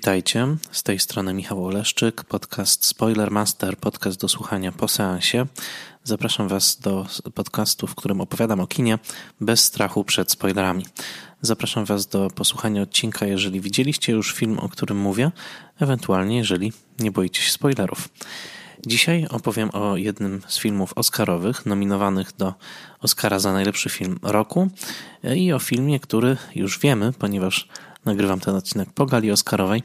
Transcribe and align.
Witajcie, 0.00 0.56
z 0.70 0.82
tej 0.82 0.98
strony 0.98 1.34
Michał 1.34 1.66
Oleszczyk, 1.66 2.24
podcast 2.24 2.86
Spoiler 2.86 3.30
Master, 3.30 3.76
podcast 3.76 4.20
do 4.20 4.28
słuchania 4.28 4.72
po 4.72 4.88
seansie. 4.88 5.46
Zapraszam 6.04 6.48
Was 6.48 6.80
do 6.80 7.06
podcastu, 7.34 7.86
w 7.86 7.94
którym 7.94 8.20
opowiadam 8.20 8.60
o 8.60 8.66
kinie 8.66 8.98
bez 9.40 9.64
strachu 9.64 10.04
przed 10.04 10.30
spoilerami. 10.30 10.86
Zapraszam 11.42 11.84
Was 11.84 12.06
do 12.06 12.30
posłuchania 12.30 12.82
odcinka, 12.82 13.26
jeżeli 13.26 13.60
widzieliście 13.60 14.12
już 14.12 14.34
film, 14.34 14.58
o 14.58 14.68
którym 14.68 14.98
mówię, 14.98 15.30
ewentualnie 15.80 16.36
jeżeli 16.38 16.72
nie 16.98 17.10
boicie 17.10 17.42
się 17.42 17.50
spoilerów. 17.50 18.08
Dzisiaj 18.86 19.26
opowiem 19.30 19.70
o 19.72 19.96
jednym 19.96 20.42
z 20.48 20.58
filmów 20.58 20.92
Oscarowych, 20.96 21.66
nominowanych 21.66 22.36
do 22.36 22.54
Oscara 23.00 23.38
za 23.38 23.52
najlepszy 23.52 23.90
film 23.90 24.18
roku 24.22 24.70
i 25.36 25.52
o 25.52 25.58
filmie, 25.58 26.00
który 26.00 26.36
już 26.54 26.78
wiemy, 26.78 27.12
ponieważ 27.12 27.68
nagrywam 28.04 28.40
ten 28.40 28.54
odcinek 28.54 28.92
po 28.92 29.06
gali 29.06 29.30
Oscarowej, 29.30 29.82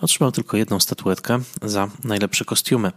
otrzymał 0.00 0.32
tylko 0.32 0.56
jedną 0.56 0.80
statuetkę 0.80 1.40
za 1.62 1.88
najlepsze 2.04 2.44
kostiumy. 2.44 2.92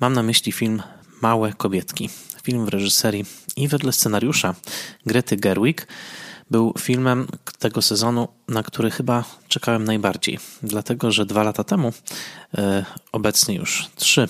Mam 0.00 0.12
na 0.12 0.22
myśli 0.22 0.52
film 0.52 0.82
Małe 1.22 1.52
Kobietki. 1.52 2.10
Film 2.42 2.64
w 2.64 2.68
reżyserii 2.68 3.24
i 3.56 3.68
wedle 3.68 3.92
scenariusza 3.92 4.54
Grety 5.06 5.36
Gerwig 5.36 5.86
był 6.50 6.74
filmem 6.78 7.26
tego 7.58 7.82
sezonu, 7.82 8.28
na 8.52 8.62
który 8.62 8.90
chyba 8.90 9.24
czekałem 9.48 9.84
najbardziej. 9.84 10.38
Dlatego, 10.62 11.12
że 11.12 11.26
dwa 11.26 11.42
lata 11.42 11.64
temu, 11.64 11.92
e, 12.58 12.84
obecnie 13.12 13.54
już 13.54 13.90
trzy, 13.96 14.28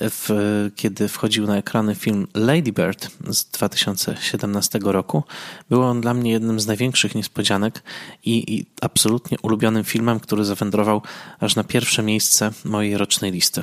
w, 0.00 0.70
kiedy 0.76 1.08
wchodził 1.08 1.46
na 1.46 1.56
ekrany 1.56 1.94
film 1.94 2.26
Lady 2.34 2.72
Bird 2.72 3.10
z 3.30 3.44
2017 3.44 4.78
roku, 4.82 5.22
był 5.70 5.82
on 5.82 6.00
dla 6.00 6.14
mnie 6.14 6.30
jednym 6.30 6.60
z 6.60 6.66
największych 6.66 7.14
niespodzianek 7.14 7.82
i, 8.24 8.54
i 8.54 8.66
absolutnie 8.80 9.38
ulubionym 9.42 9.84
filmem, 9.84 10.20
który 10.20 10.44
zawędrował 10.44 11.02
aż 11.40 11.56
na 11.56 11.64
pierwsze 11.64 12.02
miejsce 12.02 12.50
mojej 12.64 12.96
rocznej 12.96 13.32
listy. 13.32 13.62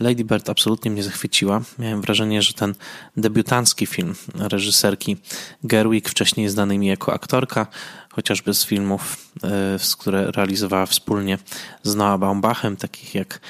Lady 0.00 0.24
Bird 0.24 0.50
absolutnie 0.50 0.90
mnie 0.90 1.02
zachwyciła. 1.02 1.62
Miałem 1.78 2.00
wrażenie, 2.00 2.42
że 2.42 2.52
ten 2.52 2.74
debiutancki 3.16 3.86
film 3.86 4.14
reżyserki 4.34 5.16
Gerwig, 5.64 6.08
wcześniej 6.08 6.48
znany 6.48 6.78
mi 6.78 6.86
jako 6.86 7.12
aktorka, 7.12 7.66
chociażby 8.12 8.54
z 8.54 8.64
filmów, 8.64 9.16
e, 9.44 9.78
które 9.98 10.30
realizowała 10.30 10.86
wspólnie 10.86 11.38
z 11.82 11.94
Noah 11.94 12.20
Baumbachem, 12.20 12.76
takich 12.76 13.14
jak 13.14 13.40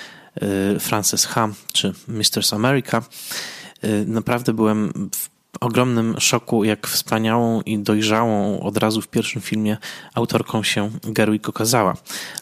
e, 0.75 0.79
Frances 0.79 1.27
Ha 1.27 1.49
czy 1.73 1.93
Mistress 2.09 2.53
America. 2.53 3.03
E, 3.83 3.89
naprawdę 4.05 4.53
byłem 4.53 5.11
w 5.15 5.32
ogromnym 5.61 6.21
szoku, 6.21 6.65
jak 6.65 6.89
wspaniałą 6.89 7.61
i 7.61 7.79
dojrzałą 7.79 8.61
od 8.61 8.77
razu 8.77 9.01
w 9.03 9.09
pierwszym 9.09 9.43
filmie 9.43 9.77
autorką 10.15 10.63
się 10.63 10.91
Gerwig 11.05 11.49
okazała. 11.49 11.97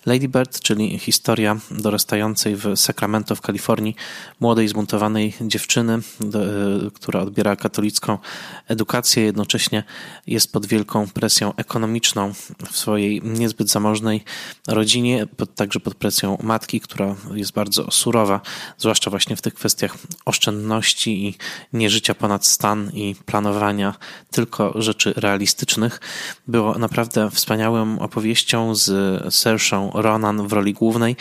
Lady 0.07 0.29
Bird, 0.29 0.61
czyli 0.61 0.99
historia 0.99 1.57
dorastającej 1.71 2.57
w 2.57 2.77
Sacramento 2.77 3.37
w 3.37 3.41
Kalifornii 3.41 3.97
młodej, 4.41 4.69
zbuntowanej 4.69 5.35
dziewczyny, 5.41 5.99
która 6.95 7.21
odbiera 7.21 7.57
katolicką 7.57 8.19
edukację, 8.69 9.23
jednocześnie 9.23 9.85
jest 10.27 10.53
pod 10.53 10.67
wielką 10.67 11.09
presją 11.09 11.55
ekonomiczną 11.57 12.33
w 12.73 12.77
swojej 12.77 13.23
niezbyt 13.25 13.71
zamożnej 13.71 14.25
rodzinie, 14.69 15.27
także 15.55 15.81
pod 15.81 15.95
presją 15.95 16.39
matki, 16.43 16.81
która 16.81 17.17
jest 17.35 17.53
bardzo 17.53 17.91
surowa, 17.91 18.41
zwłaszcza 18.79 19.11
właśnie 19.11 19.37
w 19.37 19.43
tych 19.43 19.55
kwestiach 19.55 19.99
oszczędności 20.25 21.27
i 21.27 21.35
nieżycia 21.73 22.15
ponad 22.15 22.47
stan 22.47 22.91
i 23.01 23.15
planowania 23.15 23.95
tylko 24.31 24.83
rzeczy 24.83 25.13
realistycznych. 25.17 26.01
Było 26.49 26.79
naprawdę 26.79 27.31
wspaniałą 27.31 27.99
opowieścią 27.99 28.75
z 28.75 29.35
Saoirse 29.35 29.91
Ronan 29.95 30.49
w 30.49 30.53
roli 30.53 30.75
głównej, 30.75 31.17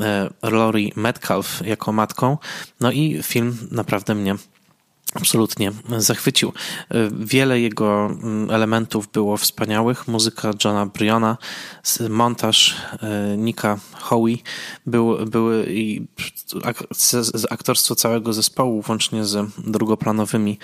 e, 0.00 0.30
Laurie 0.42 0.92
Metcalf 0.96 1.66
jako 1.66 1.92
matką. 1.92 2.38
No 2.80 2.92
i 2.92 3.22
film 3.22 3.56
naprawdę 3.70 4.14
mnie 4.14 4.36
absolutnie 5.14 5.72
zachwycił. 5.98 6.52
Wiele 7.10 7.60
jego 7.60 8.06
mm, 8.06 8.50
elementów 8.50 9.12
było 9.12 9.36
wspaniałych. 9.36 10.08
Muzyka 10.08 10.50
Johna 10.64 10.86
Bryona, 10.86 11.36
montaż 12.08 12.76
e, 13.02 13.36
Nika 13.36 13.78
Howie 13.92 14.36
był, 14.86 15.26
były 15.26 15.66
i 15.68 16.06
aktorstwo 17.50 17.94
całego 17.94 18.32
zespołu, 18.32 18.82
włącznie 18.82 19.24
z 19.24 19.50
drugoplanowymi 19.58 20.58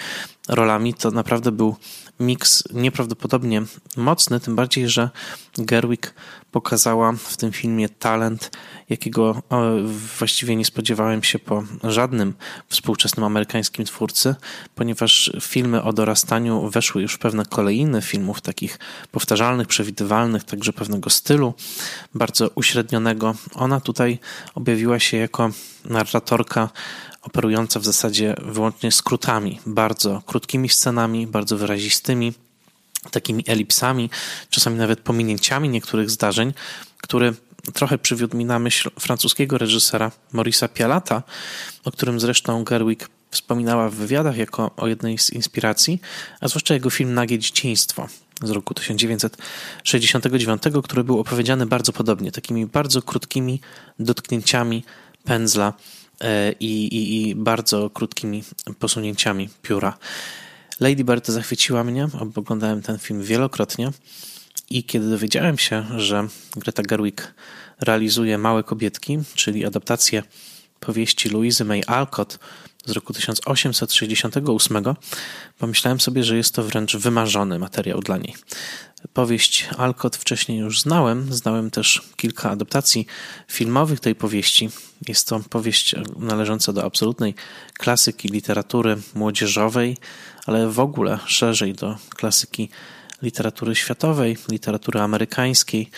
rolami, 0.48 0.94
to 0.94 1.10
naprawdę 1.10 1.52
był 1.52 1.76
miks 2.20 2.64
nieprawdopodobnie 2.72 3.62
mocny, 3.96 4.40
tym 4.40 4.56
bardziej, 4.56 4.88
że 4.88 5.10
Gerwig 5.58 6.14
pokazała 6.56 7.12
w 7.12 7.36
tym 7.36 7.52
filmie 7.52 7.88
talent, 7.88 8.50
jakiego 8.88 9.42
właściwie 10.18 10.56
nie 10.56 10.64
spodziewałem 10.64 11.22
się 11.22 11.38
po 11.38 11.62
żadnym 11.84 12.34
współczesnym 12.68 13.24
amerykańskim 13.24 13.84
twórcy, 13.84 14.34
ponieważ 14.74 15.32
filmy 15.40 15.82
o 15.82 15.92
dorastaniu 15.92 16.70
weszły 16.70 17.02
już 17.02 17.14
w 17.14 17.18
pewne 17.18 17.44
kolejny 17.44 18.02
filmów 18.02 18.40
takich 18.40 18.78
powtarzalnych, 19.10 19.66
przewidywalnych, 19.66 20.44
także 20.44 20.72
pewnego 20.72 21.10
stylu, 21.10 21.54
bardzo 22.14 22.50
uśrednionego. 22.54 23.34
Ona 23.54 23.80
tutaj 23.80 24.18
objawiła 24.54 24.98
się 24.98 25.16
jako 25.16 25.50
narratorka 25.84 26.68
operująca 27.22 27.80
w 27.80 27.84
zasadzie 27.84 28.34
wyłącznie 28.42 28.92
skrótami, 28.92 29.60
bardzo 29.66 30.22
krótkimi 30.26 30.68
scenami, 30.68 31.26
bardzo 31.26 31.56
wyrazistymi, 31.56 32.32
takimi 33.10 33.44
elipsami, 33.46 34.10
czasami 34.50 34.78
nawet 34.78 35.00
pominięciami 35.00 35.68
niektórych 35.68 36.10
zdarzeń, 36.10 36.54
który 37.02 37.34
trochę 37.72 37.98
przywiódł 37.98 38.36
mi 38.36 38.44
na 38.44 38.58
myśl 38.58 38.90
francuskiego 39.00 39.58
reżysera 39.58 40.12
Maurisa 40.32 40.68
Pialata, 40.68 41.22
o 41.84 41.90
którym 41.90 42.20
zresztą 42.20 42.64
Gerwig 42.64 43.08
wspominała 43.30 43.90
w 43.90 43.94
wywiadach 43.94 44.36
jako 44.36 44.70
o 44.76 44.86
jednej 44.86 45.18
z 45.18 45.30
inspiracji, 45.30 46.00
a 46.40 46.48
zwłaszcza 46.48 46.74
jego 46.74 46.90
film 46.90 47.14
Nagie 47.14 47.38
Dzieciństwo 47.38 48.08
z 48.42 48.50
roku 48.50 48.74
1969, 48.74 50.62
który 50.84 51.04
był 51.04 51.20
opowiedziany 51.20 51.66
bardzo 51.66 51.92
podobnie, 51.92 52.32
takimi 52.32 52.66
bardzo 52.66 53.02
krótkimi 53.02 53.60
dotknięciami 53.98 54.84
pędzla 55.24 55.72
E, 56.20 56.52
i, 56.60 56.86
i, 56.86 57.28
i 57.28 57.34
bardzo 57.34 57.90
krótkimi 57.90 58.44
posunięciami 58.78 59.48
pióra. 59.62 59.98
Lady 60.80 61.04
Bird 61.04 61.28
zachwyciła 61.28 61.84
mnie, 61.84 62.08
oglądałem 62.34 62.82
ten 62.82 62.98
film 62.98 63.22
wielokrotnie 63.22 63.90
i 64.70 64.84
kiedy 64.84 65.10
dowiedziałem 65.10 65.58
się, 65.58 65.84
że 65.96 66.28
Greta 66.56 66.82
Gerwig 66.82 67.34
realizuje 67.80 68.38
Małe 68.38 68.62
Kobietki, 68.62 69.18
czyli 69.34 69.66
adaptację 69.66 70.22
powieści 70.80 71.28
Louise 71.28 71.64
May 71.64 71.82
Alcott 71.86 72.38
z 72.86 72.90
roku 72.90 73.12
1868, 73.12 74.84
pomyślałem 75.58 76.00
sobie, 76.00 76.24
że 76.24 76.36
jest 76.36 76.54
to 76.54 76.62
wręcz 76.62 76.96
wymarzony 76.96 77.58
materiał 77.58 78.00
dla 78.00 78.16
niej. 78.16 78.34
Powieść 79.12 79.68
Alcott 79.78 80.16
wcześniej 80.16 80.58
już 80.58 80.80
znałem, 80.80 81.34
znałem 81.34 81.70
też 81.70 82.02
kilka 82.16 82.50
adaptacji 82.50 83.06
filmowych 83.48 84.00
tej 84.00 84.14
powieści. 84.14 84.70
Jest 85.08 85.28
to 85.28 85.40
powieść 85.50 85.94
należąca 86.18 86.72
do 86.72 86.84
absolutnej 86.84 87.34
klasyki 87.72 88.28
literatury 88.28 88.96
młodzieżowej, 89.14 89.96
ale 90.46 90.68
w 90.68 90.80
ogóle 90.80 91.18
szerzej 91.26 91.74
do 91.74 91.96
klasyki 92.16 92.68
literatury 93.22 93.74
światowej, 93.74 94.36
literatury 94.50 95.00
amerykańskiej 95.00 95.90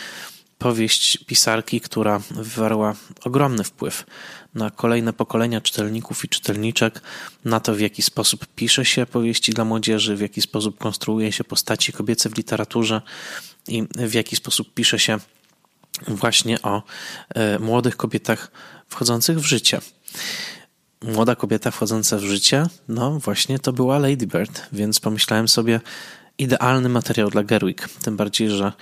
powieść 0.59 1.19
pisarki, 1.27 1.81
która 1.81 2.21
wywarła 2.31 2.95
ogromny 3.25 3.65
wpływ 3.65 4.07
na 4.55 4.71
kolejne 4.71 5.13
pokolenia 5.13 5.61
czytelników 5.61 6.25
i 6.25 6.29
czytelniczek, 6.29 7.03
na 7.45 7.61
to 7.61 7.75
w 7.75 7.81
jaki 7.81 8.03
sposób 8.03 8.47
pisze 8.57 8.85
się 8.85 9.07
powieści 9.07 9.53
dla 9.53 9.65
młodzieży, 9.65 10.17
w 10.17 10.21
jaki 10.21 10.43
sposób 10.43 10.79
konstruuje 10.79 11.33
się 11.33 11.45
postaci 11.45 11.93
kobiece 11.93 12.29
w 12.29 12.37
literaturze 12.37 13.03
i 13.69 13.83
w 13.97 14.15
jaki 14.15 14.37
sposób 14.37 14.75
pisze 14.75 14.99
się 14.99 15.19
właśnie 16.09 16.63
o 16.63 16.83
e, 17.35 17.59
młodych 17.59 17.97
kobietach 17.97 18.51
wchodzących 18.89 19.41
w 19.41 19.45
życie. 19.45 19.81
Młoda 21.03 21.37
kobieta 21.37 21.71
wchodząca 21.71 22.19
w 22.19 22.23
życie, 22.23 22.67
no 22.89 23.19
właśnie 23.19 23.59
to 23.59 23.73
była 23.73 23.99
Lady 23.99 24.27
Bird, 24.27 24.67
więc 24.73 25.01
pomyślałem 25.01 25.49
sobie, 25.49 25.81
idealny 26.39 26.89
materiał 26.89 27.31
dla 27.31 27.43
Gerwig. 27.43 27.89
Tym 27.89 28.17
bardziej, 28.17 28.51
że 28.51 28.73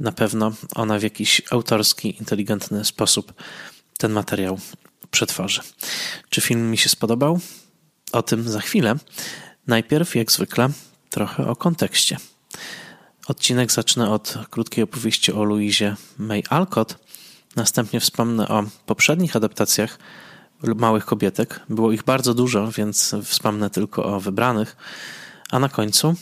na 0.00 0.12
pewno 0.12 0.52
ona 0.74 0.98
w 0.98 1.02
jakiś 1.02 1.42
autorski, 1.50 2.16
inteligentny 2.18 2.84
sposób 2.84 3.32
ten 3.98 4.12
materiał 4.12 4.58
przetworzy. 5.10 5.60
Czy 6.28 6.40
film 6.40 6.70
mi 6.70 6.78
się 6.78 6.88
spodobał? 6.88 7.40
O 8.12 8.22
tym 8.22 8.48
za 8.48 8.60
chwilę. 8.60 8.94
Najpierw, 9.66 10.16
jak 10.16 10.32
zwykle, 10.32 10.68
trochę 11.10 11.46
o 11.46 11.56
kontekście. 11.56 12.16
Odcinek 13.26 13.72
zacznę 13.72 14.10
od 14.10 14.34
krótkiej 14.50 14.84
opowieści 14.84 15.32
o 15.32 15.44
Louisie 15.44 15.96
May 16.18 16.42
Alcott. 16.48 16.98
Następnie 17.56 18.00
wspomnę 18.00 18.48
o 18.48 18.64
poprzednich 18.86 19.36
adaptacjach 19.36 19.98
Małych 20.62 21.04
Kobietek. 21.04 21.60
Było 21.68 21.92
ich 21.92 22.02
bardzo 22.02 22.34
dużo, 22.34 22.70
więc 22.72 23.14
wspomnę 23.24 23.70
tylko 23.70 24.04
o 24.04 24.20
wybranych. 24.20 24.76
A 25.50 25.58
na 25.58 25.68
końcu 25.68 26.14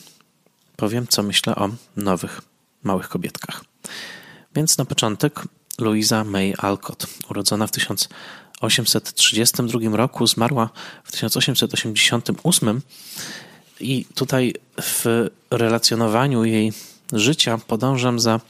powiem, 0.76 1.06
co 1.08 1.22
myślę 1.22 1.56
o 1.56 1.68
nowych 1.96 2.40
Małych 2.82 3.08
Kobietkach. 3.08 3.64
Więc 4.54 4.78
na 4.78 4.84
początek 4.84 5.40
Louisa 5.78 6.24
May 6.24 6.54
Alcott, 6.58 7.06
urodzona 7.30 7.66
w 7.66 7.70
1832 8.60 9.96
roku, 9.96 10.26
zmarła 10.26 10.70
w 11.04 11.12
1888 11.12 12.80
i 13.80 14.04
tutaj 14.14 14.54
w 14.82 15.26
relacjonowaniu 15.50 16.44
jej 16.44 16.72
życia 17.12 17.58
podążam 17.58 18.20
za 18.20 18.40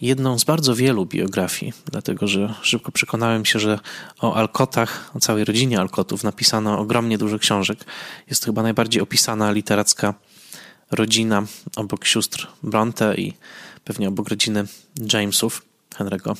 jedną 0.00 0.38
z 0.38 0.44
bardzo 0.44 0.74
wielu 0.74 1.06
biografii, 1.06 1.72
dlatego 1.90 2.26
że 2.26 2.54
szybko 2.62 2.92
przekonałem 2.92 3.44
się, 3.44 3.58
że 3.58 3.78
o 4.20 4.34
Alkotach, 4.34 5.10
o 5.14 5.20
całej 5.20 5.44
rodzinie 5.44 5.80
Alkotów 5.80 6.24
napisano 6.24 6.78
ogromnie 6.78 7.18
dużo 7.18 7.38
książek. 7.38 7.84
Jest 8.30 8.42
to 8.42 8.46
chyba 8.46 8.62
najbardziej 8.62 9.02
opisana 9.02 9.52
literacka 9.52 10.14
rodzina 10.90 11.42
obok 11.76 12.04
sióstr 12.04 12.48
Bronte 12.62 13.14
i 13.14 13.32
pewnie 13.84 14.08
obok 14.08 14.28
rodziny 14.28 14.64
Jamesów, 15.12 15.62
Henry'ego, 15.98 16.36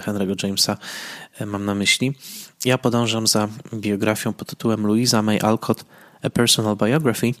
Henry'ego 0.00 0.44
Jamesa 0.44 0.76
e, 1.38 1.46
mam 1.46 1.64
na 1.64 1.74
myśli. 1.74 2.12
Ja 2.64 2.78
podążam 2.78 3.26
za 3.26 3.48
biografią 3.74 4.32
pod 4.32 4.48
tytułem 4.48 4.86
Louisa 4.86 5.22
May 5.22 5.40
Alcott 5.40 5.84
A 6.22 6.30
Personal 6.30 6.76
Biography. 6.76 7.34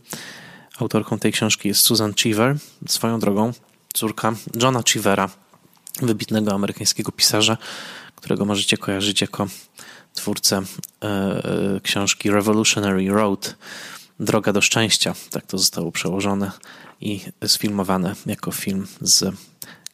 Autorką 0.78 1.18
tej 1.18 1.32
książki 1.32 1.68
jest 1.68 1.80
Susan 1.80 2.14
Cheever. 2.14 2.56
Swoją 2.88 3.20
drogą 3.20 3.52
córka 3.94 4.34
Johna 4.62 4.82
Cheevera, 4.92 5.30
wybitnego 6.02 6.52
amerykańskiego 6.52 7.12
pisarza, 7.12 7.56
którego 8.16 8.44
możecie 8.44 8.76
kojarzyć 8.76 9.20
jako 9.20 9.46
twórcę 10.14 10.62
e, 11.02 11.06
e, 11.06 11.80
książki 11.82 12.30
Revolutionary 12.30 13.08
Road, 13.08 13.56
Droga 14.20 14.52
do 14.52 14.60
Szczęścia. 14.60 15.14
Tak 15.30 15.46
to 15.46 15.58
zostało 15.58 15.92
przełożone 15.92 16.50
i 17.00 17.20
sfilmowane 17.46 18.14
jako 18.26 18.52
film 18.52 18.86
z 19.00 19.34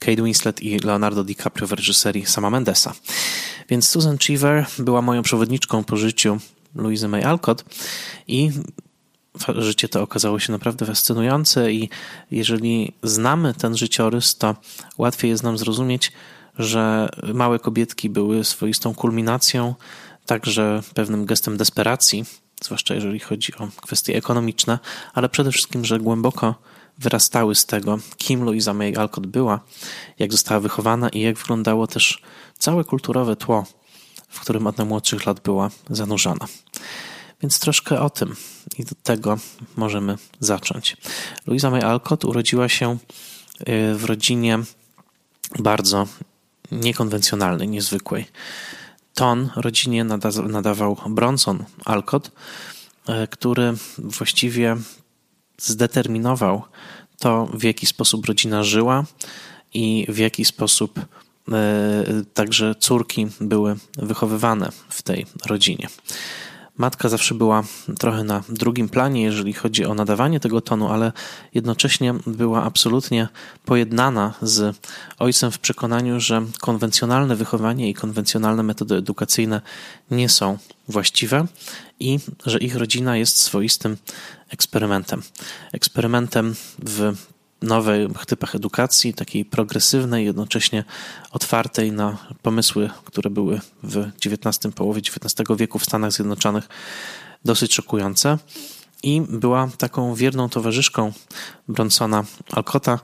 Kate 0.03 0.23
Winslet 0.23 0.63
i 0.63 0.79
Leonardo 0.79 1.25
DiCaprio 1.25 1.67
w 1.67 1.73
reżyserii 1.73 2.27
sama 2.27 2.51
Mendesa. 2.51 2.95
Więc 3.69 3.89
Susan 3.89 4.19
Cheever 4.19 4.67
była 4.79 5.03
moją 5.03 5.23
przewodniczką 5.23 5.85
po 5.85 5.97
życiu 5.97 6.39
Louise 6.75 7.09
May 7.09 7.25
Alcott 7.25 7.65
i 8.29 8.51
życie 9.49 9.89
to 9.89 10.03
okazało 10.03 10.39
się 10.39 10.53
naprawdę 10.53 10.87
fascynujące 10.87 11.73
i 11.73 11.89
jeżeli 12.31 12.93
znamy 13.03 13.55
ten 13.55 13.77
życiorys, 13.77 14.37
to 14.37 14.57
łatwiej 14.99 15.31
jest 15.31 15.43
nam 15.43 15.59
zrozumieć, 15.59 16.13
że 16.59 17.09
małe 17.35 17.59
kobietki 17.59 18.11
były 18.11 18.45
swoistą 18.45 18.95
kulminacją, 18.95 19.75
także 20.27 20.83
pewnym 20.95 21.27
gestem 21.27 21.57
desperacji, 21.57 22.25
zwłaszcza 22.65 22.95
jeżeli 22.95 23.21
chodzi 23.21 23.55
o 23.57 23.69
kwestie 23.83 24.17
ekonomiczne, 24.17 24.79
ale 25.15 25.29
przede 25.29 25.53
wszystkim, 25.53 25.85
że 25.85 25.99
głęboko 25.99 26.55
wyrastały 26.99 27.55
z 27.55 27.67
tego, 27.67 27.99
kim 28.17 28.45
Louisa 28.45 28.75
May 28.75 28.97
Alcott 28.97 29.27
była, 29.27 29.61
jak 30.19 30.33
została 30.33 30.61
wychowana 30.61 31.09
i 31.09 31.21
jak 31.21 31.39
wyglądało 31.39 31.87
też 31.87 32.23
całe 32.59 32.85
kulturowe 32.85 33.37
tło, 33.37 33.67
w 34.29 34.41
którym 34.41 34.67
od 34.67 34.79
najmłodszych 34.79 35.27
lat 35.27 35.41
była 35.41 35.71
zanurzona. 35.91 36.47
Więc 37.43 37.59
troszkę 37.59 38.01
o 38.01 38.11
tym 38.11 38.37
i 38.79 38.85
do 38.85 38.95
tego 39.03 39.39
możemy 39.77 40.19
zacząć. 40.41 40.97
Louisa 41.47 41.71
May 41.71 41.83
Alcott 41.83 42.25
urodziła 42.25 42.69
się 42.69 42.99
y, 43.61 43.95
w 43.95 44.05
rodzinie 44.05 44.59
bardzo 45.59 46.07
niekonwencjonalnej, 46.73 47.69
niezwykłej. 47.69 48.27
Ton 49.15 49.51
rodzinie 49.57 50.05
nadawał 50.49 50.97
Bronson 51.07 51.65
Alcott, 51.85 52.31
y, 53.09 53.29
który 53.29 53.75
właściwie 53.99 54.77
zdeterminował 55.59 56.63
to, 57.19 57.47
w 57.55 57.63
jaki 57.63 57.87
sposób 57.87 58.27
rodzina 58.27 58.65
żyła 58.65 59.05
i 59.75 60.07
w 60.09 60.19
jaki 60.19 60.45
sposób 60.45 60.99
y, 60.99 61.03
także 62.35 62.75
córki 62.75 63.27
były 63.41 63.77
wychowywane 63.99 64.73
w 64.89 65.03
tej 65.03 65.27
rodzinie. 65.47 65.89
Matka 66.77 67.09
zawsze 67.09 67.35
była 67.35 67.65
trochę 67.99 68.25
na 68.25 68.43
drugim 68.49 68.89
planie, 68.89 69.23
jeżeli 69.23 69.53
chodzi 69.53 69.85
o 69.85 69.95
nadawanie 69.95 70.41
tego 70.41 70.61
tonu, 70.61 70.89
ale 70.89 71.13
jednocześnie 71.55 72.15
była 72.27 72.63
absolutnie 72.63 73.29
pojednana 73.65 74.35
z 74.43 74.77
ojcem 75.19 75.51
w 75.51 75.59
przekonaniu, 75.59 76.21
że 76.21 76.43
konwencjonalne 76.61 77.37
wychowanie 77.37 77.91
i 77.91 77.95
konwencjonalne 77.95 78.63
metody 78.63 78.95
edukacyjne 78.95 79.61
nie 80.11 80.29
są 80.29 80.59
właściwe 80.89 81.47
i 82.01 82.19
że 82.47 82.59
ich 82.59 82.77
rodzina 82.77 83.17
jest 83.17 83.39
swoistym 83.39 83.97
eksperymentem. 84.51 85.23
Eksperymentem 85.73 86.55
w 86.79 87.15
nowych 87.63 88.27
typach 88.27 88.55
edukacji, 88.55 89.15
takiej 89.15 89.45
progresywnej, 89.45 90.25
jednocześnie 90.25 90.85
otwartej 91.31 91.93
na 91.93 92.19
pomysły, 92.43 92.91
które 93.05 93.31
były 93.31 93.61
w 93.83 94.11
XIX, 94.27 94.75
połowie 94.75 95.01
XIX 95.01 95.49
wieku 95.57 95.79
w 95.79 95.85
Stanach 95.85 96.13
Zjednoczonych 96.13 96.69
dosyć 97.45 97.75
szokujące. 97.75 98.39
I 99.03 99.23
była 99.29 99.69
taką 99.79 100.15
wierną 100.15 100.49
towarzyszką 100.49 101.13
Bronsona 101.69 102.25
Alcotta, 102.53 102.99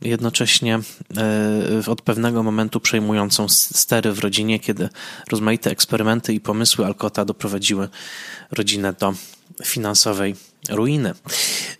jednocześnie 0.00 0.80
e, 1.16 1.90
od 1.90 2.02
pewnego 2.02 2.42
momentu 2.42 2.80
przejmującą 2.80 3.48
stery 3.48 4.12
w 4.12 4.18
rodzinie, 4.18 4.60
kiedy 4.60 4.88
rozmaite 5.30 5.70
eksperymenty 5.70 6.34
i 6.34 6.40
pomysły 6.40 6.86
Alcotta 6.86 7.24
doprowadziły 7.24 7.88
rodzinę 8.50 8.92
do 8.92 9.14
finansowej 9.64 10.34
ruiny. 10.68 11.14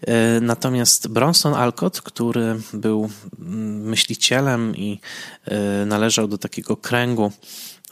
E, 0.06 0.40
natomiast 0.40 1.08
Bronson 1.08 1.54
Alcott, 1.54 2.00
który 2.00 2.60
był 2.72 3.10
mm, 3.38 3.80
myślicielem 3.80 4.76
i 4.76 5.00
e, 5.44 5.86
należał 5.86 6.28
do 6.28 6.38
takiego 6.38 6.76
kręgu 6.76 7.32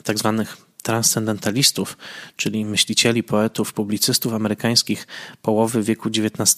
tak 0.04 0.18
zwanych 0.18 0.64
transcendentalistów, 0.84 1.96
czyli 2.36 2.64
myślicieli, 2.64 3.22
poetów, 3.22 3.72
publicystów 3.72 4.34
amerykańskich 4.34 5.06
połowy 5.42 5.82
wieku 5.82 6.08
XIX, 6.08 6.54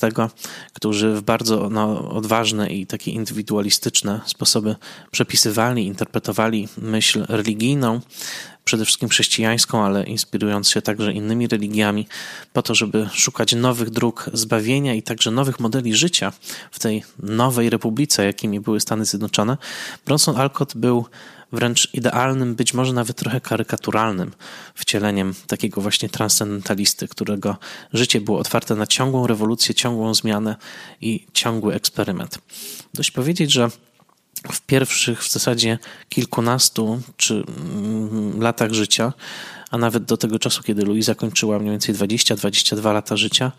którzy 0.72 1.14
w 1.14 1.22
bardzo 1.22 1.70
no, 1.70 2.10
odważne 2.10 2.70
i 2.72 2.86
takie 2.86 3.10
indywidualistyczne 3.10 4.20
sposoby 4.26 4.76
przepisywali, 5.10 5.86
interpretowali 5.86 6.68
myśl 6.78 7.24
religijną, 7.28 8.00
przede 8.66 8.84
wszystkim 8.84 9.08
chrześcijańską, 9.08 9.84
ale 9.84 10.04
inspirując 10.04 10.68
się 10.68 10.82
także 10.82 11.12
innymi 11.12 11.48
religiami, 11.48 12.06
po 12.52 12.62
to, 12.62 12.74
żeby 12.74 13.08
szukać 13.12 13.54
nowych 13.54 13.90
dróg 13.90 14.30
zbawienia 14.32 14.94
i 14.94 15.02
także 15.02 15.30
nowych 15.30 15.60
modeli 15.60 15.94
życia 15.94 16.32
w 16.70 16.78
tej 16.78 17.04
nowej 17.22 17.70
republice, 17.70 18.24
jakimi 18.24 18.60
były 18.60 18.80
Stany 18.80 19.04
Zjednoczone. 19.04 19.56
Bronson 20.06 20.36
Alcott 20.36 20.76
był 20.76 21.06
wręcz 21.52 21.94
idealnym, 21.94 22.54
być 22.54 22.74
może 22.74 22.92
nawet 22.92 23.16
trochę 23.16 23.40
karykaturalnym 23.40 24.32
wcieleniem 24.74 25.34
takiego 25.46 25.80
właśnie 25.80 26.08
transcendentalisty, 26.08 27.08
którego 27.08 27.56
życie 27.92 28.20
było 28.20 28.38
otwarte 28.38 28.74
na 28.74 28.86
ciągłą 28.86 29.26
rewolucję, 29.26 29.74
ciągłą 29.74 30.14
zmianę 30.14 30.56
i 31.00 31.26
ciągły 31.32 31.74
eksperyment. 31.74 32.38
Dość 32.94 33.10
powiedzieć, 33.10 33.52
że 33.52 33.70
w 34.52 34.60
pierwszych 34.60 35.24
w 35.24 35.32
zasadzie 35.32 35.78
kilkunastu 36.08 37.00
czy 37.16 37.34
mm, 37.34 38.42
latach 38.42 38.72
życia, 38.72 39.12
a 39.70 39.78
nawet 39.78 40.04
do 40.04 40.16
tego 40.16 40.38
czasu, 40.38 40.62
kiedy 40.62 40.84
Louisa 40.84 41.14
kończyła 41.14 41.58
mniej 41.58 41.70
więcej 41.70 41.94
20-22 41.94 42.92
lata 42.92 43.16
życia, 43.16 43.52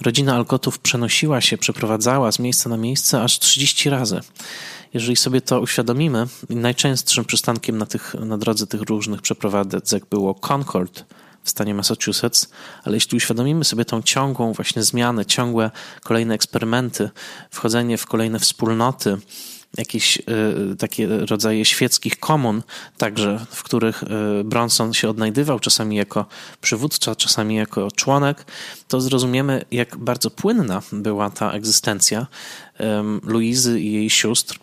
rodzina 0.00 0.34
Alkotów 0.34 0.78
przenosiła 0.78 1.40
się, 1.40 1.58
przeprowadzała 1.58 2.32
z 2.32 2.38
miejsca 2.38 2.70
na 2.70 2.76
miejsce 2.76 3.22
aż 3.22 3.38
30 3.38 3.90
razy. 3.90 4.20
Jeżeli 4.94 5.16
sobie 5.16 5.40
to 5.40 5.60
uświadomimy, 5.60 6.26
najczęstszym 6.50 7.24
przystankiem 7.24 7.78
na, 7.78 7.86
tych, 7.86 8.14
na 8.14 8.38
drodze 8.38 8.66
tych 8.66 8.80
różnych 8.80 9.22
przeprowadzek 9.22 10.06
było 10.10 10.34
Concord 10.34 11.04
w 11.42 11.50
stanie 11.50 11.74
Massachusetts, 11.74 12.48
ale 12.84 12.96
jeśli 12.96 13.16
uświadomimy 13.16 13.64
sobie 13.64 13.84
tą 13.84 14.02
ciągłą 14.02 14.52
właśnie 14.52 14.82
zmianę, 14.82 15.26
ciągłe 15.26 15.70
kolejne 16.02 16.34
eksperymenty, 16.34 17.10
wchodzenie 17.50 17.98
w 17.98 18.06
kolejne 18.06 18.38
wspólnoty, 18.38 19.18
jakieś 19.78 20.18
y, 20.18 20.76
takie 20.76 21.08
rodzaje 21.08 21.64
świeckich 21.64 22.20
komun, 22.20 22.62
także 22.98 23.46
w 23.50 23.62
których 23.62 24.02
y, 24.02 24.44
Bronson 24.44 24.94
się 24.94 25.10
odnajdywał, 25.10 25.60
czasami 25.60 25.96
jako 25.96 26.26
przywódca, 26.60 27.16
czasami 27.16 27.54
jako 27.54 27.90
członek, 27.90 28.44
to 28.88 29.00
zrozumiemy, 29.00 29.64
jak 29.70 29.96
bardzo 29.96 30.30
płynna 30.30 30.82
była 30.92 31.30
ta 31.30 31.52
egzystencja 31.52 32.26
Luizy 33.22 33.80
i 33.80 33.92
jej 33.92 34.10
sióstr 34.10 34.58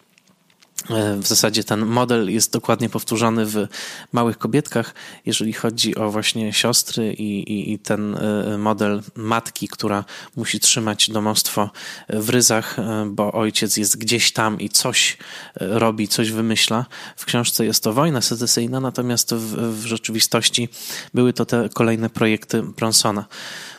w 1.21 1.27
zasadzie 1.27 1.63
ten 1.63 1.85
model 1.85 2.31
jest 2.31 2.53
dokładnie 2.53 2.89
powtórzony 2.89 3.45
w 3.45 3.67
małych 4.11 4.37
kobietkach, 4.37 4.93
jeżeli 5.25 5.53
chodzi 5.53 5.95
o 5.95 6.11
właśnie 6.11 6.53
siostry 6.53 7.13
i, 7.13 7.53
i, 7.53 7.73
i, 7.73 7.79
ten 7.79 8.15
e, 8.15 8.57
model 8.57 9.01
matki, 9.15 9.67
która 9.67 10.05
musi 10.35 10.59
trzymać 10.59 11.09
domostwo 11.09 11.69
w 12.09 12.29
ryzach, 12.29 12.79
e, 12.79 13.05
bo 13.11 13.31
ojciec 13.31 13.77
jest 13.77 13.97
gdzieś 13.97 14.33
tam 14.33 14.59
i 14.59 14.69
coś 14.69 15.17
robi, 15.55 16.07
coś 16.07 16.31
wymyśla. 16.31 16.85
W 17.15 17.25
książce 17.25 17.65
jest 17.65 17.83
to 17.83 17.93
wojna 17.93 18.21
secesyjna, 18.21 18.79
natomiast 18.79 19.33
w, 19.33 19.79
w 19.81 19.85
rzeczywistości 19.85 20.69
były 21.13 21.33
to 21.33 21.45
te 21.45 21.69
kolejne 21.73 22.09
projekty 22.09 22.63
Bronsona. 22.63 23.25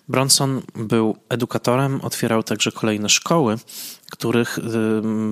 Bronson 0.08 0.62
był 0.74 1.16
edukatorem, 1.28 2.00
otwierał 2.00 2.42
także 2.42 2.72
kolejne 2.72 3.08
szkoły, 3.08 3.58
których 4.10 4.58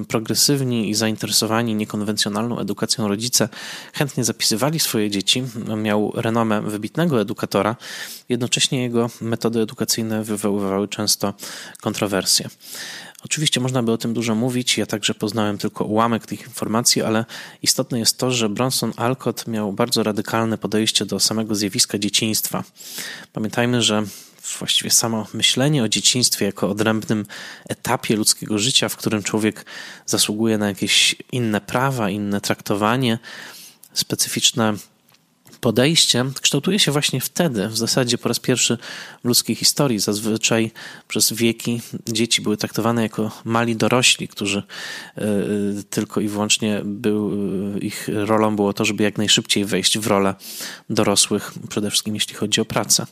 progresywni 0.09 0.91
i 0.91 0.95
zainteresowani 0.95 1.75
niekonwencjonalną 1.75 2.59
edukacją 2.59 3.09
rodzice 3.09 3.49
chętnie 3.93 4.25
zapisywali 4.25 4.81
swoje 4.81 5.11
dzieci. 5.11 5.43
Miał 5.77 6.13
renomę 6.15 6.63
wybitnego 6.63 7.21
edukatora, 7.21 7.77
jednocześnie 8.29 8.83
jego 8.83 9.11
metody 9.21 9.61
edukacyjne 9.61 10.25
wywoływały 10.25 10.89
często 10.89 11.35
kontrowersje. 11.81 12.49
Oczywiście 13.25 13.61
można 13.61 13.83
by 13.83 13.93
o 13.93 13.99
tym 13.99 14.15
dużo 14.15 14.35
mówić, 14.35 14.79
ja 14.79 14.87
także 14.87 15.15
poznałem 15.15 15.59
tylko 15.59 15.85
ułamek 15.85 16.27
tych 16.27 16.41
informacji, 16.47 17.03
ale 17.03 17.25
istotne 17.63 17.99
jest 17.99 18.19
to, 18.19 18.31
że 18.31 18.49
Bronson 18.49 18.93
Alcott 18.97 19.47
miał 19.47 19.73
bardzo 19.73 20.03
radykalne 20.03 20.59
podejście 20.59 21.07
do 21.07 21.21
samego 21.21 21.55
zjawiska 21.55 21.99
dzieciństwa. 21.99 22.65
Pamiętajmy, 23.33 23.83
że 23.83 24.03
właściwie 24.59 24.91
samo 24.91 25.27
myślenie 25.35 25.83
o 25.83 25.89
dzieciństwie 25.89 26.47
jako 26.47 26.71
odrębnym 26.71 27.27
etapie 27.69 28.17
ludzkiego 28.17 28.59
życia, 28.59 28.89
w 28.89 28.97
którym 28.97 29.23
człowiek 29.23 29.65
zasługuje 30.07 30.59
na 30.59 30.69
jakieś 30.69 31.17
inne 31.33 31.61
prawa, 31.61 32.11
inne 32.11 32.41
traktowanie, 32.41 33.19
specyficzne 33.93 34.75
podejście 35.63 36.25
kształtuje 36.41 36.79
się 36.79 36.93
właśnie 36.93 37.21
wtedy, 37.21 37.69
w 37.69 37.77
zasadzie 37.77 38.19
po 38.19 38.29
raz 38.29 38.39
pierwszy 38.39 38.79
w 39.25 39.29
ludzkiej 39.29 39.57
historii. 39.57 39.99
Zazwyczaj 39.99 40.71
przez 41.09 41.33
wieki 41.33 41.81
dzieci 42.09 42.43
były 42.43 42.57
traktowane 42.57 43.03
jako 43.03 43.31
mali 43.45 43.77
dorośli, 43.77 44.29
którzy 44.29 44.63
e, 45.17 45.23
tylko 45.91 46.21
i 46.21 46.29
wyłącznie 46.29 46.81
był, 46.85 47.33
e, 47.77 47.79
ich 47.79 48.09
rolą 48.15 48.57
było 48.57 48.73
to, 48.73 48.85
żeby 48.85 49.03
jak 49.03 49.19
najszybciej 49.19 49.65
wejść 49.65 49.99
w 49.99 50.07
rolę 50.07 50.35
dorosłych, 50.91 51.53
przede 51.69 51.91
wszystkim 51.91 52.15
jeśli 52.15 52.35
chodzi 52.35 52.61
o 52.61 52.65
pracę. 52.65 53.07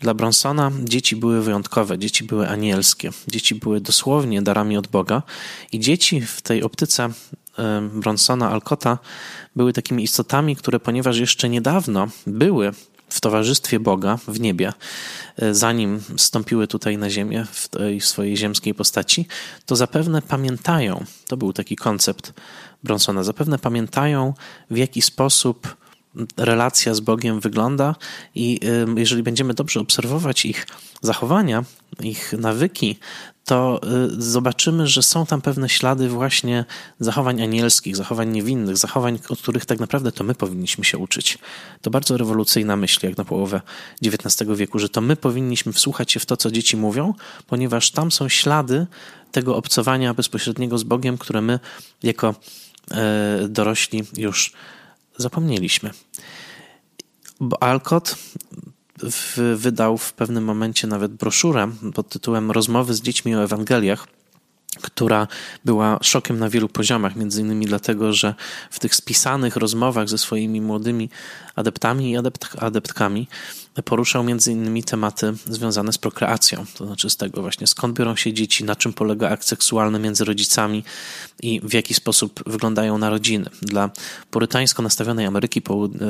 Dla 0.00 0.14
Bronsona 0.14 0.70
dzieci 0.84 1.16
były 1.16 1.42
wyjątkowe, 1.42 1.98
dzieci 1.98 2.24
były 2.24 2.48
anielskie, 2.48 3.10
dzieci 3.28 3.54
były 3.54 3.80
dosłownie 3.80 4.42
darami 4.42 4.76
od 4.76 4.86
Boga 4.88 5.22
i 5.72 5.80
dzieci 5.80 6.20
w 6.20 6.42
tej 6.42 6.62
optyce 6.62 7.10
Bronsona 7.92 8.50
Alcota 8.50 8.98
były 9.56 9.72
takimi 9.72 10.02
istotami, 10.04 10.56
które 10.56 10.80
ponieważ 10.80 11.18
jeszcze 11.18 11.48
niedawno 11.48 12.08
były 12.26 12.72
w 13.08 13.20
towarzystwie 13.20 13.80
Boga 13.80 14.18
w 14.28 14.40
niebie, 14.40 14.72
e, 15.36 15.54
zanim 15.54 16.02
stąpiły 16.16 16.66
tutaj 16.66 16.98
na 16.98 17.10
ziemię 17.10 17.46
w 17.52 17.68
tej 17.68 18.00
swojej 18.00 18.36
ziemskiej 18.36 18.74
postaci, 18.74 19.26
to 19.66 19.76
zapewne 19.76 20.22
pamiętają, 20.22 21.04
to 21.26 21.36
był 21.36 21.52
taki 21.52 21.76
koncept 21.76 22.32
Bronsona, 22.84 23.22
zapewne 23.22 23.58
pamiętają 23.58 24.34
w 24.70 24.76
jaki 24.76 25.02
sposób 25.02 25.76
relacja 26.36 26.94
z 26.94 27.00
Bogiem 27.00 27.40
wygląda 27.40 27.94
i 28.34 28.60
jeżeli 28.96 29.22
będziemy 29.22 29.54
dobrze 29.54 29.80
obserwować 29.80 30.44
ich 30.44 30.66
zachowania, 31.02 31.64
ich 32.00 32.32
nawyki, 32.38 32.98
to 33.44 33.80
y, 34.18 34.22
zobaczymy, 34.22 34.86
że 34.86 35.02
są 35.02 35.26
tam 35.26 35.40
pewne 35.40 35.68
ślady 35.68 36.08
właśnie 36.08 36.64
zachowań 37.00 37.42
anielskich, 37.42 37.96
zachowań 37.96 38.30
niewinnych, 38.30 38.76
zachowań, 38.76 39.18
od 39.28 39.42
których 39.42 39.66
tak 39.66 39.80
naprawdę 39.80 40.12
to 40.12 40.24
my 40.24 40.34
powinniśmy 40.34 40.84
się 40.84 40.98
uczyć. 40.98 41.38
To 41.82 41.90
bardzo 41.90 42.16
rewolucyjna 42.16 42.76
myśl, 42.76 43.06
jak 43.06 43.16
na 43.16 43.24
połowę 43.24 43.60
XIX 44.04 44.50
wieku, 44.54 44.78
że 44.78 44.88
to 44.88 45.00
my 45.00 45.16
powinniśmy 45.16 45.72
wsłuchać 45.72 46.12
się 46.12 46.20
w 46.20 46.26
to, 46.26 46.36
co 46.36 46.50
dzieci 46.50 46.76
mówią, 46.76 47.14
ponieważ 47.46 47.90
tam 47.90 48.12
są 48.12 48.28
ślady 48.28 48.86
tego 49.32 49.56
obcowania 49.56 50.14
bezpośredniego 50.14 50.78
z 50.78 50.82
Bogiem, 50.82 51.18
które 51.18 51.40
my 51.40 51.58
jako 52.02 52.34
e, 52.90 53.48
dorośli 53.48 54.02
już 54.16 54.52
zapomnieliśmy. 55.16 55.90
Alcott 57.60 58.16
wydał 59.56 59.98
w 59.98 60.12
pewnym 60.12 60.44
momencie 60.44 60.86
nawet 60.86 61.12
broszurę 61.12 61.72
pod 61.94 62.08
tytułem 62.08 62.50
Rozmowy 62.50 62.94
z 62.94 63.00
dziećmi 63.00 63.34
o 63.36 63.42
Ewangeliach 63.42 64.06
która 64.82 65.28
była 65.64 65.98
szokiem 66.02 66.38
na 66.38 66.48
wielu 66.48 66.68
poziomach, 66.68 67.16
między 67.16 67.40
innymi 67.40 67.66
dlatego, 67.66 68.12
że 68.12 68.34
w 68.70 68.80
tych 68.80 68.94
spisanych 68.94 69.56
rozmowach 69.56 70.08
ze 70.08 70.18
swoimi 70.18 70.60
młodymi 70.60 71.10
adeptami 71.56 72.10
i 72.10 72.16
adept, 72.16 72.56
adeptkami 72.58 73.28
poruszał 73.82 74.24
innymi 74.46 74.84
tematy 74.84 75.34
związane 75.46 75.92
z 75.92 75.98
prokreacją, 75.98 76.64
to 76.74 76.86
znaczy 76.86 77.10
z 77.10 77.16
tego 77.16 77.42
właśnie 77.42 77.66
skąd 77.66 77.98
biorą 77.98 78.16
się 78.16 78.32
dzieci, 78.32 78.64
na 78.64 78.76
czym 78.76 78.92
polega 78.92 79.28
akt 79.28 79.46
seksualny 79.46 79.98
między 79.98 80.24
rodzicami 80.24 80.84
i 81.42 81.60
w 81.60 81.72
jaki 81.72 81.94
sposób 81.94 82.40
wyglądają 82.46 82.98
narodziny. 82.98 83.50
Dla 83.62 83.90
purytańsko 84.30 84.82
nastawionej 84.82 85.26
Ameryki 85.26 85.62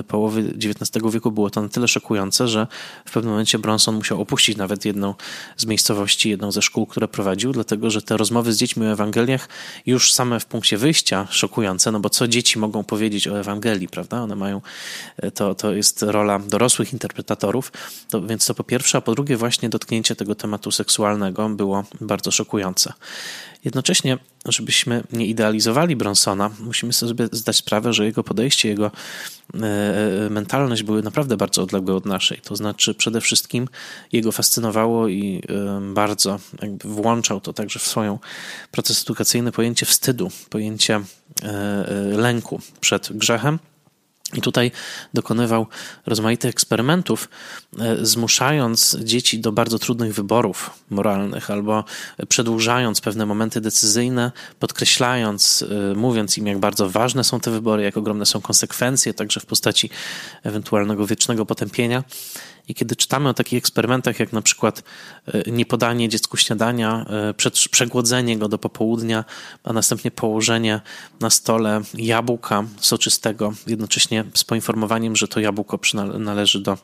połowy 0.08 0.40
XIX 0.40 1.12
wieku 1.12 1.30
było 1.30 1.50
to 1.50 1.62
na 1.62 1.68
tyle 1.68 1.88
szokujące, 1.88 2.48
że 2.48 2.66
w 3.04 3.12
pewnym 3.12 3.30
momencie 3.30 3.58
Bronson 3.58 3.94
musiał 3.94 4.20
opuścić 4.20 4.56
nawet 4.56 4.84
jedną 4.84 5.14
z 5.56 5.66
miejscowości, 5.66 6.30
jedną 6.30 6.52
ze 6.52 6.62
szkół, 6.62 6.86
które 6.86 7.08
prowadził, 7.08 7.52
dlatego 7.52 7.90
że 7.90 8.02
te 8.02 8.16
rozmowy 8.16 8.52
z 8.52 8.56
dziećmi 8.56 8.86
o 8.86 8.92
Ewangeliach 8.92 9.48
już 9.86 10.12
same 10.12 10.40
w 10.40 10.46
punkcie 10.46 10.78
wyjścia 10.78 11.26
szokujące, 11.30 11.92
no 11.92 12.00
bo 12.00 12.10
co 12.10 12.28
dzieci 12.28 12.58
mogą 12.58 12.84
powiedzieć 12.84 13.28
o 13.28 13.40
Ewangelii, 13.40 13.88
prawda? 13.88 14.22
One 14.22 14.36
mają, 14.36 14.60
to, 15.34 15.54
to 15.54 15.74
jest 15.74 16.02
rola 16.02 16.38
dorosłych 16.38 16.92
interpretatorów, 16.92 17.53
to, 18.10 18.22
więc 18.22 18.46
to 18.46 18.54
po 18.54 18.64
pierwsze, 18.64 18.98
a 18.98 19.00
po 19.00 19.14
drugie 19.14 19.36
właśnie 19.36 19.68
dotknięcie 19.68 20.16
tego 20.16 20.34
tematu 20.34 20.70
seksualnego 20.70 21.48
było 21.48 21.84
bardzo 22.00 22.30
szokujące. 22.30 22.92
Jednocześnie, 23.64 24.18
żebyśmy 24.48 25.02
nie 25.12 25.26
idealizowali 25.26 25.96
Bronsona, 25.96 26.50
musimy 26.60 26.92
sobie 26.92 27.28
zdać 27.32 27.56
sprawę, 27.56 27.92
że 27.92 28.04
jego 28.04 28.24
podejście, 28.24 28.68
jego 28.68 28.86
e, 28.86 29.58
e, 30.26 30.30
mentalność 30.30 30.82
były 30.82 31.02
naprawdę 31.02 31.36
bardzo 31.36 31.62
odległe 31.62 31.94
od 31.94 32.06
naszej. 32.06 32.40
To 32.40 32.56
znaczy, 32.56 32.94
przede 32.94 33.20
wszystkim 33.20 33.68
jego 34.12 34.32
fascynowało 34.32 35.08
i 35.08 35.42
e, 35.48 35.94
bardzo 35.94 36.38
jakby 36.62 36.88
włączał 36.88 37.40
to 37.40 37.52
także 37.52 37.78
w 37.78 37.86
swoją 37.86 38.18
proces 38.70 39.02
edukacyjny 39.02 39.52
pojęcie 39.52 39.86
wstydu, 39.86 40.30
pojęcie 40.50 41.00
lęku 42.16 42.60
przed 42.80 43.12
grzechem 43.12 43.58
i 44.32 44.40
tutaj 44.40 44.70
dokonywał 45.14 45.66
rozmaitych 46.06 46.50
eksperymentów, 46.50 47.28
e, 47.78 48.06
zmuszając 48.06 48.96
dzieci 49.00 49.38
do 49.38 49.52
bardzo 49.52 49.78
trudnych 49.78 50.14
wyborów 50.14 50.70
moralnych 50.90 51.50
albo 51.50 51.84
przedłużając 52.28 53.00
pewne 53.00 53.26
momenty 53.26 53.60
decyzyjne, 53.60 54.32
podkreślając, 54.58 55.64
e, 55.92 55.94
mówiąc 55.94 56.38
im, 56.38 56.46
jak 56.46 56.58
bardzo 56.58 56.90
ważne 56.90 57.24
są 57.24 57.40
te 57.40 57.50
wybory, 57.50 57.82
jak 57.82 57.96
ogromne 57.96 58.26
są 58.26 58.40
konsekwencje, 58.40 59.14
także 59.14 59.40
w 59.40 59.46
postaci 59.46 59.90
ewentualnego 60.42 61.06
wiecznego 61.06 61.46
potępienia. 61.46 62.04
I 62.68 62.74
kiedy 62.74 62.96
czytamy 62.96 63.28
o 63.28 63.34
takich 63.34 63.58
eksperymentach, 63.58 64.20
jak 64.20 64.32
na 64.32 64.42
przykład 64.42 64.82
e, 65.26 65.50
niepodanie 65.50 66.08
dziecku 66.08 66.36
śniadania, 66.36 67.06
e, 67.30 67.34
przegłodzenie 67.70 68.38
go 68.38 68.48
do 68.48 68.58
popołudnia, 68.58 69.24
a 69.64 69.72
następnie 69.72 70.10
położenie 70.10 70.80
na 71.20 71.30
stole 71.30 71.80
jabłka 71.94 72.64
soczystego, 72.80 73.52
jednocześnie 73.66 74.24
z 74.34 74.44
poinformowaniem, 74.44 75.16
że 75.16 75.28
to 75.28 75.40
jabłko 75.40 75.78
należy 76.18 76.60
do 76.60 76.78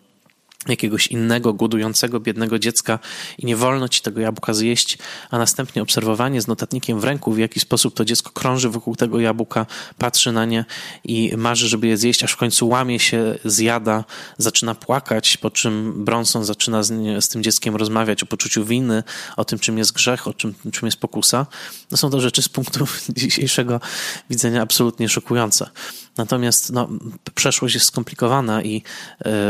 jakiegoś 0.69 1.07
innego, 1.07 1.53
głodującego, 1.53 2.21
biednego 2.21 2.59
dziecka 2.59 2.99
i 3.39 3.47
nie 3.47 3.57
wolno 3.57 3.89
ci 3.89 4.03
tego 4.03 4.21
jabłka 4.21 4.55
zjeść, 4.55 4.99
a 5.31 5.39
następnie 5.39 5.83
obserwowanie 5.83 6.41
z 6.41 6.47
notatnikiem 6.47 7.01
w 7.01 7.05
ręku, 7.05 7.33
w 7.33 7.39
jaki 7.39 7.61
sposób 7.61 7.95
to 7.95 8.05
dziecko 8.05 8.31
krąży 8.31 8.69
wokół 8.69 8.97
tego 8.97 9.21
jabłka, 9.21 9.67
patrzy 9.99 10.33
na 10.33 10.45
nie 10.45 10.65
i 11.05 11.33
marzy, 11.37 11.69
żeby 11.69 11.87
je 11.87 11.97
zjeść, 11.97 12.25
aż 12.25 12.33
w 12.33 12.37
końcu 12.37 12.69
łamie 12.69 12.99
się, 12.99 13.39
zjada, 13.45 14.05
zaczyna 14.39 14.75
płakać, 14.75 15.37
po 15.37 15.51
czym 15.51 16.05
Bronson 16.05 16.45
zaczyna 16.45 16.83
z, 16.83 16.91
nie, 16.91 17.23
z 17.23 17.29
tym 17.29 17.43
dzieckiem 17.43 17.77
rozmawiać 17.77 18.23
o 18.23 18.27
poczuciu 18.27 18.65
winy, 18.65 19.03
o 19.37 19.45
tym, 19.45 19.59
czym 19.59 19.79
jest 19.79 19.93
grzech, 19.93 20.29
o 20.29 20.35
czym, 20.35 20.55
czym 20.73 20.87
jest 20.87 20.99
pokusa. 20.99 21.47
No 21.91 21.97
są 21.97 22.11
to 22.11 22.21
rzeczy 22.21 22.43
z 22.43 22.49
punktu 22.49 22.87
dzisiejszego 23.09 23.81
widzenia 24.31 24.63
absolutnie 24.63 25.09
szokujące. 25.09 25.71
Natomiast 26.21 26.73
no, 26.73 26.89
przeszłość 27.35 27.75
jest 27.75 27.87
skomplikowana 27.87 28.63
i 28.63 28.83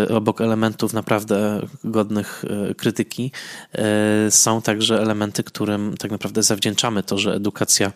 y, 0.09 0.15
obok 0.15 0.41
elementów 0.41 0.93
naprawdę 0.93 1.67
godnych 1.85 2.45
y, 2.71 2.75
krytyki 2.75 3.33
y, 4.27 4.31
są 4.31 4.63
także 4.63 5.03
elementy, 5.03 5.45
którym 5.45 5.97
tak 5.97 6.11
naprawdę 6.11 6.43
zawdzięczamy 6.43 7.03
to, 7.03 7.19
że 7.19 7.35
edukacja 7.35 7.93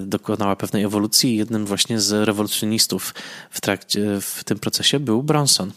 dokonała 0.00 0.56
pewnej 0.56 0.84
ewolucji. 0.84 1.36
Jednym 1.36 1.66
właśnie 1.66 2.00
z 2.00 2.26
rewolucjonistów 2.26 3.14
w, 3.50 3.60
trakcie, 3.60 4.20
w 4.20 4.44
tym 4.44 4.58
procesie 4.58 5.00
był 5.00 5.22
Bronson, 5.22 5.72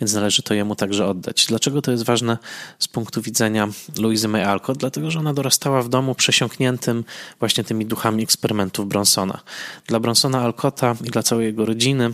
więc 0.00 0.14
należy 0.14 0.42
to 0.42 0.54
jemu 0.54 0.76
także 0.76 1.06
oddać. 1.06 1.46
Dlaczego 1.46 1.82
to 1.82 1.90
jest 1.90 2.04
ważne 2.04 2.38
z 2.78 2.88
punktu 2.88 3.22
widzenia 3.22 3.68
Louisy 3.98 4.28
May 4.28 4.44
Alcott? 4.44 4.78
Dlatego, 4.78 5.10
że 5.10 5.18
ona 5.18 5.34
dorastała 5.34 5.82
w 5.82 5.88
domu 5.88 6.14
przesiąkniętym 6.14 7.04
właśnie 7.38 7.64
tymi 7.64 7.86
duchami 7.86 8.22
eksperymentów 8.22 8.88
Bronsona. 8.88 9.40
Dla 9.86 10.00
Bronsona 10.00 10.40
Alcotta 10.40 10.96
i 11.04 11.10
dla 11.10 11.22
całej 11.30 11.46
jego 11.46 11.64
rodziny, 11.64 12.10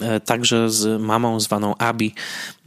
e, 0.00 0.20
także 0.20 0.70
z 0.70 1.00
mamą 1.02 1.40
zwaną 1.40 1.76
Abi 1.76 2.14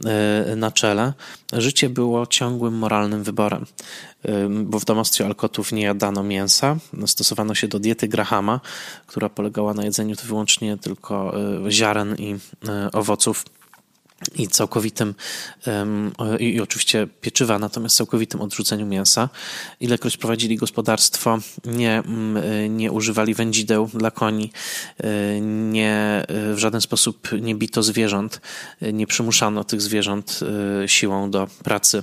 e, 0.04 0.56
na 0.56 0.70
czele, 0.70 1.12
życie 1.52 1.88
było 1.88 2.26
ciągłym 2.26 2.74
moralnym 2.74 3.22
wyborem, 3.22 3.66
e, 4.24 4.48
bo 4.48 4.78
w 4.78 4.84
domostwie 4.84 5.26
Alkotów 5.26 5.72
nie 5.72 5.82
jadano 5.82 6.22
mięsa, 6.22 6.76
stosowano 7.06 7.54
się 7.54 7.68
do 7.68 7.78
diety 7.78 8.08
Grahama, 8.08 8.60
która 9.06 9.28
polegała 9.28 9.74
na 9.74 9.84
jedzeniu 9.84 10.16
wyłącznie 10.24 10.76
tylko 10.76 11.34
ziaren 11.68 12.16
i 12.16 12.36
owoców 12.92 13.44
i 14.34 14.48
całkowitym, 14.48 15.14
i 16.38 16.60
oczywiście 16.60 17.08
pieczywa, 17.20 17.58
natomiast 17.58 17.96
całkowitym 17.96 18.40
odrzuceniu 18.40 18.86
mięsa. 18.86 19.28
Ilekroć 19.80 20.16
prowadzili 20.16 20.56
gospodarstwo, 20.56 21.38
nie, 21.64 21.98
mm, 21.98 22.76
nie 22.76 22.92
używali 22.92 23.34
wędzideł 23.34 23.90
dla 23.94 24.10
koni, 24.10 24.52
e, 24.98 25.40
nie, 25.40 26.24
e, 26.28 26.54
w 26.54 26.58
żaden 26.58 26.80
sposób 26.80 27.28
nie 27.40 27.54
bito 27.54 27.82
zwierząt, 27.82 28.40
e, 28.80 28.92
nie 28.92 29.06
przymuszano 29.06 29.64
tych 29.64 29.82
zwierząt 29.82 30.40
siłą 30.86 31.30
do 31.30 31.48
pracy, 31.64 32.02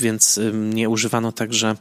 więc 0.00 0.40
nie 0.52 0.88
używano 0.88 1.32
także 1.32 1.76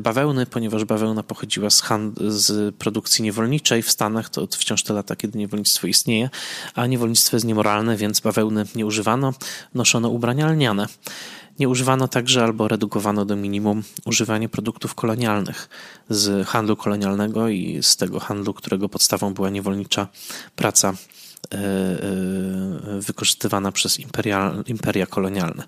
bawełny, 0.00 0.46
ponieważ 0.46 0.84
bawełna 0.84 1.22
pochodziła 1.22 1.70
z, 1.70 1.82
z 2.18 2.74
produkcji 2.74 3.24
niewolniczej 3.24 3.82
w 3.82 3.90
Stanach, 3.90 4.28
to 4.28 4.46
wciąż 4.46 4.82
te 4.82 4.94
lata, 4.94 5.16
kiedy 5.16 5.38
niewolnictwo 5.38 5.86
istnieje, 5.86 6.30
a 6.74 6.86
niewolnictwo 6.86 7.36
jest 7.36 7.46
niemoralne, 7.46 7.96
więc 7.96 8.19
bawełny 8.20 8.64
nie 8.74 8.86
używano, 8.86 9.34
noszono 9.74 10.08
ubrania 10.08 10.48
lniane. 10.52 10.86
Nie 11.58 11.68
używano 11.68 12.08
także 12.08 12.44
albo 12.44 12.68
redukowano 12.68 13.24
do 13.24 13.36
minimum 13.36 13.82
używanie 14.04 14.48
produktów 14.48 14.94
kolonialnych 14.94 15.68
z 16.10 16.48
handlu 16.48 16.76
kolonialnego 16.76 17.48
i 17.48 17.78
z 17.82 17.96
tego 17.96 18.20
handlu, 18.20 18.54
którego 18.54 18.88
podstawą 18.88 19.34
była 19.34 19.50
niewolnicza 19.50 20.08
praca 20.56 20.94
wykorzystywana 23.00 23.72
przez 23.72 24.00
imperia, 24.00 24.54
imperia 24.66 25.06
kolonialne. 25.06 25.64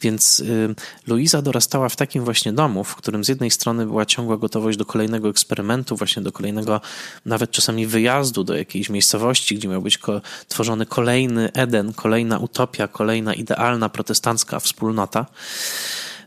Więc 0.00 0.40
e, 0.40 0.74
Luisa 1.06 1.42
dorastała 1.42 1.88
w 1.88 1.96
takim 1.96 2.24
właśnie 2.24 2.52
domu, 2.52 2.84
w 2.84 2.96
którym 2.96 3.24
z 3.24 3.28
jednej 3.28 3.50
strony 3.50 3.86
była 3.86 4.06
ciągła 4.06 4.36
gotowość 4.36 4.78
do 4.78 4.84
kolejnego 4.84 5.28
eksperymentu, 5.28 5.96
właśnie 5.96 6.22
do 6.22 6.32
kolejnego, 6.32 6.80
nawet 7.26 7.50
czasami 7.50 7.86
wyjazdu 7.86 8.44
do 8.44 8.56
jakiejś 8.56 8.90
miejscowości, 8.90 9.56
gdzie 9.56 9.68
miał 9.68 9.82
być 9.82 9.98
tworzony 10.48 10.86
kolejny 10.86 11.52
Eden, 11.52 11.92
kolejna 11.92 12.38
utopia, 12.38 12.88
kolejna 12.88 13.34
idealna 13.34 13.88
protestancka 13.88 14.60
wspólnota. 14.60 15.26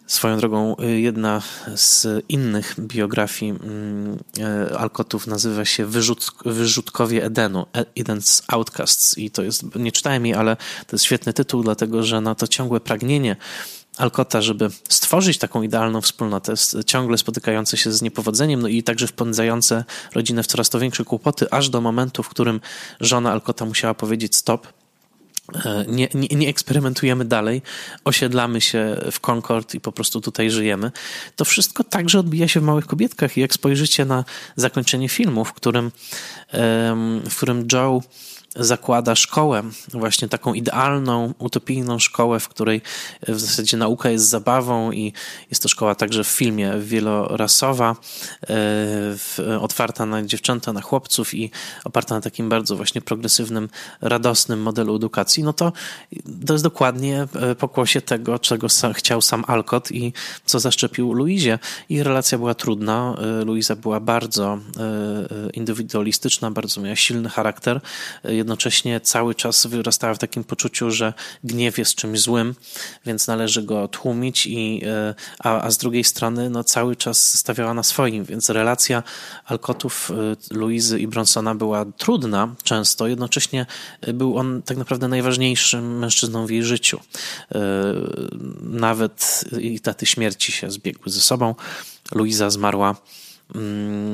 Swoją 0.10 0.38
drogą, 0.38 0.76
y, 0.84 1.00
jedna 1.00 1.42
z 1.76 2.08
innych 2.30 2.76
biografii 2.80 3.52
mm, 3.52 4.20
y, 4.70 4.78
Alkotów 4.78 5.28
nazywa 5.28 5.66
się 5.66 5.86
Wyrzut, 5.86 6.32
Wyrzutkowie 6.46 7.26
Edenu, 7.26 7.66
e, 7.76 7.86
Eden's 8.04 8.44
Outcasts. 8.48 9.18
I 9.18 9.32
to 9.32 9.44
jest, 9.44 9.76
nie 9.76 9.92
czytałem 9.92 10.26
jej, 10.26 10.36
ale 10.36 10.56
to 10.56 10.96
jest 10.96 11.06
świetny 11.06 11.34
tytuł, 11.34 11.64
dlatego 11.64 12.04
że 12.04 12.22
na 12.22 12.36
to 12.36 12.48
ciągłe 12.48 12.80
pragnienie 12.80 13.36
Alkota, 13.98 14.42
żeby 14.42 14.70
stworzyć 14.90 15.38
taką 15.38 15.62
idealną 15.62 16.02
wspólnotę, 16.02 16.54
ciągle 16.86 17.18
spotykające 17.18 17.78
się 17.78 17.92
z 17.92 18.02
niepowodzeniem, 18.02 18.62
no 18.62 18.68
i 18.68 18.84
także 18.84 19.08
wpędzające 19.08 19.84
rodzinę 20.16 20.44
w 20.44 20.48
coraz 20.48 20.70
to 20.70 20.80
większe 20.80 21.06
kłopoty, 21.06 21.52
aż 21.52 21.70
do 21.70 21.82
momentu, 21.82 22.24
w 22.24 22.30
którym 22.30 22.62
żona 23.00 23.32
Alkota 23.32 23.66
musiała 23.66 23.94
powiedzieć 23.94 24.36
stop, 24.36 24.68
E, 24.68 24.79
nie, 25.88 26.08
nie, 26.14 26.28
nie, 26.28 26.50
eksperymentujemy 26.50 27.26
dalej, 27.26 27.62
osiedlamy 28.06 28.62
się 28.62 29.02
w 29.12 29.20
Concord 29.20 29.76
i 29.76 29.80
po 29.80 29.92
prostu 29.92 30.22
tutaj 30.22 30.52
żyjemy. 30.52 30.92
To 31.36 31.46
wszystko 31.46 31.84
także 31.84 32.20
odbija 32.20 32.48
się 32.48 32.60
w 32.60 32.64
małych 32.64 32.86
kobietkach. 32.86 33.38
I 33.38 33.42
jak 33.42 33.54
spojrzycie 33.54 34.06
na 34.06 34.26
zakończenie 34.56 35.10
filmu, 35.10 35.46
w 35.46 35.54
którym, 35.54 35.92
w 37.30 37.36
którym 37.36 37.68
Joe 37.74 38.02
zakłada 38.56 39.16
szkołę, 39.16 39.64
właśnie 39.94 40.28
taką 40.28 40.54
idealną, 40.54 41.34
utopijną 41.40 42.00
szkołę, 42.00 42.40
w 42.40 42.48
której 42.48 42.82
w 43.28 43.40
zasadzie 43.40 43.78
nauka 43.78 44.10
jest 44.10 44.30
zabawą 44.30 44.92
i 44.92 45.14
jest 45.50 45.64
to 45.64 45.70
szkoła 45.70 45.96
także 45.96 46.24
w 46.24 46.28
filmie 46.28 46.74
wielorasowa, 46.80 47.96
e, 48.50 49.60
otwarta 49.60 50.06
na 50.06 50.24
dziewczęta, 50.24 50.74
na 50.74 50.82
chłopców 50.82 51.34
i 51.34 51.52
oparta 51.84 52.16
na 52.16 52.22
takim 52.22 52.50
bardzo 52.50 52.76
właśnie 52.76 53.02
progresywnym, 53.02 53.70
radosnym 54.02 54.62
modelu 54.62 54.96
edukacji, 54.96 55.44
no 55.44 55.54
to 55.54 55.72
to 56.48 56.54
jest 56.54 56.64
dokładnie 56.64 57.28
e, 57.36 57.56
pokłosie 57.56 58.02
tego, 58.02 58.40
czego 58.40 58.68
chciał 58.94 59.22
sam 59.22 59.44
Alcott 59.48 59.92
i 59.92 60.14
co 60.46 60.60
zaszczepił 60.60 61.14
Luizie. 61.14 61.60
Ich 61.90 62.02
relacja 62.02 62.38
była 62.38 62.54
trudna. 62.54 63.16
E, 63.42 63.46
Luiza 63.46 63.76
była 63.76 64.00
bardzo 64.00 64.60
indywidualistyczna, 65.54 66.52
bardzo 66.52 66.82
miała 66.82 66.96
silny 66.96 67.30
charakter 67.30 67.82
jednocześnie 68.40 69.00
cały 69.00 69.36
czas 69.36 69.66
wyrastała 69.66 70.14
w 70.14 70.18
takim 70.18 70.44
poczuciu, 70.44 70.92
że 70.92 71.14
gniew 71.44 71.78
jest 71.78 71.96
czymś 71.96 72.20
złym, 72.20 72.56
więc 73.06 73.28
należy 73.28 73.64
go 73.64 73.88
tłumić, 73.88 74.48
i, 74.48 74.82
e, 74.86 75.16
a, 75.40 75.62
a 75.62 75.72
z 75.72 75.78
drugiej 75.78 76.04
strony 76.04 76.50
no, 76.50 76.64
cały 76.64 76.96
czas 76.96 77.40
stawiała 77.40 77.74
na 77.74 77.84
swoim, 77.84 78.24
więc 78.26 78.50
relacja 78.50 79.04
Alkotów, 79.46 80.12
e, 80.12 80.56
Luizy 80.56 81.00
i 81.00 81.08
Bronsona 81.08 81.56
była 81.56 81.86
trudna 81.86 82.56
często, 82.64 83.08
jednocześnie 83.08 83.66
był 84.14 84.38
on 84.38 84.62
tak 84.62 84.78
naprawdę 84.78 85.08
najważniejszym 85.08 86.00
mężczyzną 86.00 86.46
w 86.46 86.50
jej 86.50 86.64
życiu. 86.64 87.00
E, 87.00 87.60
nawet 88.62 89.46
i 89.60 89.80
daty 89.80 90.06
śmierci 90.06 90.52
się 90.52 90.72
zbiegły 90.72 91.12
ze 91.12 91.22
sobą. 91.22 91.56
Luiza 92.12 92.50
zmarła 92.50 92.96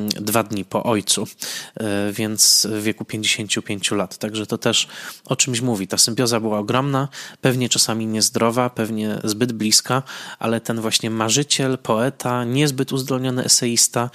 dwa 0.09 0.43
dni 0.43 0.65
po 0.65 0.83
ojcu, 0.83 1.27
e, 1.75 2.11
więc 2.11 2.67
w 2.71 2.83
wieku 2.83 3.05
55 3.05 3.91
lat. 3.91 4.17
Także 4.17 4.45
to 4.45 4.57
też 4.57 4.87
o 5.25 5.35
czymś 5.35 5.61
mówi. 5.61 5.87
Ta 5.87 5.97
symbioza 5.97 6.39
była 6.39 6.59
ogromna, 6.59 7.07
pewnie 7.41 7.69
czasami 7.69 8.07
niezdrowa, 8.07 8.69
pewnie 8.69 9.17
zbyt 9.23 9.53
bliska, 9.53 10.03
ale 10.39 10.61
ten 10.61 10.81
właśnie 10.81 11.09
marzyciel, 11.09 11.77
poeta, 11.77 12.43
niezbyt 12.43 12.93
uzdolniony 12.93 13.43
eseista 13.43 14.09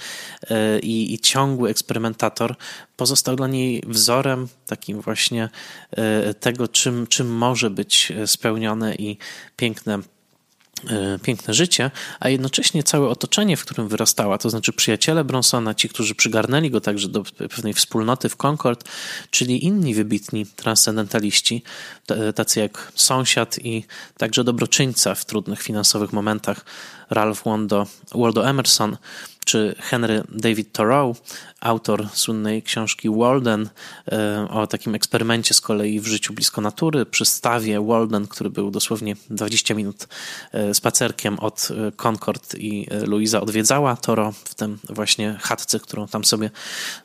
e, 0.49 0.79
i, 0.79 1.13
i 1.13 1.19
ciągły 1.19 1.69
eksperymentator 1.69 2.55
pozostał 2.95 3.35
dla 3.35 3.47
niej 3.47 3.83
wzorem 3.87 4.47
takim 4.67 5.01
właśnie 5.01 5.49
e, 5.91 6.33
tego, 6.33 6.67
czym, 6.67 7.07
czym 7.07 7.35
może 7.35 7.69
być 7.69 8.13
spełnione 8.25 8.95
i 8.95 9.17
piękne 9.55 9.99
piękne 11.23 11.53
życie, 11.53 11.91
a 12.19 12.29
jednocześnie 12.29 12.83
całe 12.83 13.07
otoczenie, 13.07 13.57
w 13.57 13.65
którym 13.65 13.87
wyrastała, 13.87 14.37
to 14.37 14.49
znaczy 14.49 14.73
przyjaciele 14.73 15.23
Bronsona, 15.23 15.73
ci, 15.73 15.89
którzy 15.89 16.15
przygarnęli 16.15 16.71
go 16.71 16.81
także 16.81 17.07
do 17.07 17.23
pewnej 17.23 17.73
wspólnoty 17.73 18.29
w 18.29 18.37
Concord, 18.45 18.89
czyli 19.29 19.65
inni 19.65 19.95
wybitni 19.95 20.45
transcendentaliści, 20.45 21.63
tacy 22.35 22.59
jak 22.59 22.91
sąsiad 22.95 23.59
i 23.59 23.85
także 24.17 24.43
dobroczyńca 24.43 25.15
w 25.15 25.25
trudnych 25.25 25.61
finansowych 25.61 26.13
momentach 26.13 26.65
Ralph 27.09 27.43
Waldo, 27.45 27.87
Waldo 28.15 28.49
Emerson, 28.49 28.97
czy 29.45 29.75
Henry 29.79 30.23
David 30.29 30.71
Thoreau, 30.71 31.15
autor 31.61 32.09
słynnej 32.13 32.63
książki 32.63 33.09
Walden 33.09 33.69
e, 34.11 34.47
o 34.49 34.67
takim 34.67 34.95
eksperymencie 34.95 35.53
z 35.53 35.61
kolei 35.61 35.99
w 35.99 36.07
życiu 36.07 36.33
blisko 36.33 36.61
natury, 36.61 37.05
przy 37.05 37.25
stawie 37.25 37.81
Walden, 37.81 38.27
który 38.27 38.49
był 38.49 38.71
dosłownie 38.71 39.15
20 39.29 39.73
minut 39.73 40.07
e, 40.51 40.73
spacerkiem 40.73 41.39
od 41.39 41.67
e, 41.71 41.91
Concord 41.91 42.55
i 42.57 42.87
Louisa 43.07 43.41
odwiedzała 43.41 43.95
Toro 43.95 44.31
w 44.31 44.55
tym 44.55 44.79
właśnie 44.89 45.37
chatce, 45.41 45.79
którą 45.79 46.07
tam 46.07 46.25
sobie 46.25 46.49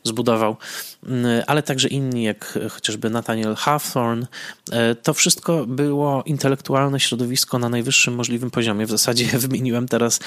zbudował, 0.05 0.57
mm, 1.07 1.43
ale 1.47 1.63
także 1.63 1.89
inni, 1.89 2.23
jak 2.23 2.59
chociażby 2.71 3.11
Nathaniel 3.11 3.55
Hawthorne. 3.55 4.27
To 5.03 5.15
wszystko 5.15 5.67
było 5.67 6.23
intelektualne 6.23 7.01
środowisko 7.01 7.59
na 7.59 7.69
najwyższym 7.69 8.15
możliwym 8.15 8.51
poziomie. 8.51 8.87
W 8.87 8.91
zasadzie 8.91 9.27
wymieniłem 9.39 9.89
teraz 9.89 10.21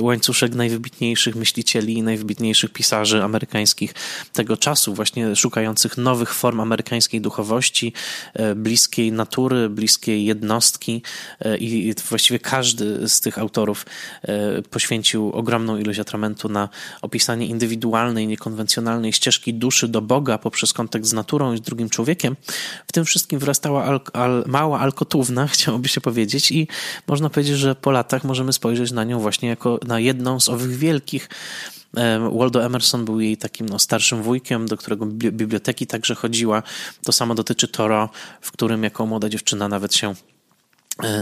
łańcuszek 0.00 0.54
najwybitniejszych 0.54 1.36
myślicieli 1.36 1.94
i 1.94 2.02
najwybitniejszych 2.02 2.72
pisarzy 2.72 3.22
amerykańskich 3.34 3.94
tego 4.32 4.56
czasu, 4.56 4.94
właśnie 4.94 5.36
szukających 5.36 5.98
nowych 5.98 6.34
form 6.34 6.60
amerykańskiej 6.60 7.20
duchowości, 7.20 7.92
e, 8.34 8.54
bliskiej 8.54 9.12
natury, 9.12 9.68
bliskiej 9.68 10.24
jednostki 10.24 11.02
e, 11.40 11.58
i 11.58 11.94
właściwie 12.08 12.38
każdy 12.38 13.08
z 13.08 13.20
tych 13.20 13.38
autorów 13.38 13.86
e, 14.22 14.62
poświęcił 14.62 15.32
ogromną 15.32 15.78
ilość 15.78 15.98
atramentu 15.98 16.48
na 16.48 16.68
opisanie 17.02 17.46
indywidualnej, 17.46 18.26
niekonwencjonalnej 18.26 19.12
ścieżki 19.12 19.54
duszy 19.54 19.88
do 19.88 20.02
Boga 20.02 20.38
poprzez 20.38 20.72
kontakt 20.72 21.04
z 21.04 21.12
naturą 21.12 21.52
i 21.52 21.58
z 21.58 21.60
drugim 21.60 21.90
człowiekiem. 21.90 22.36
W 22.86 22.92
tym 22.92 23.04
wszystkim 23.04 23.38
wyrastała 23.38 23.84
al, 23.84 24.00
al, 24.12 24.44
mała 24.46 24.80
alkotówna, 24.80 25.46
chciałoby 25.54 25.88
się 25.88 26.00
powiedzieć 26.00 26.50
i 26.50 26.68
można 27.08 27.30
powiedzieć, 27.30 27.56
że 27.56 27.74
po 27.74 27.90
latach 27.90 28.24
możemy 28.24 28.52
spojrzeć 28.52 28.92
na 28.92 29.04
nią 29.04 29.20
właśnie 29.20 29.48
jako 29.48 29.80
na 29.86 30.00
jedną 30.00 30.40
z 30.40 30.48
owych 30.48 30.76
wielkich 30.76 31.28
Waldo 32.32 32.64
Emerson 32.64 33.04
był 33.04 33.20
jej 33.20 33.36
takim 33.36 33.68
no, 33.68 33.78
starszym 33.78 34.22
wujkiem, 34.22 34.66
do 34.66 34.76
którego 34.76 35.06
biblioteki 35.06 35.86
także 35.86 36.14
chodziła. 36.14 36.62
To 37.04 37.12
samo 37.12 37.34
dotyczy 37.34 37.68
Toro, 37.68 38.08
w 38.40 38.52
którym 38.52 38.84
jako 38.84 39.06
młoda 39.06 39.28
dziewczyna 39.28 39.68
nawet 39.68 39.94
się 39.94 40.14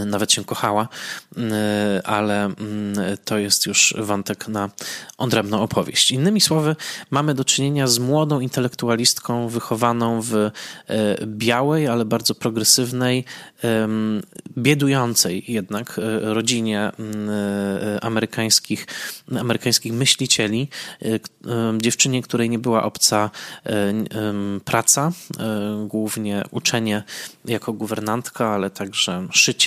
nawet 0.05 0.31
się 0.31 0.43
kochała, 0.43 0.87
e, 1.37 2.01
ale 2.07 2.45
mm, 2.45 2.95
to 3.25 3.37
jest 3.37 3.65
już 3.65 3.95
wątek 3.97 4.47
na 4.47 4.69
odrębną 5.17 5.61
opowieść. 5.61 6.11
Innymi 6.11 6.41
słowy, 6.41 6.75
mamy 7.11 7.33
do 7.33 7.45
czynienia 7.45 7.87
z 7.87 7.99
młodą 7.99 8.39
intelektualistką 8.39 9.47
wychowaną 9.47 10.21
w 10.21 10.35
e, 10.35 10.51
białej, 11.25 11.87
ale 11.87 12.05
bardzo 12.05 12.35
progresywnej, 12.35 13.25
biedującej 14.57 15.43
jednak 15.47 15.99
rodzinie 16.21 16.91
mm, 16.99 17.29
amerykańskich, 18.01 18.87
amerykańskich 19.39 19.93
myślicieli, 19.93 20.69
dziewczynie, 21.77 22.21
której 22.21 22.49
nie 22.49 22.59
była 22.59 22.83
obca 22.83 23.29
praca, 24.65 25.11
głównie 25.87 26.43
uczenie 26.51 27.03
jako 27.45 27.73
guwernantka, 27.73 28.49
ale 28.49 28.69
także 28.69 29.27
szycie, 29.31 29.62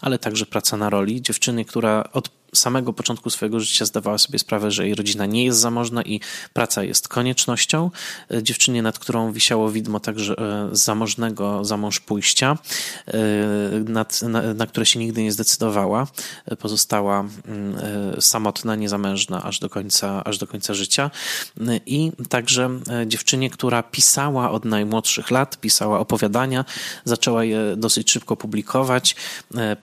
ale 0.00 0.18
także 0.18 0.46
praca 0.46 0.76
na 0.76 0.90
roli. 0.90 1.22
Dziewczyny, 1.22 1.64
która 1.64 2.04
od 2.12 2.37
samego 2.54 2.92
początku 2.92 3.30
swojego 3.30 3.60
życia 3.60 3.84
zdawała 3.84 4.18
sobie 4.18 4.38
sprawę, 4.38 4.70
że 4.70 4.84
jej 4.84 4.94
rodzina 4.94 5.26
nie 5.26 5.44
jest 5.44 5.58
zamożna 5.58 6.02
i 6.02 6.20
praca 6.52 6.82
jest 6.82 7.08
koniecznością. 7.08 7.90
E, 8.30 8.42
dziewczynie, 8.42 8.82
nad 8.82 8.98
którą 8.98 9.32
wisiało 9.32 9.70
widmo 9.70 10.00
także 10.00 10.34
e, 10.38 10.68
zamożnego 10.72 11.64
zamąż 11.64 12.00
pójścia, 12.00 12.58
e, 13.06 13.14
nad, 13.84 14.22
na, 14.22 14.54
na 14.54 14.66
które 14.66 14.86
się 14.86 14.98
nigdy 14.98 15.22
nie 15.22 15.32
zdecydowała. 15.32 16.06
Pozostała 16.58 17.20
mm, 17.20 17.76
samotna, 18.20 18.76
niezamężna 18.76 19.42
aż 19.42 19.58
do 19.58 19.70
końca, 19.70 20.24
aż 20.24 20.38
do 20.38 20.46
końca 20.46 20.74
życia. 20.74 21.10
I 21.86 22.12
także 22.28 22.70
dziewczynie, 23.06 23.50
która 23.50 23.82
pisała 23.82 24.50
od 24.50 24.64
najmłodszych 24.64 25.30
lat, 25.30 25.60
pisała 25.60 25.98
opowiadania, 25.98 26.64
zaczęła 27.04 27.44
je 27.44 27.76
dosyć 27.76 28.10
szybko 28.10 28.36
publikować 28.36 29.16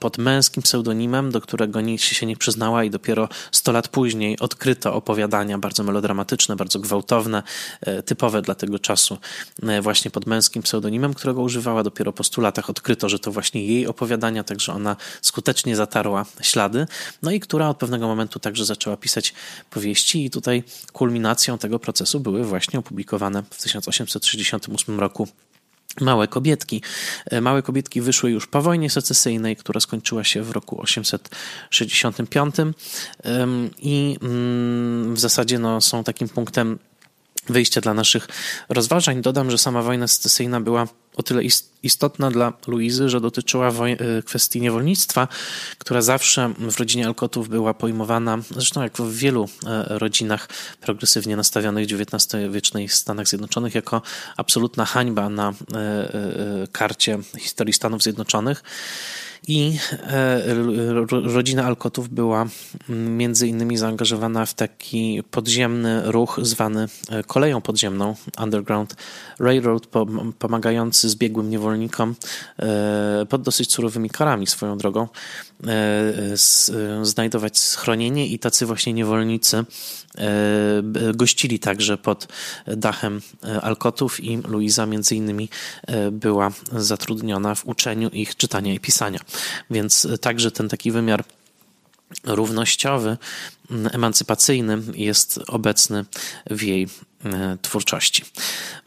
pod 0.00 0.18
męskim 0.18 0.62
pseudonimem, 0.62 1.30
do 1.30 1.40
którego 1.40 1.80
nikt 1.80 2.04
się 2.04 2.26
nie 2.26 2.36
przyznał 2.36 2.55
znała 2.56 2.84
i 2.84 2.90
dopiero 2.90 3.28
100 3.52 3.72
lat 3.72 3.88
później 3.88 4.38
odkryto 4.38 4.94
opowiadania 4.94 5.58
bardzo 5.58 5.82
melodramatyczne, 5.82 6.56
bardzo 6.56 6.78
gwałtowne, 6.78 7.42
e, 7.80 8.02
typowe 8.02 8.42
dla 8.42 8.54
tego 8.54 8.78
czasu, 8.78 9.18
e, 9.62 9.82
właśnie 9.82 10.10
pod 10.10 10.26
męskim 10.26 10.62
pseudonimem, 10.62 11.14
którego 11.14 11.42
używała. 11.42 11.82
Dopiero 11.82 12.12
po 12.12 12.24
100 12.24 12.42
latach 12.42 12.70
odkryto, 12.70 13.08
że 13.08 13.18
to 13.18 13.32
właśnie 13.32 13.66
jej 13.66 13.86
opowiadania, 13.86 14.44
także 14.44 14.72
ona 14.72 14.96
skutecznie 15.22 15.76
zatarła 15.76 16.26
ślady, 16.42 16.86
no 17.22 17.30
i 17.30 17.40
która 17.40 17.68
od 17.68 17.76
pewnego 17.76 18.06
momentu 18.06 18.38
także 18.38 18.64
zaczęła 18.64 18.96
pisać 18.96 19.34
powieści 19.70 20.24
i 20.24 20.30
tutaj 20.30 20.62
kulminacją 20.92 21.58
tego 21.58 21.78
procesu 21.78 22.20
były 22.20 22.44
właśnie 22.44 22.78
opublikowane 22.78 23.42
w 23.50 23.62
1868 23.62 25.00
roku 25.00 25.28
Małe 26.00 26.28
kobietki. 26.28 26.82
E, 27.26 27.40
Małe 27.40 27.62
kobietki 27.62 28.00
wyszły 28.00 28.30
już 28.30 28.46
po 28.46 28.62
wojnie 28.62 28.90
secesyjnej, 28.90 29.56
która 29.56 29.80
skończyła 29.80 30.24
się 30.24 30.42
w 30.42 30.50
roku 30.50 30.80
865 30.80 32.54
i 33.78 34.18
mm, 34.22 35.14
w 35.14 35.20
zasadzie 35.20 35.58
no, 35.58 35.80
są 35.80 36.04
takim 36.04 36.28
punktem 36.28 36.78
wyjścia 37.48 37.80
dla 37.80 37.94
naszych 37.94 38.28
rozważań. 38.68 39.22
Dodam, 39.22 39.50
że 39.50 39.58
sama 39.58 39.82
wojna 39.82 40.08
secesyjna 40.08 40.60
była 40.60 40.88
o 41.16 41.22
tyle 41.22 41.44
istotna 41.44 41.75
dla 42.30 42.52
Luizy, 42.66 43.08
że 43.08 43.20
dotyczyła 43.20 43.68
e, 43.68 44.22
kwestii 44.22 44.60
niewolnictwa, 44.60 45.28
która 45.78 46.02
zawsze 46.02 46.52
w 46.58 46.78
rodzinie 46.78 47.06
Alkotów 47.06 47.48
była 47.48 47.74
pojmowana, 47.74 48.38
zresztą 48.50 48.82
jak 48.82 48.96
w 48.96 49.16
wielu 49.16 49.48
e, 49.66 49.98
rodzinach 49.98 50.48
progresywnie 50.80 51.36
nastawionych 51.36 51.86
XIX-wiecznych 51.92 52.94
Stanach 52.94 53.28
Zjednoczonych, 53.28 53.74
jako 53.74 54.02
absolutna 54.36 54.84
hańba 54.84 55.28
na 55.28 55.48
e, 55.74 56.66
karcie 56.72 57.18
historii 57.38 57.74
Stanów 57.74 58.02
Zjednoczonych. 58.02 58.62
I 59.48 59.78
rodzina 61.10 61.64
Alkotów 61.64 62.08
była 62.08 62.46
mm, 62.88 63.16
między 63.16 63.48
innymi 63.48 63.76
zaangażowana 63.76 64.46
w 64.46 64.54
taki 64.54 65.22
podziemny 65.30 66.02
ruch 66.04 66.40
zwany 66.42 66.88
koleją 67.26 67.60
podziemną, 67.60 68.14
Underground 68.42 68.96
Railroad, 69.38 69.86
pomagający 70.38 71.08
zbiegłym 71.08 71.50
niewolnikom 71.50 71.75
e, 72.58 73.26
pod 73.28 73.42
dosyć 73.42 73.72
surowymi 73.72 74.10
karami 74.10 74.46
swoją 74.46 74.78
drogą 74.78 75.08
znajdować 77.02 77.58
schronienie 77.58 78.26
i 78.26 78.38
tacy 78.38 78.66
właśnie 78.66 78.92
niewolnicy 78.92 79.64
gościli 81.14 81.58
także 81.58 81.98
pod 81.98 82.28
dachem 82.66 83.20
Alkotów 83.62 84.24
i 84.24 84.36
Luiza 84.36 84.86
między 84.86 85.16
innymi 85.16 85.48
była 86.12 86.50
zatrudniona 86.72 87.54
w 87.54 87.66
uczeniu 87.66 88.08
ich 88.08 88.36
czytania 88.36 88.74
i 88.74 88.80
pisania. 88.80 89.20
Więc 89.70 90.06
także 90.20 90.50
ten 90.50 90.68
taki 90.68 90.92
wymiar 90.92 91.24
równościowy, 92.24 93.16
emancypacyjny 93.92 94.78
jest 94.94 95.40
obecny 95.46 96.04
w 96.50 96.62
jej 96.62 96.82
e, 96.84 96.88
twórczości. 97.62 98.24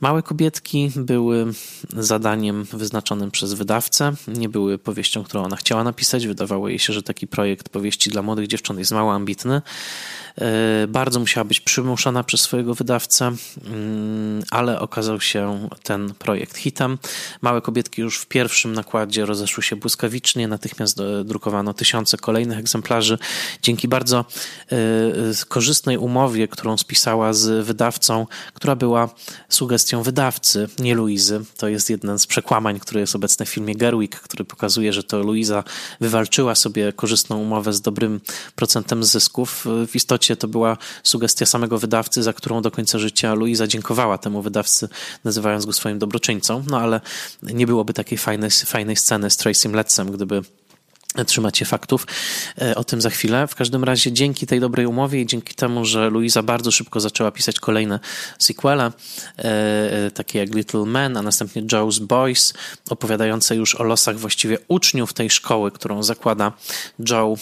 Małe 0.01 0.23
kobietki 0.23 0.91
były 0.95 1.53
zadaniem 1.97 2.63
wyznaczonym 2.63 3.31
przez 3.31 3.53
wydawcę, 3.53 4.13
nie 4.27 4.49
były 4.49 4.77
powieścią, 4.77 5.23
którą 5.23 5.43
ona 5.43 5.55
chciała 5.55 5.83
napisać. 5.83 6.27
Wydawało 6.27 6.69
jej 6.69 6.79
się, 6.79 6.93
że 6.93 7.03
taki 7.03 7.27
projekt 7.27 7.69
powieści 7.69 8.09
dla 8.09 8.21
młodych 8.21 8.47
dziewcząt 8.47 8.79
jest 8.79 8.91
mało 8.91 9.13
ambitny. 9.13 9.61
E, 10.37 10.87
bardzo 10.87 11.19
musiała 11.19 11.43
być 11.43 11.59
przymuszona 11.59 12.23
przez 12.23 12.41
swojego 12.41 12.73
wydawcę, 12.73 13.31
mm, 13.65 14.43
ale 14.51 14.79
okazał 14.79 15.21
się 15.21 15.69
ten 15.83 16.13
projekt 16.13 16.57
hitem. 16.57 16.97
Małe 17.41 17.61
kobietki 17.61 18.01
już 18.01 18.19
w 18.19 18.25
pierwszym 18.25 18.73
nakładzie 18.73 19.25
rozeszły 19.25 19.63
się 19.63 19.75
błyskawicznie, 19.75 20.47
natychmiast 20.47 20.97
drukowano 21.25 21.73
tysiące 21.73 22.17
kolejnych 22.17 22.57
egzemplarzy. 22.59 23.17
Dzięki 23.61 23.87
bardzo 23.87 24.25
e, 24.71 24.75
korzystnej 25.47 25.97
umowie, 25.97 26.47
którą 26.47 26.77
spisała 26.77 27.33
z 27.33 27.65
wydawcą, 27.65 28.27
która 28.53 28.75
była 28.75 29.09
sugestią 29.49 30.03
wydawcy, 30.03 30.69
nie 30.79 30.95
Luizy. 30.95 31.41
To 31.57 31.67
jest 31.67 31.89
jeden 31.89 32.19
z 32.19 32.27
przekłamań, 32.27 32.79
który 32.79 32.99
jest 32.99 33.15
obecny 33.15 33.45
w 33.45 33.49
filmie 33.49 33.75
Gerwig, 33.75 34.15
który 34.19 34.45
pokazuje, 34.45 34.93
że 34.93 35.03
to 35.03 35.19
Luiza 35.19 35.63
wywalczyła 36.01 36.55
sobie 36.55 36.93
korzystną 36.93 37.37
umowę 37.37 37.73
z 37.73 37.81
dobrym 37.81 38.21
procentem 38.55 39.03
zysków. 39.03 39.65
W 39.87 39.95
istocie 39.95 40.28
to 40.35 40.47
była 40.47 40.77
sugestia 41.03 41.45
samego 41.45 41.79
wydawcy, 41.79 42.23
za 42.23 42.33
którą 42.33 42.61
do 42.61 42.71
końca 42.71 42.99
życia 42.99 43.33
Luisa 43.33 43.67
dziękowała 43.67 44.17
temu 44.17 44.41
wydawcy, 44.41 44.89
nazywając 45.23 45.65
go 45.65 45.73
swoim 45.73 45.99
dobroczyńcą. 45.99 46.63
No 46.67 46.79
ale 46.79 47.01
nie 47.43 47.67
byłoby 47.67 47.93
takiej 47.93 48.17
fajnej, 48.17 48.49
fajnej 48.49 48.95
sceny 48.95 49.29
z 49.29 49.37
Tracym 49.37 49.73
Lettsem, 49.73 50.11
gdyby 50.11 50.41
trzymać 51.25 51.57
się 51.57 51.65
faktów. 51.65 52.07
E, 52.61 52.75
o 52.75 52.83
tym 52.83 53.01
za 53.01 53.09
chwilę. 53.09 53.47
W 53.47 53.55
każdym 53.55 53.83
razie 53.83 54.11
dzięki 54.11 54.47
tej 54.47 54.59
dobrej 54.59 54.85
umowie 54.85 55.21
i 55.21 55.25
dzięki 55.25 55.55
temu, 55.55 55.85
że 55.85 56.09
Luisa 56.09 56.43
bardzo 56.43 56.71
szybko 56.71 56.99
zaczęła 56.99 57.31
pisać 57.31 57.59
kolejne 57.59 57.99
sequele, 58.39 58.83
e, 58.85 59.43
e, 59.43 60.11
takie 60.11 60.39
jak 60.39 60.55
Little 60.55 60.85
Men, 60.85 61.17
a 61.17 61.21
następnie 61.21 61.63
Joe's 61.63 61.99
Boys, 61.99 62.53
opowiadające 62.89 63.55
już 63.55 63.75
o 63.75 63.83
losach 63.83 64.17
właściwie 64.17 64.57
uczniów 64.67 65.13
tej 65.13 65.29
szkoły, 65.29 65.71
którą 65.71 66.03
zakłada 66.03 66.51
Joe 67.09 67.37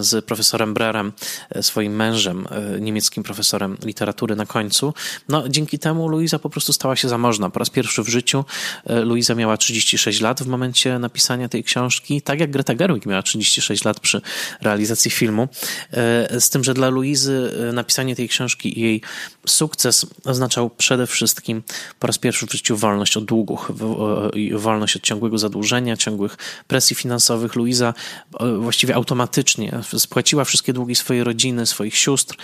z 0.00 0.24
profesorem 0.24 0.74
Brerem, 0.74 1.12
swoim 1.60 1.96
mężem, 1.96 2.48
niemieckim 2.80 3.22
profesorem 3.22 3.76
literatury 3.84 4.36
na 4.36 4.46
końcu. 4.46 4.94
No, 5.28 5.48
dzięki 5.48 5.78
temu 5.78 6.08
Luisa 6.08 6.38
po 6.38 6.50
prostu 6.50 6.72
stała 6.72 6.96
się 6.96 7.08
zamożna. 7.08 7.50
Po 7.50 7.58
raz 7.58 7.70
pierwszy 7.70 8.02
w 8.02 8.08
życiu 8.08 8.44
Luisa 9.04 9.34
miała 9.34 9.56
36 9.56 10.20
lat 10.20 10.42
w 10.42 10.46
momencie 10.46 10.98
napisania 10.98 11.48
tej 11.48 11.64
książki, 11.64 12.22
tak 12.22 12.40
jak 12.40 12.50
Greta 12.50 12.74
Gerwig 12.74 13.06
miała 13.10 13.22
36 13.22 13.84
lat 13.84 14.00
przy 14.00 14.20
realizacji 14.60 15.10
filmu. 15.10 15.48
E, 15.92 16.40
z 16.40 16.50
tym, 16.50 16.64
że 16.64 16.74
dla 16.74 16.88
Luizy 16.88 17.52
e, 17.68 17.72
napisanie 17.72 18.16
tej 18.16 18.28
książki 18.28 18.78
i 18.78 18.82
jej 18.82 19.02
sukces 19.46 20.06
oznaczał 20.24 20.70
przede 20.70 21.06
wszystkim 21.06 21.62
po 21.98 22.06
raz 22.06 22.18
pierwszy 22.18 22.46
w 22.46 22.52
życiu 22.52 22.76
wolność 22.76 23.16
od 23.16 23.24
długów, 23.24 23.72
wolność 24.54 24.96
od 24.96 25.02
ciągłego 25.02 25.38
zadłużenia, 25.38 25.96
ciągłych 25.96 26.36
presji 26.66 26.96
finansowych. 26.96 27.54
Luiza 27.54 27.94
e, 28.40 28.56
właściwie 28.56 28.94
automatycznie 28.94 29.80
spłaciła 29.98 30.44
wszystkie 30.44 30.72
długi 30.72 30.94
swojej 30.94 31.24
rodziny, 31.24 31.66
swoich 31.66 31.96
sióstr 31.96 32.36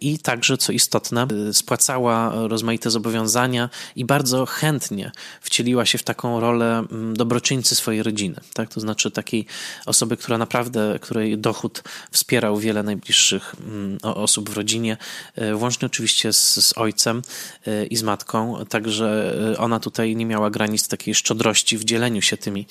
i 0.00 0.18
także, 0.18 0.58
co 0.58 0.72
istotne, 0.72 1.26
spłacała 1.52 2.32
rozmaite 2.48 2.90
zobowiązania 2.90 3.70
i 3.96 4.04
bardzo 4.04 4.46
chętnie 4.46 5.12
wcieliła 5.40 5.86
się 5.86 5.98
w 5.98 6.02
taką 6.02 6.40
rolę 6.40 6.78
mm, 6.78 7.16
dobroczyńcy 7.16 7.74
swojej 7.74 8.02
rodziny. 8.02 8.40
Tak? 8.54 8.68
To 8.68 8.80
znaczy 8.80 9.10
takiej 9.10 9.46
osoby, 9.90 10.16
która 10.16 10.38
naprawdę, 10.38 10.98
której 11.00 11.38
dochód 11.38 11.82
wspierał 12.10 12.56
wiele 12.56 12.82
najbliższych 12.82 13.54
mm, 13.66 13.98
osób 14.02 14.50
w 14.50 14.56
rodzinie, 14.56 14.96
e, 15.34 15.54
włącznie 15.54 15.86
oczywiście 15.86 16.32
z, 16.32 16.66
z 16.66 16.78
ojcem 16.78 17.22
e, 17.66 17.86
i 17.86 17.96
z 17.96 18.02
matką, 18.02 18.64
także 18.68 19.36
e, 19.52 19.58
ona 19.58 19.80
tutaj 19.80 20.16
nie 20.16 20.26
miała 20.26 20.50
granic 20.50 20.88
takiej 20.88 21.14
szczodrości 21.14 21.78
w 21.78 21.84
dzieleniu 21.84 22.22
się 22.22 22.36
tymi 22.36 22.66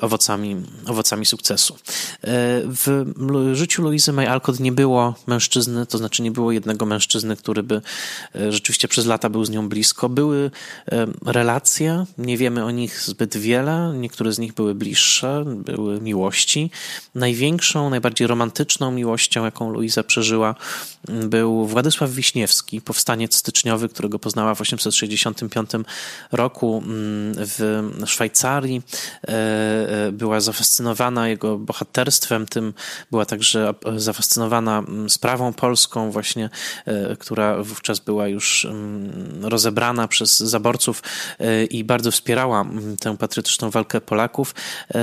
owocami, 0.00 0.56
owocami 0.86 1.26
sukcesu. 1.26 1.76
W 2.66 3.04
życiu 3.52 3.82
Louisy 3.82 4.12
May 4.12 4.26
Alcott 4.26 4.60
nie 4.60 4.72
było 4.72 5.14
mężczyzny, 5.26 5.86
to 5.86 5.98
znaczy 5.98 6.22
nie 6.22 6.30
było 6.30 6.52
jednego 6.52 6.86
mężczyzny, 6.86 7.36
który 7.36 7.62
by 7.62 7.82
rzeczywiście 8.34 8.88
przez 8.88 9.06
lata 9.06 9.30
był 9.30 9.44
z 9.44 9.50
nią 9.50 9.68
blisko. 9.68 10.08
Były 10.08 10.50
relacje, 11.26 12.06
nie 12.18 12.38
wiemy 12.38 12.64
o 12.64 12.70
nich 12.70 13.00
zbyt 13.00 13.36
wiele, 13.36 13.94
niektóre 13.96 14.32
z 14.32 14.38
nich 14.38 14.54
były 14.54 14.74
bliższe, 14.74 15.44
były 15.46 16.00
miłości, 16.00 16.33
miłości. 16.34 16.70
Największą, 17.14 17.90
najbardziej 17.90 18.26
romantyczną 18.26 18.90
miłością, 18.90 19.44
jaką 19.44 19.70
Luiza 19.70 20.02
przeżyła, 20.02 20.54
był 21.08 21.66
Władysław 21.66 22.10
Wiśniewski, 22.10 22.80
powstaniec 22.80 23.36
styczniowy, 23.36 23.88
którego 23.88 24.18
poznała 24.18 24.54
w 24.54 24.60
865 24.60 25.70
roku 26.32 26.82
w 27.36 27.90
Szwajcarii. 28.06 28.82
Była 30.12 30.40
zafascynowana 30.40 31.28
jego 31.28 31.58
bohaterstwem, 31.58 32.46
tym 32.46 32.74
była 33.10 33.26
także 33.26 33.74
zafascynowana 33.96 34.82
sprawą 35.08 35.52
polską, 35.52 36.10
właśnie, 36.10 36.50
która 37.18 37.62
wówczas 37.62 37.98
była 37.98 38.28
już 38.28 38.66
rozebrana 39.42 40.08
przez 40.08 40.38
zaborców 40.38 41.02
i 41.70 41.84
bardzo 41.84 42.10
wspierała 42.10 42.64
tę 43.00 43.16
patriotyczną 43.16 43.70
walkę 43.70 44.00
Polaków. 44.00 44.54
E, 44.94 44.98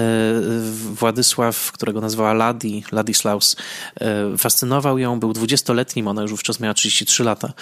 Władysław, 1.21 1.71
którego 1.71 2.01
nazwała 2.01 2.33
Ladi, 2.33 2.83
Ladislaus, 2.91 3.55
e, 3.99 4.37
fascynował 4.37 4.97
ją, 4.97 5.19
był 5.19 5.33
dwudziestoletnim, 5.33 6.07
ona 6.07 6.21
już 6.21 6.31
wówczas 6.31 6.59
miała 6.59 6.73
33 6.73 7.23
lata, 7.23 7.53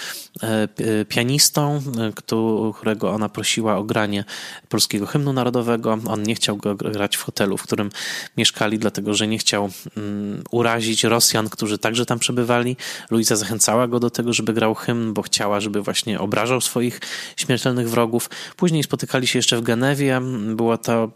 e, 0.41 1.05
pianistą, 1.05 1.81
którego 2.15 3.11
ona 3.11 3.29
prosiła 3.29 3.77
o 3.77 3.83
granie 3.83 4.23
polskiego 4.69 5.05
hymnu 5.05 5.33
narodowego. 5.33 5.97
On 6.07 6.23
nie 6.23 6.35
chciał 6.35 6.57
go 6.57 6.75
grać 6.75 7.17
w 7.17 7.23
hotelu, 7.23 7.57
w 7.57 7.63
którym 7.63 7.89
mieszkali, 8.37 8.79
dlatego 8.79 9.13
że 9.13 9.27
nie 9.27 9.37
chciał 9.37 9.69
mm, 9.97 10.43
urazić 10.51 11.03
Rosjan, 11.03 11.49
którzy 11.49 11.77
także 11.77 12.05
tam 12.05 12.19
przebywali. 12.19 12.77
Luisa 13.11 13.35
zachęcała 13.35 13.87
go 13.87 13.99
do 13.99 14.09
tego, 14.09 14.33
żeby 14.33 14.53
grał 14.53 14.75
hymn, 14.75 15.13
bo 15.13 15.21
chciała, 15.21 15.59
żeby 15.59 15.81
właśnie 15.81 16.19
obrażał 16.19 16.61
swoich 16.61 16.99
śmiertelnych 17.37 17.89
wrogów. 17.89 18.29
Później 18.57 18.83
spotykali 18.83 19.27
się 19.27 19.39
jeszcze 19.39 19.57
w 19.57 19.61
Genewie. 19.61 20.21
Było 20.55 20.77
to 20.77 21.11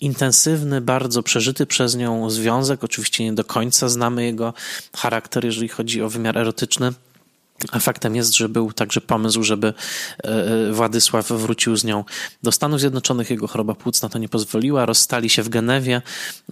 intensywny, 0.00 0.80
bardzo 0.80 1.22
przeżyty 1.22 1.66
przez 1.76 1.96
nią 1.96 2.30
związek. 2.30 2.84
Oczywiście 2.84 3.24
nie 3.24 3.32
do 3.32 3.44
końca 3.44 3.88
znamy 3.88 4.24
jego 4.24 4.54
charakter, 4.96 5.44
jeżeli 5.44 5.68
chodzi 5.68 6.02
o 6.02 6.08
wymiar 6.08 6.38
erotyczny. 6.38 6.92
A 7.72 7.78
faktem 7.78 8.16
jest, 8.16 8.36
że 8.36 8.48
był 8.48 8.72
także 8.72 9.00
pomysł, 9.00 9.42
żeby 9.42 9.66
e, 9.66 10.28
e, 10.68 10.72
Władysław 10.72 11.28
wrócił 11.28 11.76
z 11.76 11.84
nią 11.84 12.04
do 12.42 12.52
Stanów 12.52 12.80
Zjednoczonych. 12.80 13.30
Jego 13.30 13.46
choroba 13.46 13.74
płuc 13.74 14.02
na 14.02 14.08
to 14.08 14.18
nie 14.18 14.28
pozwoliła. 14.28 14.86
Rozstali 14.86 15.30
się 15.30 15.42
w 15.42 15.48
Genewie 15.48 16.02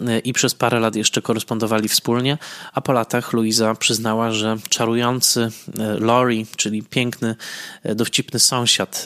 e, 0.00 0.18
i 0.18 0.32
przez 0.32 0.54
parę 0.54 0.80
lat 0.80 0.96
jeszcze 0.96 1.22
korespondowali 1.22 1.88
wspólnie. 1.88 2.38
A 2.72 2.80
po 2.80 2.92
latach 2.92 3.32
Luiza 3.32 3.74
przyznała, 3.74 4.32
że 4.32 4.56
czarujący 4.68 5.50
Lori, 5.98 6.46
czyli 6.56 6.82
piękny, 6.82 7.36
dowcipny 7.84 8.40
sąsiad 8.40 9.04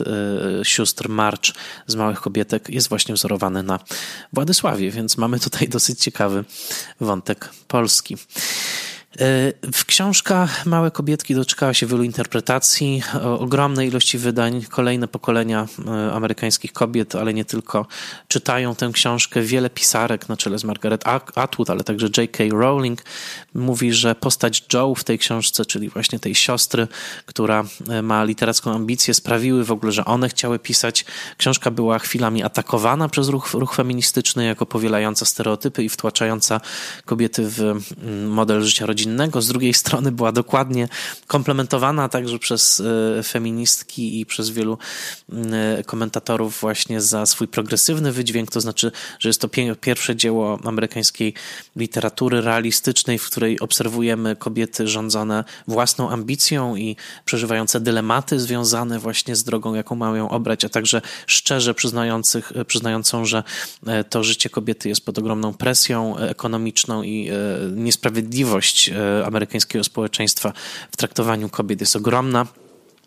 sióstr 0.63 1.09
March 1.09 1.45
z 1.87 1.95
Małych 1.95 2.21
Kobietek, 2.21 2.69
jest 2.69 2.89
właśnie 2.89 3.15
wzorowany 3.15 3.63
na 3.63 3.81
Władysławie. 4.33 4.91
Więc 4.91 5.17
mamy 5.17 5.41
tutaj 5.41 5.69
dosyć 5.69 6.01
ciekawy 6.01 6.45
wątek 7.01 7.49
polski. 7.69 8.17
E, 9.12 9.53
w 9.73 9.85
książka 9.85 10.49
Małe 10.66 10.90
Kobietki 10.90 11.35
doczekała 11.35 11.75
się 11.75 11.87
wielu 11.87 12.03
interpretacji, 12.03 13.03
ogromnej 13.38 13.88
ilości 13.88 14.18
wydań. 14.18 14.62
Kolejne 14.71 15.09
pokolenia 15.09 15.66
e, 15.87 16.12
amerykańskich 16.12 16.73
kobiet, 16.73 17.14
ale 17.14 17.35
nie 17.35 17.44
tylko, 17.44 17.87
czytają 18.29 18.75
tę 18.75 18.90
książkę. 18.92 19.42
Wiele 19.42 19.71
pisarek 19.71 20.29
na 20.29 20.37
czele 20.37 20.59
z 20.59 20.64
Margaret 20.64 21.03
Atwood, 21.35 21.71
ale 21.71 21.85
także 21.85 22.09
J.K. 22.16 22.44
Rowling 22.51 23.03
mówi, 23.55 23.92
że 23.92 24.14
postać 24.14 24.64
Joe 24.73 24.94
w 24.94 25.05
tej 25.05 25.18
książce, 25.18 25.64
czyli 25.64 25.88
właśnie 25.88 26.18
tej 26.18 26.35
siostry, 26.35 26.88
która 27.27 27.64
e, 27.88 28.03
ma 28.03 28.25
literacką 28.25 28.75
ambicję, 28.75 29.14
sprawiły 29.14 29.64
w 29.64 29.73
ogóle, 29.73 29.92
że 29.92 30.05
one 30.05 30.29
chciały 30.29 30.59
pisać. 30.59 31.05
Książka 31.37 31.71
była 31.71 31.99
chwilami 31.99 32.42
atakowana 32.42 33.09
przez 33.09 33.29
ruch, 33.29 33.55
ruch 33.55 33.75
feministyczny 33.75 34.44
jako 34.44 34.66
powielająca 34.66 35.25
stereotypy 35.25 35.85
i 35.85 35.88
wtłaczająca 35.88 36.61
kobiety 37.05 37.42
w 37.47 37.75
model 38.27 38.62
życia 38.62 38.87
rodzinnego 38.87 39.08
z 39.38 39.49
drugiej 39.49 39.75
strony 39.75 40.12
była 40.12 40.33
dokładnie 40.33 40.88
komplementowana 41.27 42.09
także 42.09 42.38
przez 42.38 42.83
e, 43.18 43.23
feministki 43.23 44.21
i 44.21 44.27
przez 44.27 44.51
wielu 44.51 44.79
e, 45.33 45.85
komentatorów 45.85 46.61
właśnie 46.61 47.01
za 47.01 47.27
swój 47.27 47.49
progresywny 47.49 48.12
wydźwięk, 48.12 48.51
to 48.51 48.61
znaczy, 48.61 48.92
że 49.18 49.29
jest 49.29 49.40
to 49.40 49.49
pierwsze 49.81 50.16
dzieło 50.16 50.59
amerykańskiej 50.64 51.35
literatury 51.77 52.40
realistycznej, 52.40 53.18
w 53.18 53.27
której 53.27 53.61
obserwujemy 53.61 54.37
kobiety 54.37 54.88
rządzone 54.88 55.44
własną 55.68 56.11
ambicją 56.11 56.77
i 56.77 56.97
przeżywające 57.25 57.81
dylematy 57.81 58.40
związane 58.40 58.99
właśnie 58.99 59.37
z 59.37 59.44
drogą, 59.44 59.75
jaką 59.75 59.94
mają 59.94 60.29
obrać, 60.31 60.64
a 60.64 60.68
także 60.68 61.03
szczerze 61.27 61.75
przyznających, 61.75 62.53
przyznającą, 62.66 63.25
że 63.25 63.42
e, 63.87 64.05
to 64.05 64.25
życie 64.25 64.51
kobiety 64.51 64.88
jest 64.88 65.05
pod 65.05 65.18
ogromną 65.18 65.55
presją 65.55 66.16
ekonomiczną 66.16 67.03
i 67.03 67.31
niesprawiedliwość 67.77 68.88
E, 68.88 68.88
amerykańskiego 69.27 69.85
społeczeństwa 69.85 70.53
w 70.90 70.96
traktowaniu 70.96 71.48
kobiet 71.48 71.81
jest 71.81 71.96
ogromna 71.96 72.46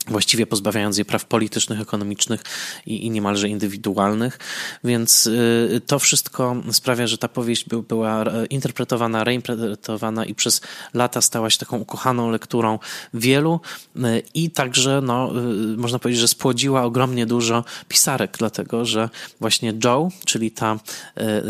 właściwie 0.08 0.48
pozbawiając 0.48 0.98
je 0.98 1.06
praw 1.06 1.26
politycznych, 1.26 1.82
ekonomicznych 1.82 2.44
i, 2.86 3.06
i 3.06 3.10
niemalże 3.12 3.50
indywidualnych. 3.50 4.40
Więc 4.84 5.28
y, 5.28 5.82
to 5.88 6.00
wszystko 6.00 6.56
sprawia, 6.72 7.08
że 7.08 7.18
ta 7.18 7.28
powieść 7.28 7.66
by, 7.66 7.84
była 7.84 8.24
interpretowana, 8.50 9.24
reinterpretowana 9.24 10.26
i 10.26 10.36
przez 10.36 10.62
lata 10.94 11.22
stała 11.22 11.50
się 11.50 11.58
taką 11.58 11.80
ukochaną 11.80 12.32
lekturą 12.32 12.80
wielu 13.14 13.60
y, 13.96 14.24
i 14.34 14.52
także, 14.52 15.02
no, 15.04 15.32
y, 15.74 15.78
można 15.78 16.00
powiedzieć, 16.00 16.22
że 16.22 16.28
spłodziła 16.28 16.84
ogromnie 16.84 17.26
dużo 17.26 17.64
pisarek, 17.88 18.36
dlatego 18.40 18.86
że 18.86 19.10
właśnie 19.40 19.74
Joe, 19.84 20.10
czyli 20.26 20.52
ta, 20.52 20.80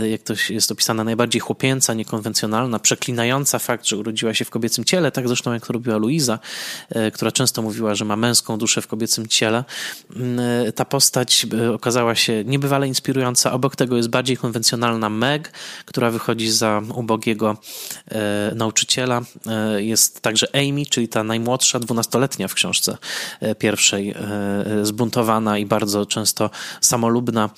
jak 0.10 0.22
to 0.22 0.34
jest 0.50 0.72
opisane, 0.72 1.04
najbardziej 1.04 1.40
chłopięca, 1.40 1.94
niekonwencjonalna, 1.94 2.80
przeklinająca 2.80 3.60
fakt, 3.60 3.86
że 3.86 3.98
urodziła 3.98 4.34
się 4.34 4.46
w 4.46 4.50
kobiecym 4.50 4.86
ciele, 4.86 5.12
tak 5.12 5.28
zresztą 5.28 5.54
jak 5.54 5.68
to 5.68 5.74
robiła 5.74 5.98
Luiza, 5.98 6.40
która 7.14 7.32
często 7.32 7.62
mówiła, 7.62 7.96
że 7.96 8.06
ma 8.06 8.16
męską 8.16 8.51
męską 8.52 8.58
duszę 8.58 8.82
w 8.82 8.88
kobiecym 8.88 9.28
ciele. 9.28 9.64
Mm, 10.16 10.40
ta 10.76 10.86
postać 10.86 11.48
e, 11.54 11.74
okazała 11.74 12.16
się 12.16 12.44
niebywale 12.46 12.88
inspirująca. 12.88 13.52
Obok 13.52 13.76
tego 13.76 13.98
jest 13.98 14.10
bardziej 14.10 14.38
konwencjonalna 14.38 15.10
Meg, 15.10 15.52
która 15.86 16.12
wychodzi 16.12 16.52
za 16.52 16.82
ubogiego 16.96 17.58
e, 18.12 18.52
nauczyciela. 18.56 19.22
E, 19.48 19.84
jest 19.84 20.22
także 20.22 20.48
Amy, 20.54 20.86
czyli 20.86 21.08
ta 21.08 21.24
najmłodsza, 21.24 21.80
dwunastoletnia 21.80 22.48
w 22.48 22.54
książce 22.54 22.98
pierwszej, 23.60 24.14
zbuntowana 24.84 25.58
i 25.58 25.66
bardzo 25.66 26.06
często 26.06 26.50
samolubna 26.82 27.50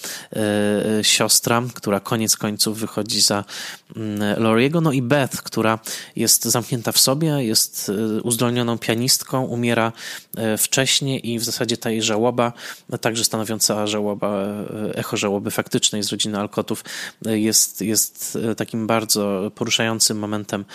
siostra, 1.01 1.63
która 1.73 1.99
koniec 1.99 2.37
końców 2.37 2.79
wychodzi 2.79 3.21
za 3.21 3.43
mm, 3.95 4.43
Loriego. 4.43 4.81
No 4.81 4.91
i 4.91 5.01
Beth, 5.01 5.41
która 5.43 5.79
jest 6.15 6.45
zamknięta 6.45 6.91
w 6.91 6.99
sobie, 6.99 7.27
jest 7.43 7.91
uzdolnioną 8.23 8.77
pianistką, 8.77 9.43
umiera 9.43 9.91
w 10.57 10.69
wcześniej 10.73 11.29
i 11.29 11.39
w 11.39 11.43
zasadzie 11.43 11.77
ta 11.77 11.89
jej 11.89 12.01
żałoba, 12.01 12.53
także 13.01 13.23
stanowiąca 13.23 13.87
żałoba, 13.87 14.27
e, 14.29 14.95
echo 14.95 15.17
żałoby 15.17 15.51
faktycznej 15.51 16.03
z 16.03 16.11
rodziny 16.11 16.39
Alkotów, 16.39 16.83
e, 17.25 17.39
jest, 17.39 17.81
jest 17.81 18.37
e, 18.51 18.55
takim 18.55 18.87
bardzo 18.87 19.51
poruszającym 19.55 20.19
momentem, 20.19 20.65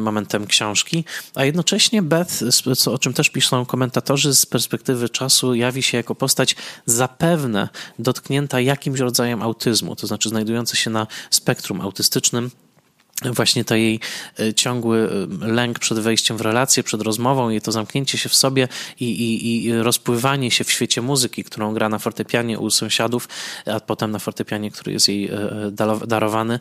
momentem 0.00 0.46
książki, 0.46 1.04
a 1.34 1.44
jednocześnie 1.44 2.02
Beth, 2.02 2.34
co, 2.76 2.92
o 2.92 2.98
czym 2.98 3.12
też 3.12 3.30
piszą 3.30 3.66
komentatorzy, 3.66 4.34
z 4.34 4.46
perspektywy 4.46 5.08
czasu 5.08 5.54
jawi 5.54 5.82
się 5.82 5.96
jako 5.96 6.14
postać 6.14 6.56
zapewne 6.86 7.68
dotknięta 7.98 8.60
jakimś 8.60 9.00
rodzajem 9.00 9.42
autyzmu, 9.42 9.96
to 9.96 10.06
znaczy 10.06 10.28
znajdująca 10.28 10.76
się 10.76 10.90
na 10.90 11.06
spektrum 11.30 11.80
autystycznym 11.80 12.50
właśnie 13.24 13.64
to 13.64 13.74
jej 13.74 14.00
e, 14.40 14.54
ciągły 14.54 15.10
e, 15.42 15.46
lęk 15.46 15.78
przed 15.78 15.98
wejściem 15.98 16.36
w 16.36 16.40
relację, 16.40 16.82
przed 16.82 17.02
rozmową, 17.02 17.48
jej 17.48 17.60
to 17.60 17.72
zamknięcie 17.72 18.18
się 18.18 18.28
w 18.28 18.34
sobie 18.34 18.68
i, 19.00 19.04
i, 19.04 19.64
i 19.64 19.72
rozpływanie 19.78 20.50
się 20.50 20.64
w 20.64 20.70
świecie 20.70 21.02
muzyki, 21.02 21.44
którą 21.44 21.74
gra 21.74 21.88
na 21.88 21.98
fortepianie 21.98 22.58
u 22.58 22.70
sąsiadów, 22.70 23.28
a 23.66 23.80
potem 23.80 24.10
na 24.10 24.18
fortepianie, 24.18 24.70
który 24.70 24.92
jest 24.92 25.08
jej 25.08 25.28
e, 25.28 25.38
darowany. 26.06 26.60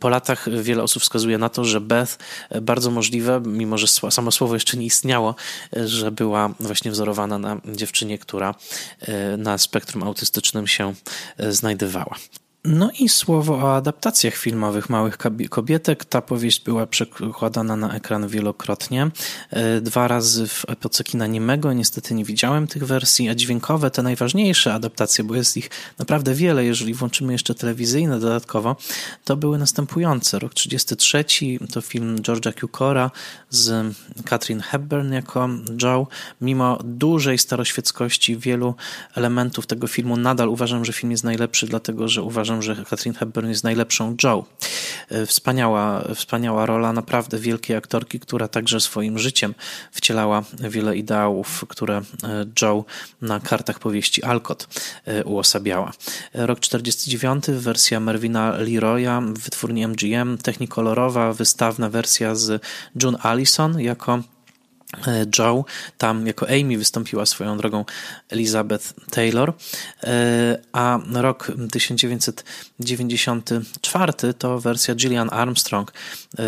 Po 0.00 0.08
latach 0.08 0.62
wiele 0.62 0.82
osób 0.82 1.02
wskazuje 1.02 1.38
na 1.38 1.48
to, 1.48 1.64
że 1.64 1.80
Beth 1.80 2.18
bardzo 2.62 2.90
możliwe, 2.90 3.42
mimo 3.46 3.78
że 3.78 3.86
samo 3.86 4.30
słowo 4.30 4.54
jeszcze 4.54 4.76
nie 4.76 4.86
istniało, 4.86 5.34
że 5.72 6.10
była 6.10 6.50
właśnie 6.60 6.90
wzorowana 6.90 7.38
na 7.38 7.60
dziewczynie, 7.64 8.18
która 8.18 8.54
na 9.38 9.58
spektrum 9.58 10.02
autystycznym 10.02 10.66
się 10.66 10.94
znajdowała. 11.38 12.16
No 12.64 12.90
i 12.98 13.08
słowo 13.08 13.54
o 13.54 13.76
adaptacjach 13.76 14.34
filmowych 14.34 14.90
Małych 14.90 15.18
Kobietek. 15.50 16.04
Ta 16.04 16.22
powieść 16.22 16.64
była 16.64 16.86
przekładana 16.86 17.76
na 17.76 17.94
ekran 17.94 18.28
wielokrotnie. 18.28 19.10
E, 19.50 19.80
dwa 19.80 20.08
razy 20.08 20.46
w 20.46 20.64
epoce 20.68 21.04
kina 21.04 21.26
niemego. 21.26 21.72
Niestety 21.72 22.14
nie 22.14 22.24
widziałem 22.24 22.66
tych 22.66 22.86
wersji, 22.86 23.28
a 23.28 23.34
dźwiękowe, 23.34 23.90
te 23.90 24.02
najważniejsze 24.02 24.74
adaptacje, 24.74 25.24
bo 25.24 25.34
jest 25.34 25.56
ich 25.56 25.70
naprawdę 25.98 26.34
wiele, 26.34 26.64
jeżeli 26.64 26.94
włączymy 26.94 27.32
jeszcze 27.32 27.54
telewizyjne 27.54 28.20
dodatkowo, 28.20 28.76
to 29.24 29.36
były 29.36 29.58
następujące. 29.58 30.38
Rok 30.38 30.54
33 30.54 31.24
to 31.72 31.80
film 31.80 32.16
George'a 32.16 32.60
Cukora 32.60 33.10
z 33.50 33.94
Katrin 34.24 34.60
Hepburn 34.60 35.12
jako 35.12 35.48
Joe. 35.82 36.06
Mimo 36.40 36.78
dużej 36.84 37.38
staroświeckości 37.38 38.36
wielu 38.36 38.74
elementów 39.14 39.66
tego 39.66 39.86
filmu 39.86 40.16
nadal 40.16 40.48
uważam, 40.48 40.84
że 40.84 40.92
film 40.92 41.10
jest 41.10 41.24
najlepszy, 41.24 41.66
dlatego 41.66 42.08
że 42.08 42.22
uważam, 42.22 42.51
uważam, 42.52 42.76
że 42.76 42.84
Katrin 42.84 43.14
Hepburn 43.14 43.48
jest 43.48 43.64
najlepszą 43.64 44.16
Joe. 44.24 44.44
Wspaniała, 45.26 46.04
wspaniała 46.14 46.66
rola 46.66 46.92
naprawdę 46.92 47.38
wielkiej 47.38 47.76
aktorki, 47.76 48.20
która 48.20 48.48
także 48.48 48.80
swoim 48.80 49.18
życiem 49.18 49.54
wcielała 49.92 50.42
wiele 50.60 50.96
ideałów, 50.96 51.64
które 51.68 52.02
Joe 52.62 52.84
na 53.20 53.40
kartach 53.40 53.78
powieści 53.78 54.22
Alcott 54.22 54.68
uosabiała. 55.24 55.92
Rok 56.34 56.60
49, 56.60 57.44
wersja 57.46 58.00
Mervina 58.00 58.50
Leroya, 58.50 59.20
wytwórni 59.20 59.86
MGM, 59.88 60.38
technikolorowa, 60.38 61.32
wystawna 61.32 61.90
wersja 61.90 62.34
z 62.34 62.62
June 63.02 63.18
Allison 63.18 63.80
jako 63.80 64.12
E, 64.18 64.41
Joe. 65.38 65.64
Tam 65.98 66.26
jako 66.26 66.46
Amy 66.48 66.78
wystąpiła 66.78 67.26
swoją 67.26 67.56
drogą 67.56 67.84
Elizabeth 68.28 68.94
Taylor, 69.10 69.52
e, 70.04 70.58
a 70.72 70.98
rok 71.12 71.52
1994 71.72 74.12
to 74.38 74.60
wersja 74.60 74.94
Gillian 74.94 75.28
Armstrong, 75.32 75.92
e, 76.38 76.42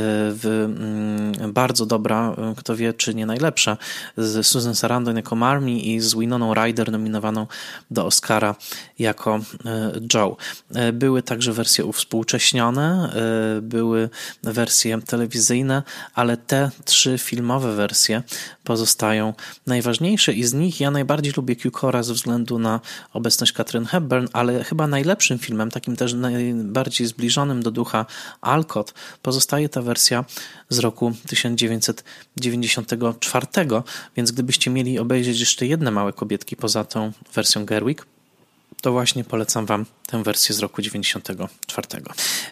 mm, 0.45 1.53
bardzo 1.53 1.87
dobra, 1.87 2.37
kto 2.57 2.77
wie 2.77 2.95
czy 2.95 3.15
nie 3.15 3.27
najlepsza, 3.27 3.77
z 4.17 4.47
Susan 4.47 4.75
Sarandon 4.75 5.17
jako 5.17 5.37
Marmy 5.37 5.73
i 5.73 6.01
z 6.01 6.15
Winoną 6.15 6.55
Ryder 6.55 6.93
nominowaną 6.93 7.47
do 7.91 8.07
Oscara 8.07 8.57
jako 8.99 9.41
Joe. 10.15 10.37
Były 10.93 11.23
także 11.23 11.53
wersje 11.53 11.85
uwspółcześnione, 11.85 13.13
były 13.63 14.11
wersje 14.43 15.03
telewizyjne, 15.03 15.83
ale 16.15 16.37
te 16.37 16.71
trzy 16.85 17.19
filmowe 17.19 17.75
wersje 17.75 18.23
pozostają. 18.65 19.35
Najważniejsze 19.67 20.33
i 20.33 20.45
z 20.45 20.55
nich 20.55 20.81
ja 20.81 20.91
najbardziej 20.91 21.33
lubię 21.37 21.57
Cukora 21.57 22.03
ze 22.03 22.15
względu 22.15 22.59
na 22.59 22.81
obecność 23.13 23.53
Katrin 23.53 23.85
Hepburn, 23.85 24.27
ale 24.33 24.65
chyba 24.65 24.87
najlepszym 24.87 25.39
filmem, 25.39 25.71
takim 25.71 25.97
też 25.97 26.15
najbardziej 26.15 27.07
zbliżonym 27.07 27.63
do 27.63 27.71
ducha 27.71 28.07
Alcott, 28.41 28.95
pozostaje 29.23 29.69
ta 29.69 29.83
wersja 29.83 30.25
z 30.69 30.79
roku 30.79 31.13
1994, 31.27 33.47
więc 34.17 34.33
gdybyście 34.33 34.71
mieli 34.71 34.99
obejrzeć 34.99 35.41
jeszcze 35.41 35.67
jedne 35.67 35.91
małe 35.91 36.13
kobietki 36.13 36.57
poza 36.57 36.85
tą 36.85 37.13
wersją 37.35 37.65
Gerwig, 37.65 38.07
to 38.85 38.93
właśnie 38.93 39.25
polecam 39.25 39.67
Wam 39.67 39.87
tę 40.07 40.23
wersję 40.23 40.55
z 40.55 40.59
roku 40.59 40.83
94. 40.83 41.89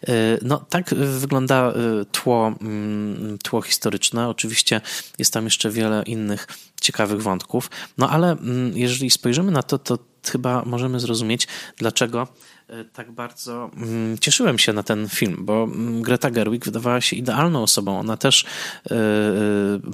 E, 0.09 0.13
no, 0.43 0.65
tak 0.69 0.95
wygląda 0.95 1.73
e, 1.73 2.05
tło, 2.05 2.55
mm, 2.61 3.39
tło 3.39 3.63
historyczne. 3.63 4.29
Oczywiście 4.29 4.81
jest 5.19 5.33
tam 5.33 5.45
jeszcze 5.45 5.71
wiele 5.71 6.03
innych 6.07 6.47
ciekawych 6.81 7.23
wątków, 7.23 7.71
no 7.99 8.11
ale 8.11 8.31
mm, 8.31 8.79
jeżeli 8.79 9.11
spojrzymy 9.11 9.53
na 9.53 9.63
to, 9.63 9.79
to 9.79 9.99
chyba 10.31 10.63
możemy 10.67 11.01
zrozumieć, 11.01 11.49
dlaczego 11.77 12.29
E, 12.29 12.52
tak 12.93 13.13
bardzo 13.13 13.71
mm, 13.77 14.19
cieszyłem 14.19 14.59
się 14.59 14.73
na 14.73 14.83
ten 14.83 15.09
film, 15.09 15.37
bo 15.39 15.65
mm, 15.65 16.03
Greta 16.03 16.31
Gerwig 16.31 16.65
wydawała 16.65 17.01
się 17.01 17.17
idealną 17.17 17.63
osobą. 17.63 17.99
Ona 17.99 18.17
też 18.17 18.45
e, 18.45 18.95
e, 18.95 18.99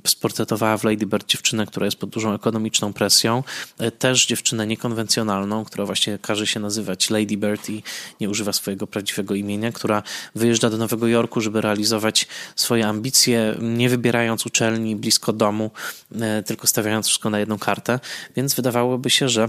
sportretowała 0.07 0.79
w 0.79 0.85
Lady 0.85 1.07
Bird 1.07 1.27
dziewczynę, 1.27 1.67
która 1.67 1.87
jest 1.87 1.97
pod 1.97 2.11
dużą 2.11 2.35
ekonomiczną 2.35 2.93
presją, 2.93 3.43
też 3.99 4.27
dziewczynę 4.27 4.67
niekonwencjonalną, 4.67 5.65
która 5.65 5.85
właśnie 5.85 6.19
każe 6.19 6.47
się 6.47 6.61
nazywać 6.61 7.11
Lady 7.11 7.37
Bird 7.37 7.71
i 7.71 7.83
nie 8.21 8.31
używa 8.31 8.53
swojego 8.53 8.87
prawdziwego 8.87 9.35
imienia, 9.35 9.73
która 9.73 10.03
wyjeżdża 10.35 10.71
do 10.71 10.77
Nowego 10.77 11.07
Jorku, 11.07 11.41
żeby 11.41 11.61
realizować 11.61 12.27
swoje 12.57 12.87
ambicje, 12.87 13.55
nie 13.61 13.89
wybierając 13.89 14.47
uczelni 14.47 14.97
blisko 14.97 15.33
domu, 15.33 15.71
tylko 16.47 16.67
stawiając 16.67 17.07
wszystko 17.07 17.31
na 17.31 17.39
jedną 17.39 17.59
kartę. 17.59 18.01
Więc 18.37 18.55
wydawałoby 18.55 19.11
się, 19.11 19.29
że 19.29 19.49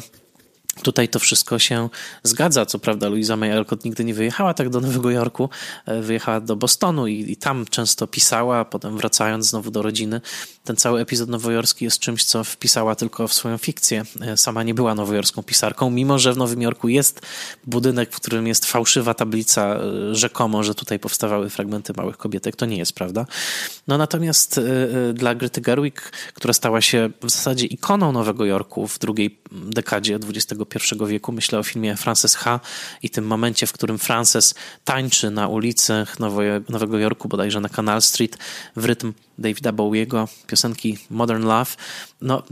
Tutaj 0.84 1.10
to 1.10 1.20
wszystko 1.20 1.60
się 1.60 1.90
zgadza. 2.24 2.66
Co 2.66 2.80
prawda, 2.80 3.10
Louisa 3.10 3.38
May 3.38 3.52
Alcott 3.52 3.86
nigdy 3.86 4.04
nie 4.06 4.14
wyjechała 4.14 4.54
tak 4.54 4.70
do 4.70 4.82
Nowego 4.82 5.10
Jorku, 5.10 5.50
e, 5.86 6.02
wyjechała 6.02 6.42
do 6.42 6.56
Bostonu 6.56 7.08
i, 7.08 7.32
i, 7.32 7.38
tam 7.38 7.66
często 7.66 8.08
pisała, 8.08 8.66
potem 8.66 8.98
wracając 8.98 9.48
znowu 9.48 9.72
do 9.72 9.82
rodziny. 9.82 10.22
Ten 10.64 10.76
cały 10.76 11.02
epizod 11.02 11.30
nowojorski 11.30 11.86
jest 11.86 12.00
czymś, 12.00 12.24
co 12.24 12.44
wpisała 12.44 12.96
tylko 12.96 13.28
w 13.28 13.34
swoją 13.34 13.58
fikcję. 13.58 14.04
E, 14.22 14.38
sama 14.38 14.64
nie 14.64 14.74
była 14.74 14.96
nowojorską 14.96 15.44
pisarką, 15.44 15.90
mimo 15.90 16.20
że 16.20 16.34
w 16.34 16.38
Nowym 16.38 16.62
Jorku 16.62 16.88
jest 16.88 17.22
budynek, 17.68 18.12
w 18.12 18.16
którym 18.16 18.48
jest 18.48 18.66
fałszywa 18.66 19.14
tablica, 19.14 19.76
e, 19.76 20.16
rzekomo, 20.16 20.64
że 20.64 20.76
tutaj 20.76 21.00
powstawały 21.00 21.50
fragmenty 21.50 21.94
małych 21.98 22.18
kobietek. 22.18 22.56
To 22.56 22.66
nie 22.66 22.78
jest 22.78 22.94
prawda. 22.94 23.26
No 23.88 23.98
natomiast 23.98 24.60
dla 25.14 25.36
Grety 25.36 25.62
Gerwig, 25.62 26.12
która 26.34 26.54
stała 26.54 26.82
się 26.82 27.10
w 27.24 27.30
zasadzie 27.30 27.66
ikoną 27.66 28.12
Nowego 28.12 28.46
Jorku 28.46 28.88
w 28.88 29.00
drugiej 29.00 29.40
dekadzie 29.52 30.16
XXI 30.16 30.66
wieku. 31.08 31.32
Myślę 31.32 31.60
o 31.60 31.64
filmie 31.64 31.96
Frances 31.96 32.36
H. 32.36 32.60
i 33.04 33.10
tym 33.10 33.26
momencie, 33.26 33.68
w 33.68 33.74
którym 33.74 34.00
Frances 34.00 34.56
tańczy 34.84 35.32
na 35.32 35.48
ulicach 35.48 36.20
Nowego 36.70 37.00
Jorku, 37.00 37.28
bodajże 37.28 37.60
na 37.60 37.70
Canal 37.70 38.02
Street, 38.02 38.38
w 38.76 38.86
rytm 38.86 39.14
Davida 39.38 39.72
Bowiego, 39.72 40.28
piosenki 40.48 40.98
Modern 41.10 41.44
Love. 41.44 41.72
No, 42.22 42.44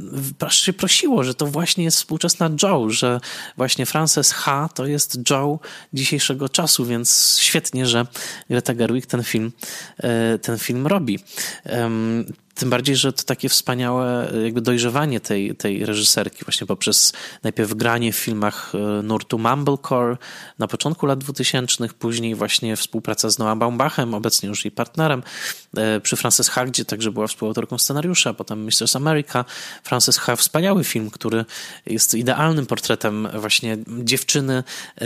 się 0.49 0.73
prosiło, 0.73 1.23
że 1.23 1.34
to 1.34 1.45
właśnie 1.45 1.84
jest 1.84 1.97
współczesna 1.97 2.49
Joe, 2.63 2.89
że 2.89 3.19
właśnie 3.58 3.86
Frances 3.86 4.32
H. 4.32 4.69
to 4.73 4.86
jest 4.86 5.19
Joe 5.30 5.60
dzisiejszego 5.93 6.49
czasu, 6.49 6.86
więc 6.86 7.38
świetnie, 7.39 7.86
że 7.86 8.08
Greta 8.49 8.73
Gerwig 8.73 9.06
ten 9.06 9.23
film, 9.23 9.51
e, 9.97 10.39
ten 10.39 10.58
film 10.58 10.88
robi. 10.88 11.19
Tym 12.58 12.70
bardziej, 12.70 12.96
że 12.96 13.13
to 13.13 13.24
takie 13.24 13.50
wspaniałe 13.50 14.32
jakby 14.43 14.62
dojrzewanie 14.62 15.20
tej, 15.20 15.56
tej 15.56 15.86
reżyserki 15.86 16.46
właśnie 16.46 16.67
poprzez 16.67 17.13
najpierw 17.43 17.74
granie 17.74 18.13
w 18.13 18.15
filmach 18.15 18.72
e, 18.76 19.04
nurtu 19.04 19.39
Mumblecore 19.39 20.17
na 20.60 20.67
początku 20.67 21.06
lat 21.06 21.20
2000, 21.20 21.88
później 22.00 22.36
właśnie 22.36 22.76
współpraca 22.76 23.30
z 23.30 23.38
Noah 23.39 23.58
Baumbachem, 23.58 24.13
obecnie 24.13 24.50
już 24.50 24.65
jej 24.65 24.72
partnerem, 24.72 25.24
e, 25.78 26.00
przy 26.00 26.15
Frances 26.15 26.50
H., 26.50 26.65
gdzie 26.65 26.86
także 26.86 27.12
była 27.12 27.28
współautorką 27.28 27.78
scenariusza, 27.78 28.34
potem 28.34 28.65
Mistress 28.65 28.96
America. 28.96 29.46
Frances 29.84 30.17
H., 30.17 30.36
wspaniały 30.36 30.84
film, 30.84 31.10
który 31.10 31.46
jest 31.86 32.13
idealnym 32.13 32.65
portretem 32.65 33.28
właśnie 33.39 33.78
dziewczyny 33.88 34.63
e, 34.96 35.06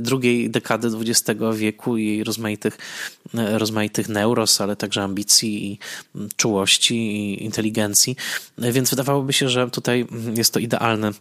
drugiej 0.00 0.50
dekady 0.50 0.88
XX 0.88 1.40
wieku 1.54 1.96
i 1.96 2.06
jej 2.06 2.24
rozmaitych, 2.24 2.78
rozmaitych 3.34 4.08
neuros, 4.08 4.60
ale 4.60 4.76
także 4.76 5.02
ambicji 5.02 5.72
i 5.72 5.78
czułości 6.36 6.87
i 6.90 7.44
inteligencji, 7.44 8.16
więc 8.58 8.90
wydawałoby 8.90 9.32
się, 9.32 9.48
że 9.48 9.70
tutaj 9.70 10.06
jest 10.34 10.52
to 10.52 10.60
idealne 10.60 11.12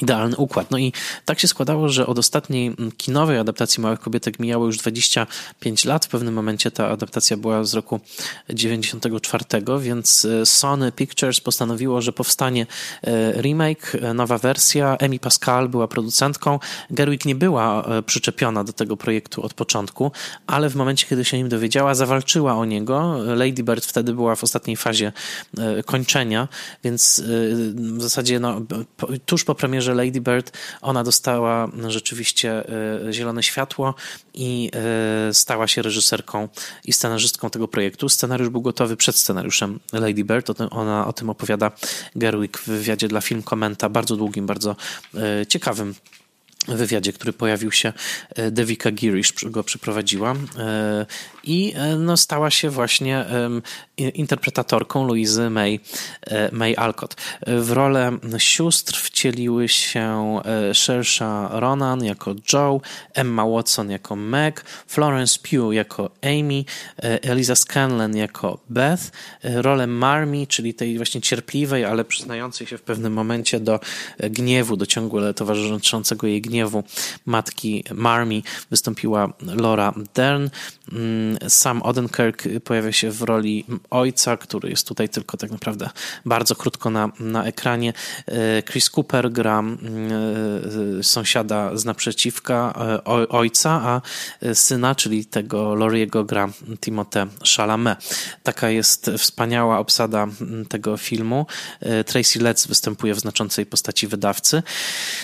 idealny 0.00 0.36
układ. 0.36 0.70
No 0.70 0.78
i 0.78 0.92
tak 1.24 1.40
się 1.40 1.48
składało, 1.48 1.88
że 1.88 2.06
od 2.06 2.18
ostatniej 2.18 2.76
kinowej 2.96 3.38
adaptacji 3.38 3.82
Małych 3.82 4.00
Kobietek 4.00 4.38
mijało 4.38 4.66
już 4.66 4.78
25 4.78 5.84
lat. 5.84 6.04
W 6.04 6.08
pewnym 6.08 6.34
momencie 6.34 6.70
ta 6.70 6.88
adaptacja 6.88 7.36
była 7.36 7.64
z 7.64 7.74
roku 7.74 8.00
94, 8.50 9.44
więc 9.80 10.24
e, 10.24 10.46
Sony 10.46 10.92
Pictures 10.92 11.40
postanowiło, 11.40 12.00
że 12.00 12.12
powstanie 12.12 12.66
e, 13.02 13.42
remake, 13.42 13.94
e, 13.94 14.14
nowa 14.14 14.38
wersja. 14.38 14.96
Emi 14.96 15.18
Pascal 15.18 15.68
była 15.68 15.88
producentką. 15.88 16.58
Gerwig 16.90 17.24
nie 17.24 17.34
była 17.34 17.84
przyczepiona 18.06 18.64
do 18.64 18.72
tego 18.72 18.96
projektu 18.96 19.42
od 19.42 19.54
początku, 19.54 20.12
ale 20.46 20.70
w 20.70 20.76
momencie, 20.76 21.06
kiedy 21.06 21.24
się 21.24 21.36
nim 21.36 21.48
dowiedziała, 21.48 21.94
zawalczyła 21.94 22.54
o 22.54 22.64
niego. 22.64 23.18
Lady 23.36 23.62
Bird 23.62 23.86
wtedy 23.86 24.14
była 24.14 24.36
w 24.36 24.44
ostatniej 24.44 24.76
fazie 24.76 25.12
kończenia, 25.86 26.48
więc 26.84 27.22
w 27.74 28.02
zasadzie 28.02 28.40
no, 28.40 28.60
tuż 29.26 29.44
po 29.44 29.54
premierze 29.54 29.81
że 29.82 29.94
Lady 29.94 30.20
Bird, 30.20 30.58
ona 30.80 31.04
dostała 31.04 31.68
rzeczywiście 31.88 32.64
e, 33.08 33.12
zielone 33.12 33.42
światło 33.42 33.94
i 34.34 34.70
e, 35.28 35.34
stała 35.34 35.68
się 35.68 35.82
reżyserką 35.82 36.48
i 36.84 36.92
scenarzystką 36.92 37.50
tego 37.50 37.68
projektu. 37.68 38.08
Scenariusz 38.08 38.48
był 38.48 38.62
gotowy 38.62 38.96
przed 38.96 39.16
scenariuszem 39.16 39.80
Lady 39.92 40.24
Bird, 40.24 40.50
ona 40.70 41.06
o 41.06 41.12
tym 41.12 41.30
opowiada 41.30 41.70
Gerwig 42.16 42.58
w 42.58 42.66
wywiadzie 42.66 43.08
dla 43.08 43.20
Film 43.20 43.42
Komenta, 43.42 43.88
bardzo 43.88 44.16
długim, 44.16 44.46
bardzo 44.46 44.76
e, 45.14 45.46
ciekawym 45.46 45.94
wywiadzie, 46.68 47.12
który 47.12 47.32
pojawił 47.32 47.72
się, 47.72 47.92
Devika 48.50 48.90
Girish 48.90 49.32
go 49.44 49.64
przeprowadziła 49.64 50.34
i 51.44 51.74
no, 51.98 52.16
stała 52.16 52.50
się 52.50 52.70
właśnie 52.70 53.24
interpretatorką 53.96 55.06
Louise 55.06 55.50
May, 55.50 55.80
e, 56.26 56.52
May 56.52 56.76
Alcott. 56.76 57.16
W 57.46 57.70
rolę 57.70 58.18
sióstr 58.38 58.96
wcieliły 58.96 59.68
się 59.68 60.40
e, 60.44 60.74
Saoirse 60.74 61.48
Ronan 61.50 62.04
jako 62.04 62.34
Joe, 62.52 62.80
Emma 63.14 63.46
Watson 63.46 63.90
jako 63.90 64.16
Meg, 64.16 64.64
Florence 64.86 65.38
Pugh 65.38 65.74
jako 65.74 66.10
Amy, 66.22 66.64
e, 66.98 67.22
Eliza 67.22 67.56
Scanlon 67.56 68.16
jako 68.16 68.58
Beth, 68.70 69.02
rolę 69.44 69.86
Marmy, 69.86 70.46
czyli 70.46 70.74
tej 70.74 70.96
właśnie 70.96 71.20
cierpliwej, 71.20 71.84
ale 71.84 72.04
przyznającej 72.04 72.66
się 72.66 72.78
w 72.78 72.82
pewnym 72.82 73.12
momencie 73.12 73.60
do 73.60 73.80
gniewu, 74.18 74.76
do 74.76 74.86
ciągle 74.86 75.34
towarzyszącego 75.34 76.26
jej 76.26 76.42
gniewu 76.42 76.84
matki 77.26 77.84
Marmy 77.94 78.42
wystąpiła 78.70 79.32
Laura 79.40 79.94
Dern. 80.14 80.48
Mm, 80.92 81.38
Sam 81.48 81.82
Odenkirk 81.82 82.42
pojawia 82.64 82.92
się 82.92 83.10
w 83.10 83.22
roli 83.22 83.64
ojca, 83.92 84.36
który 84.36 84.70
jest 84.70 84.88
tutaj 84.88 85.08
tylko 85.08 85.36
tak 85.36 85.50
naprawdę 85.50 85.90
bardzo 86.24 86.54
krótko 86.54 86.90
na, 86.90 87.12
na 87.20 87.44
ekranie. 87.44 87.92
Chris 88.70 88.90
Cooper 88.90 89.32
gra 89.32 89.62
sąsiada 91.02 91.76
z 91.76 91.84
naprzeciwka 91.84 92.74
ojca, 93.28 93.70
a 93.70 94.00
syna, 94.54 94.94
czyli 94.94 95.26
tego 95.26 95.74
Loriego 95.74 96.24
gra 96.24 96.48
Timothée 96.80 97.26
Chalamet. 97.56 97.98
Taka 98.42 98.70
jest 98.70 99.10
wspaniała 99.18 99.78
obsada 99.78 100.26
tego 100.68 100.96
filmu. 100.96 101.46
Tracy 102.06 102.38
Letts 102.38 102.66
występuje 102.66 103.14
w 103.14 103.20
znaczącej 103.20 103.66
postaci 103.66 104.06
wydawcy. 104.06 104.62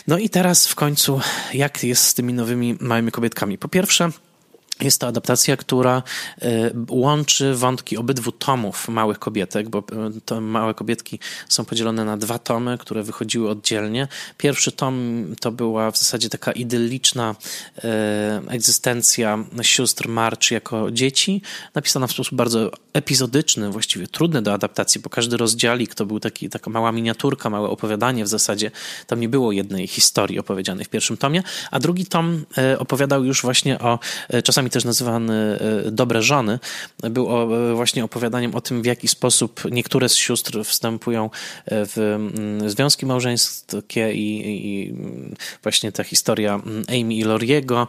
No 0.07 0.19
i 0.19 0.31
teraz 0.31 0.67
w 0.67 0.75
końcu, 0.75 1.21
jak 1.55 1.85
jest 1.85 2.03
z 2.03 2.15
tymi 2.15 2.33
nowymi 2.33 2.77
małymi 2.81 3.13
kobietkami? 3.13 3.59
Po 3.59 3.69
pierwsze, 3.69 4.11
jest 4.81 5.01
to 5.01 5.07
adaptacja, 5.07 5.57
która 5.57 6.03
e, 6.43 6.71
łączy 6.91 7.55
wątki 7.55 7.97
obydwu 7.97 8.33
tomów 8.33 8.89
Małych 8.89 9.19
Kobietek, 9.19 9.69
bo 9.69 9.79
e, 9.79 9.83
to 10.25 10.41
Małe 10.41 10.75
Kobietki 10.75 11.19
są 11.49 11.65
podzielone 11.65 12.05
na 12.05 12.17
dwa 12.17 12.39
tomy, 12.39 12.79
które 12.79 13.03
wychodziły 13.03 13.51
oddzielnie. 13.51 14.09
Pierwszy 14.37 14.73
tom 14.73 15.25
to 15.41 15.53
była 15.53 15.91
w 15.91 15.99
zasadzie 15.99 16.29
taka 16.29 16.53
idylliczna 16.53 17.35
e, 17.85 18.43
egzystencja 18.49 19.45
sióstr 19.63 20.09
March 20.09 20.51
jako 20.51 20.91
dzieci, 20.91 21.43
napisana 21.75 22.07
w 22.07 22.13
sposób 22.13 22.35
bardzo 22.35 22.71
epizodyczny, 22.93 23.71
właściwie 23.71 24.07
trudny 24.07 24.43
do 24.43 24.53
adaptacji, 24.53 25.01
bo 25.01 25.11
każdy 25.11 25.37
rozdziałik 25.37 25.95
to 25.95 26.07
był 26.07 26.21
taki, 26.21 26.49
taka 26.51 26.71
mała 26.71 26.93
miniaturka, 26.93 27.51
małe 27.51 27.69
opowiadanie 27.69 28.25
w 28.25 28.29
zasadzie. 28.29 28.71
Tam 29.07 29.21
nie 29.21 29.29
było 29.29 29.53
jednej 29.53 29.87
historii 29.87 30.39
opowiedzianej 30.39 30.85
w 30.85 30.89
pierwszym 30.89 31.17
tomie, 31.17 31.43
a 31.71 31.81
drugi 31.81 32.07
tom 32.07 32.45
opowiadał 32.79 33.25
już 33.25 33.43
właśnie 33.43 33.79
o 33.79 33.99
czasami 34.45 34.68
czasami 34.69 34.71
też 34.71 34.85
nazywany 34.85 35.59
e, 35.87 35.91
Dobre 35.91 36.23
Żony, 36.23 36.59
był 37.11 37.29
e, 37.31 37.75
właśnie 37.75 38.05
opowiadaniem 38.05 38.55
o 38.55 38.61
tym, 38.61 38.83
w 38.83 38.87
jaki 38.87 39.09
sposób 39.09 39.63
niektóre 39.71 40.09
z 40.09 40.15
sióstr 40.15 40.65
wstępują 40.65 41.31
e, 41.65 41.87
w 41.87 41.99
mm, 41.99 42.71
związki 42.71 43.07
małżeńskie 43.07 44.13
i, 44.13 44.57
i 44.67 44.95
właśnie 45.63 45.93
ta 45.93 46.05
historia 46.05 46.55
mm, 46.55 46.85
Amy 46.89 47.15
i 47.15 47.25
Loriego, 47.25 47.89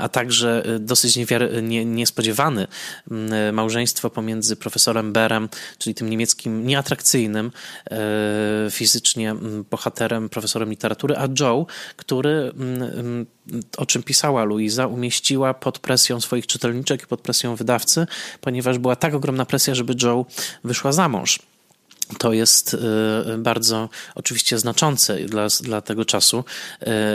a 0.00 0.08
także 0.08 0.62
dosyć 0.80 1.16
niewiary, 1.16 1.62
nie, 1.62 1.84
niespodziewane 1.84 2.66
mm, 3.10 3.54
małżeństwo 3.54 4.10
pomiędzy 4.10 4.56
profesorem 4.56 5.12
Berem, 5.12 5.48
czyli 5.78 5.94
tym 5.94 6.10
niemieckim 6.10 6.66
nieatrakcyjnym 6.66 7.52
fizycznie 8.70 9.34
bohaterem, 9.70 10.28
profesorem 10.28 10.70
literatury, 10.70 11.16
a 11.16 11.28
Joe, 11.40 11.66
który 11.96 12.52
o 13.76 13.86
czym 13.86 14.02
pisała 14.02 14.44
Luiza, 14.44 14.86
umieściła 14.86 15.54
pod 15.54 15.78
presją 15.78 16.20
swoich 16.20 16.46
czytelniczek 16.46 17.02
i 17.02 17.06
pod 17.06 17.20
presją 17.20 17.56
wydawcy, 17.56 18.06
ponieważ 18.40 18.78
była 18.78 18.96
tak 18.96 19.14
ogromna 19.14 19.46
presja, 19.46 19.74
żeby 19.74 19.94
Joe 20.02 20.26
wyszła 20.64 20.92
za 20.92 21.08
mąż 21.08 21.38
to 22.18 22.32
jest 22.32 22.74
y, 22.74 22.78
bardzo 23.38 23.88
oczywiście 24.14 24.58
znaczące 24.58 25.16
dla, 25.16 25.46
dla 25.60 25.80
tego 25.80 26.04
czasu. 26.04 26.44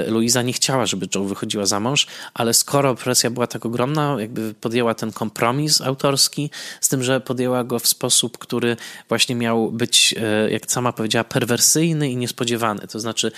Y, 0.08 0.12
Luiza 0.12 0.42
nie 0.42 0.54
chciała, 0.54 0.86
żeby 0.86 1.08
Joe 1.16 1.24
wychodziła 1.24 1.66
za 1.66 1.80
mąż, 1.80 2.08
ale 2.34 2.54
skoro 2.54 2.96
presja 2.96 3.30
była 3.30 3.48
tak 3.48 3.66
ogromna, 3.66 4.16
jakby 4.20 4.54
podjęła 4.54 4.94
ten 4.94 5.12
kompromis 5.12 5.82
autorski, 5.82 6.50
z 6.82 6.90
tym, 6.90 7.04
że 7.04 7.22
podjęła 7.22 7.64
go 7.64 7.80
w 7.80 7.88
sposób, 7.88 8.38
który 8.38 8.78
właśnie 9.10 9.36
miał 9.36 9.72
być, 9.72 10.16
y, 10.48 10.52
jak 10.52 10.72
sama 10.72 10.94
powiedziała, 10.94 11.24
perwersyjny 11.24 12.10
i 12.10 12.18
niespodziewany. 12.18 12.88
To 12.88 13.00
znaczy, 13.00 13.32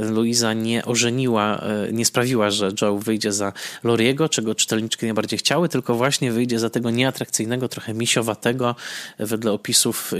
Luiza 0.00 0.52
nie 0.52 0.84
ożeniła, 0.84 1.64
nie 1.92 2.04
sprawiła, 2.04 2.50
że 2.50 2.72
Joe 2.82 2.98
wyjdzie 2.98 3.32
za 3.32 3.52
Loriego, 3.84 4.28
czego 4.28 4.54
czytelniczki 4.54 5.06
najbardziej 5.06 5.38
chciały, 5.38 5.68
tylko 5.68 5.94
właśnie 5.94 6.32
wyjdzie 6.32 6.58
za 6.58 6.70
tego 6.70 6.90
nieatrakcyjnego, 6.90 7.68
trochę 7.68 7.94
misiowatego, 7.94 8.74
wedle 9.18 9.52
opisów 9.52 10.12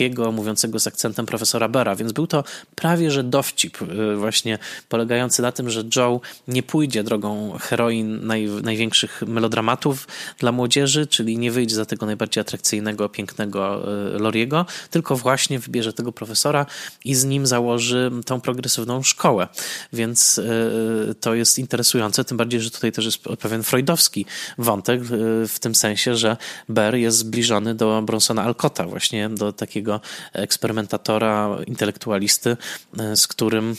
niemieckiego 0.00 0.32
mówiącego 0.32 0.78
z 0.78 0.86
akcentem 0.86 1.26
profesora 1.26 1.68
Bera, 1.68 1.96
więc 1.96 2.12
był 2.12 2.26
to 2.26 2.44
prawie 2.74 3.10
że 3.10 3.24
dowcip 3.24 3.82
y, 3.82 4.16
właśnie 4.16 4.58
polegający 4.88 5.42
na 5.42 5.52
tym, 5.52 5.70
że 5.70 5.84
Joe 5.96 6.20
nie 6.48 6.62
pójdzie 6.62 7.02
drogą 7.02 7.58
heroin 7.60 8.26
naj, 8.26 8.48
największych 8.62 9.22
melodramatów 9.26 10.08
dla 10.38 10.52
młodzieży, 10.52 11.06
czyli 11.06 11.38
nie 11.38 11.50
wyjdzie 11.50 11.74
za 11.74 11.86
tego 11.86 12.06
najbardziej 12.06 12.40
atrakcyjnego, 12.40 13.08
pięknego 13.08 13.82
y, 14.14 14.18
Loriego, 14.18 14.66
tylko 14.90 15.16
właśnie 15.16 15.58
wybierze 15.58 15.92
tego 15.92 16.12
profesora 16.12 16.66
i 17.04 17.14
z 17.14 17.24
nim 17.24 17.46
założy 17.46 18.10
tą 18.26 18.40
progresywną 18.40 19.02
szkołę. 19.02 19.48
Więc 19.92 20.38
y, 20.38 21.14
to 21.20 21.34
jest 21.34 21.58
interesujące, 21.58 22.24
tym 22.24 22.36
bardziej, 22.36 22.60
że 22.60 22.70
tutaj 22.70 22.92
też 22.92 23.04
jest 23.04 23.18
pewien 23.40 23.62
freudowski 23.62 24.26
wątek 24.58 25.00
w 25.48 25.56
tym 25.60 25.74
sensie, 25.74 26.16
że 26.16 26.36
Ber 26.68 26.94
jest 26.94 27.18
zbliżony 27.18 27.74
do 27.74 28.02
Bronsona 28.02 28.42
Alcotta, 28.42 28.86
właśnie 28.86 29.28
do 29.28 29.52
takiego 29.52 29.85
takiego 29.86 30.00
eksperymentatora, 30.32 31.58
intelektualisty, 31.66 32.56
e, 32.98 33.16
z 33.16 33.26
którym 33.26 33.76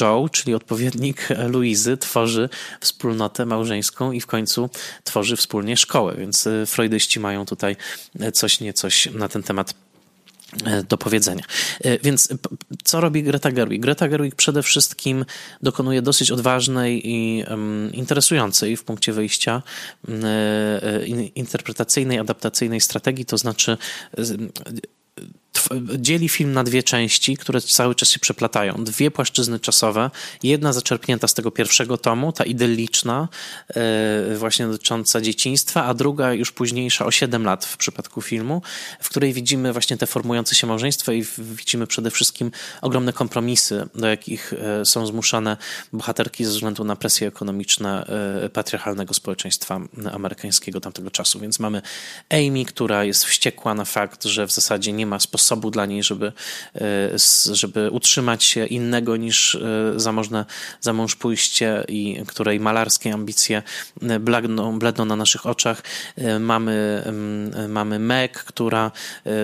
Joe, 0.00 0.28
czyli 0.28 0.54
odpowiednik 0.54 1.28
Luizy, 1.48 1.96
tworzy 1.96 2.48
wspólnotę 2.80 3.46
małżeńską 3.46 4.12
i 4.12 4.20
w 4.20 4.26
końcu 4.26 4.70
tworzy 5.04 5.36
wspólnie 5.36 5.76
szkołę. 5.76 6.14
Więc 6.18 6.46
e, 6.46 6.66
freudyści 6.66 7.20
mają 7.20 7.46
tutaj 7.46 7.76
coś 8.32 8.60
niecoś 8.60 9.08
na 9.12 9.28
ten 9.28 9.42
temat 9.42 9.74
e, 10.64 10.82
do 10.82 10.98
powiedzenia. 10.98 11.44
Więc 12.02 12.28
co 12.84 13.00
robi 13.00 13.22
Greta 13.22 13.50
Gerwig? 13.50 13.82
Greta 13.82 14.08
Gerwig 14.08 14.34
przede 14.34 14.62
wszystkim 14.62 15.24
dokonuje 15.62 16.02
dosyć 16.02 16.30
odważnej 16.30 17.08
i 17.08 17.44
interesującej 17.92 18.76
w 18.76 18.84
punkcie 18.84 19.12
wyjścia 19.12 19.62
interpretacyjnej, 21.34 22.18
adaptacyjnej 22.18 22.80
strategii, 22.80 23.24
to 23.24 23.38
znaczy 23.38 23.76
dzieli 25.98 26.28
film 26.28 26.52
na 26.52 26.64
dwie 26.64 26.82
części, 26.82 27.36
które 27.36 27.60
cały 27.60 27.94
czas 27.94 28.08
się 28.08 28.18
przeplatają. 28.18 28.84
Dwie 28.84 29.10
płaszczyzny 29.10 29.60
czasowe. 29.60 30.10
Jedna 30.42 30.72
zaczerpnięta 30.72 31.28
z 31.28 31.34
tego 31.34 31.50
pierwszego 31.50 31.98
tomu, 31.98 32.32
ta 32.32 32.44
idylliczna, 32.44 33.28
e, 33.68 34.36
właśnie 34.36 34.66
dotycząca 34.66 35.20
dzieciństwa, 35.20 35.84
a 35.84 35.94
druga 35.94 36.32
już 36.32 36.52
późniejsza 36.52 37.06
o 37.06 37.10
7 37.10 37.44
lat 37.44 37.64
w 37.64 37.76
przypadku 37.76 38.22
filmu, 38.22 38.62
w 39.00 39.08
której 39.08 39.32
widzimy 39.32 39.72
właśnie 39.72 39.96
te 39.96 40.06
formujące 40.06 40.54
się 40.54 40.66
małżeństwa 40.66 41.12
i 41.12 41.24
widzimy 41.38 41.86
przede 41.86 42.10
wszystkim 42.10 42.50
ogromne 42.82 43.12
kompromisy, 43.12 43.88
do 43.94 44.06
jakich 44.06 44.52
e, 44.52 44.84
są 44.84 45.06
zmuszane 45.06 45.56
bohaterki 45.92 46.44
ze 46.44 46.50
względu 46.50 46.84
na 46.84 46.96
presje 46.96 47.28
ekonomiczne 47.28 48.06
e, 48.44 48.48
patriarchalnego 48.48 49.14
społeczeństwa 49.14 49.80
amerykańskiego 50.12 50.80
tamtego 50.80 51.10
czasu. 51.10 51.40
Więc 51.40 51.58
mamy 51.58 51.82
Amy, 52.30 52.64
która 52.64 53.04
jest 53.04 53.24
wściekła 53.24 53.74
na 53.74 53.84
fakt, 53.84 54.24
że 54.24 54.46
w 54.46 54.52
zasadzie 54.52 54.92
nie 54.92 55.06
ma 55.06 55.20
sposobu 55.20 55.39
sposobu 55.40 55.70
dla 55.70 55.86
niej, 55.86 56.02
żeby, 56.02 56.32
e, 56.74 56.80
żeby 57.52 57.90
utrzymać 57.90 58.44
się 58.44 58.66
innego 58.66 59.16
niż 59.16 59.54
e, 59.54 59.60
zamożne, 59.96 60.44
za 60.80 60.92
mąż 60.92 61.16
pójście 61.16 61.84
i 61.88 62.22
której 62.26 62.60
malarskie 62.60 63.14
ambicje 63.14 63.62
e, 64.02 64.18
bledną, 64.18 64.78
bledną 64.78 65.04
na 65.04 65.16
naszych 65.16 65.46
oczach. 65.46 65.82
Mamy, 66.40 67.04
mamy 67.68 67.98
Meg, 67.98 68.44
która, 68.44 68.92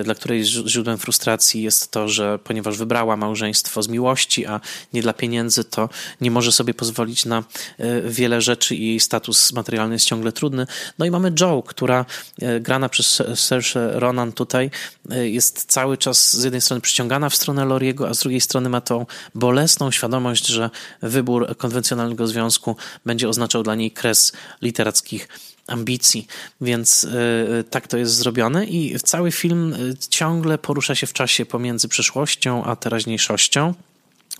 dla 0.03 0.15
której 0.15 0.45
źródłem 0.45 0.97
frustracji 0.97 1.63
jest 1.63 1.91
to, 1.91 2.07
że 2.09 2.39
ponieważ 2.39 2.77
wybrała 2.77 3.17
małżeństwo 3.17 3.83
z 3.83 3.87
miłości, 3.87 4.45
a 4.45 4.61
nie 4.93 5.01
dla 5.01 5.13
pieniędzy, 5.13 5.63
to 5.63 5.89
nie 6.21 6.31
może 6.31 6.51
sobie 6.51 6.73
pozwolić 6.73 7.25
na 7.25 7.43
wiele 8.05 8.41
rzeczy 8.41 8.75
i 8.75 8.87
jej 8.87 8.99
status 8.99 9.53
materialny 9.53 9.95
jest 9.95 10.05
ciągle 10.05 10.31
trudny. 10.31 10.67
No 10.99 11.05
i 11.05 11.11
mamy 11.11 11.33
Joe, 11.41 11.63
która 11.63 12.05
grana 12.59 12.89
przez 12.89 13.23
Saoirse 13.35 13.99
Ronan 13.99 14.31
tutaj 14.31 14.71
jest 15.09 15.65
cały 15.65 15.86
cały 15.87 15.97
czas 15.97 16.37
z 16.37 16.43
jednej 16.43 16.61
strony 16.61 16.81
przyciągana 16.81 17.29
w 17.29 17.35
stronę 17.35 17.65
Loriego, 17.65 18.09
a 18.09 18.13
z 18.13 18.19
drugiej 18.19 18.41
strony 18.41 18.69
ma 18.69 18.81
tą 18.81 19.05
bolesną 19.35 19.91
świadomość, 19.91 20.47
że 20.47 20.69
wybór 21.01 21.57
konwencjonalnego 21.57 22.27
związku 22.27 22.75
będzie 23.05 23.29
oznaczał 23.29 23.63
dla 23.63 23.75
niej 23.75 23.91
kres 23.91 24.33
literackich 24.61 25.27
ambicji, 25.67 26.27
więc 26.61 27.03
y, 27.03 27.63
tak 27.69 27.87
to 27.87 27.97
jest 27.97 28.13
zrobione 28.13 28.65
i 28.65 28.99
cały 28.99 29.31
film 29.31 29.73
y, 29.73 29.95
ciągle 30.09 30.57
porusza 30.57 30.95
się 30.95 31.07
w 31.07 31.13
czasie 31.13 31.45
pomiędzy 31.45 31.87
przeszłością 31.87 32.63
a 32.63 32.75
teraźniejszością, 32.75 33.73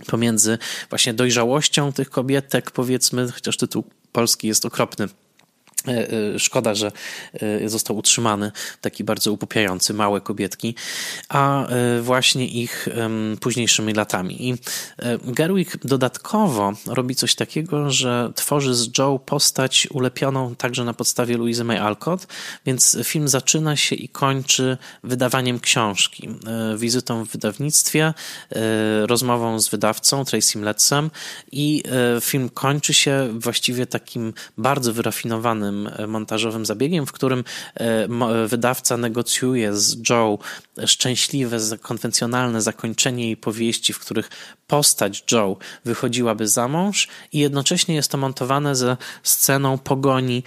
pomiędzy 0.07 0.57
właśnie 0.89 1.13
dojrzałością 1.13 1.93
tych 1.93 2.09
kobietek, 2.09 2.71
powiedzmy, 2.71 3.31
chociaż 3.31 3.57
tytuł 3.57 3.83
polski 4.11 4.47
jest 4.47 4.65
okropny 4.65 5.07
szkoda, 6.37 6.75
że 6.75 6.91
e, 7.33 7.69
został 7.69 7.97
utrzymany 7.97 8.51
taki 8.81 9.03
bardzo 9.03 9.31
upopiający, 9.31 9.93
małe 9.93 10.21
kobietki, 10.21 10.75
a 11.29 11.67
właśnie 12.01 12.47
ich 12.47 12.87
późniejszymi 13.41 13.93
latami. 13.93 14.49
I 14.49 14.55
Gerwig 15.23 15.77
dodatkowo 15.77 16.73
robi 16.87 17.15
coś 17.15 17.35
takiego, 17.35 17.91
że 17.91 18.31
tworzy 18.35 18.75
z 18.75 18.97
Joe 18.97 19.19
postać 19.19 19.87
ulepioną 19.91 20.55
także 20.55 20.83
na 20.83 20.93
podstawie 20.93 21.37
Louise 21.37 21.63
May 21.63 21.77
Alcott, 21.77 22.27
więc 22.65 22.97
film 23.03 23.27
zaczyna 23.27 23.75
się 23.75 23.95
i 23.95 24.09
kończy 24.09 24.77
wydawaniem 25.03 25.59
książki, 25.59 26.29
wizytą 26.77 27.25
w 27.25 27.29
wydawnictwie, 27.29 28.13
rozmową 29.05 29.59
z 29.59 29.69
wydawcą 29.69 30.25
Tracy 30.25 30.59
Lettsem 30.59 31.11
i 31.51 31.83
film 32.21 32.49
kończy 32.49 32.93
się 32.93 33.29
właściwie 33.39 33.85
takim 33.85 34.33
bardzo 34.57 34.93
wyrafinowanym 34.93 35.76
fajnym 35.85 36.11
montażowym 36.11 36.65
zabiegiem, 36.65 37.05
w 37.05 37.11
którym 37.11 37.43
wydawca 38.47 38.97
negocjuje 38.97 39.75
z 39.75 40.09
Joe 40.09 40.39
szczęśliwe, 40.85 41.57
konwencjonalne 41.81 42.61
zakończenie 42.61 43.25
jej 43.25 43.37
powieści, 43.37 43.93
w 43.93 43.99
których 43.99 44.29
postać 44.67 45.23
Joe 45.31 45.57
wychodziłaby 45.85 46.47
za 46.47 46.67
mąż 46.67 47.07
i 47.31 47.39
jednocześnie 47.39 47.95
jest 47.95 48.11
to 48.11 48.17
montowane 48.17 48.75
ze 48.75 48.97
sceną 49.23 49.77
pogoni 49.77 50.43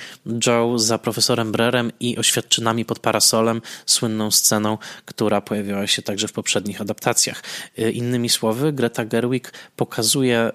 Joe 0.47 0.79
za 0.79 0.99
profesorem 0.99 1.53
Brerem 1.53 1.93
i 2.01 2.19
oświadczynami 2.19 2.85
pod 2.85 2.99
parasolem, 2.99 3.63
słynną 3.87 4.31
sceną, 4.31 4.79
która 5.05 5.41
pojawiała 5.41 5.87
się 5.87 6.03
także 6.03 6.29
w 6.29 6.33
poprzednich 6.33 6.81
adaptacjach. 6.81 7.43
Y, 7.79 7.91
innymi 7.91 8.29
słowy, 8.29 8.73
Greta 8.73 9.05
Gerwig 9.05 9.53
pokazuje, 9.77 10.51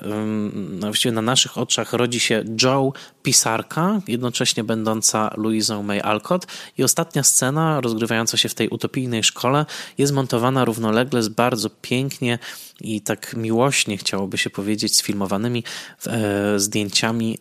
właściwie 0.80 1.11
na 1.11 1.22
naszych 1.22 1.57
oczach 1.57 1.93
rodzi 1.93 2.20
się 2.20 2.43
Joe, 2.63 2.93
pisarka, 3.24 4.01
jednocześnie 4.07 4.63
będąca 4.63 5.34
Louisą 5.38 5.84
May 5.84 6.01
Alcott 6.01 6.47
i 6.78 6.84
ostatnia 6.84 7.24
scena 7.24 7.82
rozgrywająca 7.82 8.38
się 8.38 8.49
w 8.49 8.53
tej 8.53 8.70
utopijnej 8.70 9.24
szkole 9.24 9.66
jest 9.97 10.13
montowana 10.13 10.66
równolegle 10.66 11.24
z 11.24 11.30
bardzo 11.30 11.70
pięknie 11.70 12.39
i 12.82 13.01
tak 13.01 13.36
miłośnie 13.38 13.97
chciałoby 13.97 14.38
się 14.38 14.49
powiedzieć 14.49 14.97
sfilmowanymi 14.97 15.63
e, 16.07 16.59
zdjęciami 16.59 17.38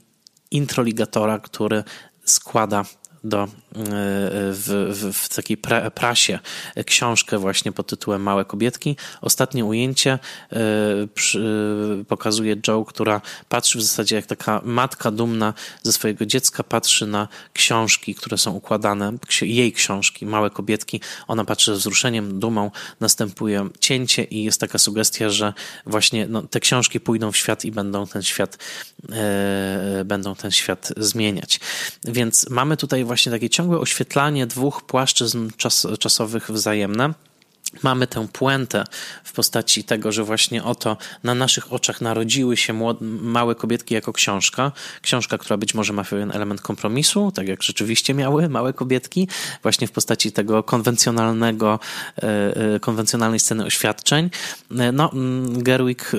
introligatora, 0.51 1.39
który 1.39 1.85
składa 2.25 2.85
do, 3.25 3.49
w, 3.75 4.91
w, 4.93 5.13
w 5.19 5.37
takiej 5.37 5.57
pra, 5.57 5.91
prasie 5.91 6.39
książkę 6.87 7.39
właśnie 7.39 7.73
pod 7.73 7.87
tytułem 7.87 8.23
Małe 8.23 8.45
kobietki. 8.45 8.97
Ostatnie 9.21 9.65
ujęcie 9.65 10.19
e, 10.53 10.59
przy, 11.15 12.05
pokazuje 12.09 12.57
Joe, 12.69 12.85
która 12.85 13.21
patrzy 13.49 13.79
w 13.79 13.83
zasadzie 13.83 14.17
jak 14.17 14.27
taka 14.27 14.61
matka 14.65 15.11
dumna 15.11 15.55
ze 15.83 15.93
swojego 15.93 16.27
dziecka, 16.27 16.63
patrzy 16.63 17.07
na 17.07 17.29
książki, 17.53 18.15
które 18.15 18.39
są 18.39 18.53
układane, 18.53 19.13
jej 19.43 19.73
książki, 19.73 20.27
Małe 20.27 20.51
kobietki. 20.51 21.01
Ona 21.29 21.45
patrzy 21.45 21.77
z 21.77 21.79
wzruszeniem, 21.79 22.41
dumą, 22.41 22.71
następuje 23.01 23.69
cięcie 23.81 24.25
i 24.25 24.45
jest 24.45 24.61
taka 24.61 24.79
sugestia, 24.79 25.31
że 25.31 25.53
właśnie 25.87 26.27
no, 26.29 26.43
te 26.43 26.61
książki 26.61 27.01
pójdą 27.01 27.33
w 27.33 27.37
świat 27.37 27.65
i 27.65 27.73
będą 27.73 28.07
ten 28.07 28.23
świat, 28.23 28.59
e, 29.13 30.05
będą 30.05 30.35
ten 30.35 30.51
świat 30.51 30.93
zmieniać. 30.97 31.61
Więc 32.05 32.51
mamy 32.51 32.77
tutaj 32.77 33.05
właśnie 33.05 33.33
takie 33.33 33.49
ciągłe 33.65 33.79
oświetlanie 33.79 34.47
dwóch 34.47 34.83
płaszczyzn 34.83 35.51
czas, 35.57 35.87
czasowych 35.99 36.51
wzajemne 36.51 37.15
mamy 37.83 38.07
tę 38.07 38.29
puentę 38.33 38.85
w 39.25 39.33
postaci 39.33 39.85
tego, 39.85 40.13
że 40.13 40.25
właśnie 40.25 40.65
oto 40.65 40.97
na 41.25 41.35
naszych 41.35 41.73
oczach 41.73 42.01
narodziły 42.01 42.57
się 42.57 42.95
małe 43.21 43.55
kobietki 43.55 43.95
jako 43.95 44.13
książka. 44.13 44.73
Książka, 45.03 45.39
która 45.39 45.57
być 45.57 45.75
może 45.75 45.93
ma 45.93 46.05
pewien 46.05 46.33
element 46.33 46.61
kompromisu, 46.61 47.33
tak 47.33 47.49
jak 47.49 47.63
rzeczywiście 47.63 48.15
miały 48.15 48.49
małe 48.49 48.73
kobietki, 48.73 49.29
właśnie 49.63 49.87
w 49.87 49.93
postaci 49.93 50.33
tego 50.33 50.63
konwencjonalnego, 50.63 51.79
e, 52.19 52.23
e, 52.75 52.81
konwencjonalnej 52.81 53.41
sceny 53.41 53.65
oświadczeń. 53.65 54.31
E, 54.79 54.93
no, 54.93 55.13
mm, 55.13 55.63
Gerwig, 55.63 56.13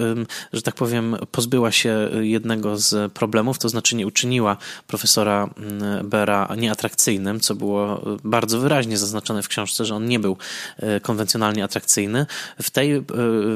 że 0.53 0.61
tak 0.61 0.75
powiem, 0.75 1.17
pozbyła 1.31 1.71
się 1.71 2.09
jednego 2.21 2.77
z 2.77 3.13
problemów, 3.13 3.59
to 3.59 3.69
znaczy 3.69 3.95
nie 3.95 4.07
uczyniła 4.07 4.57
profesora 4.87 5.49
mm, 5.57 6.09
Bera 6.09 6.55
nieatrakcyjnym, 6.57 7.39
co 7.39 7.55
było 7.55 8.01
bardzo 8.23 8.59
wyraźnie 8.59 8.97
zaznaczone 8.97 9.43
w 9.43 9.47
książce, 9.47 9.85
że 9.85 9.95
on 9.95 10.07
nie 10.07 10.19
był 10.19 10.37
konwencjonalny 11.01 11.44
emocjonalnie 11.45 11.63
atrakcyjny. 11.63 12.25
W 12.61 12.69
tej 12.69 12.93
e, 12.93 13.03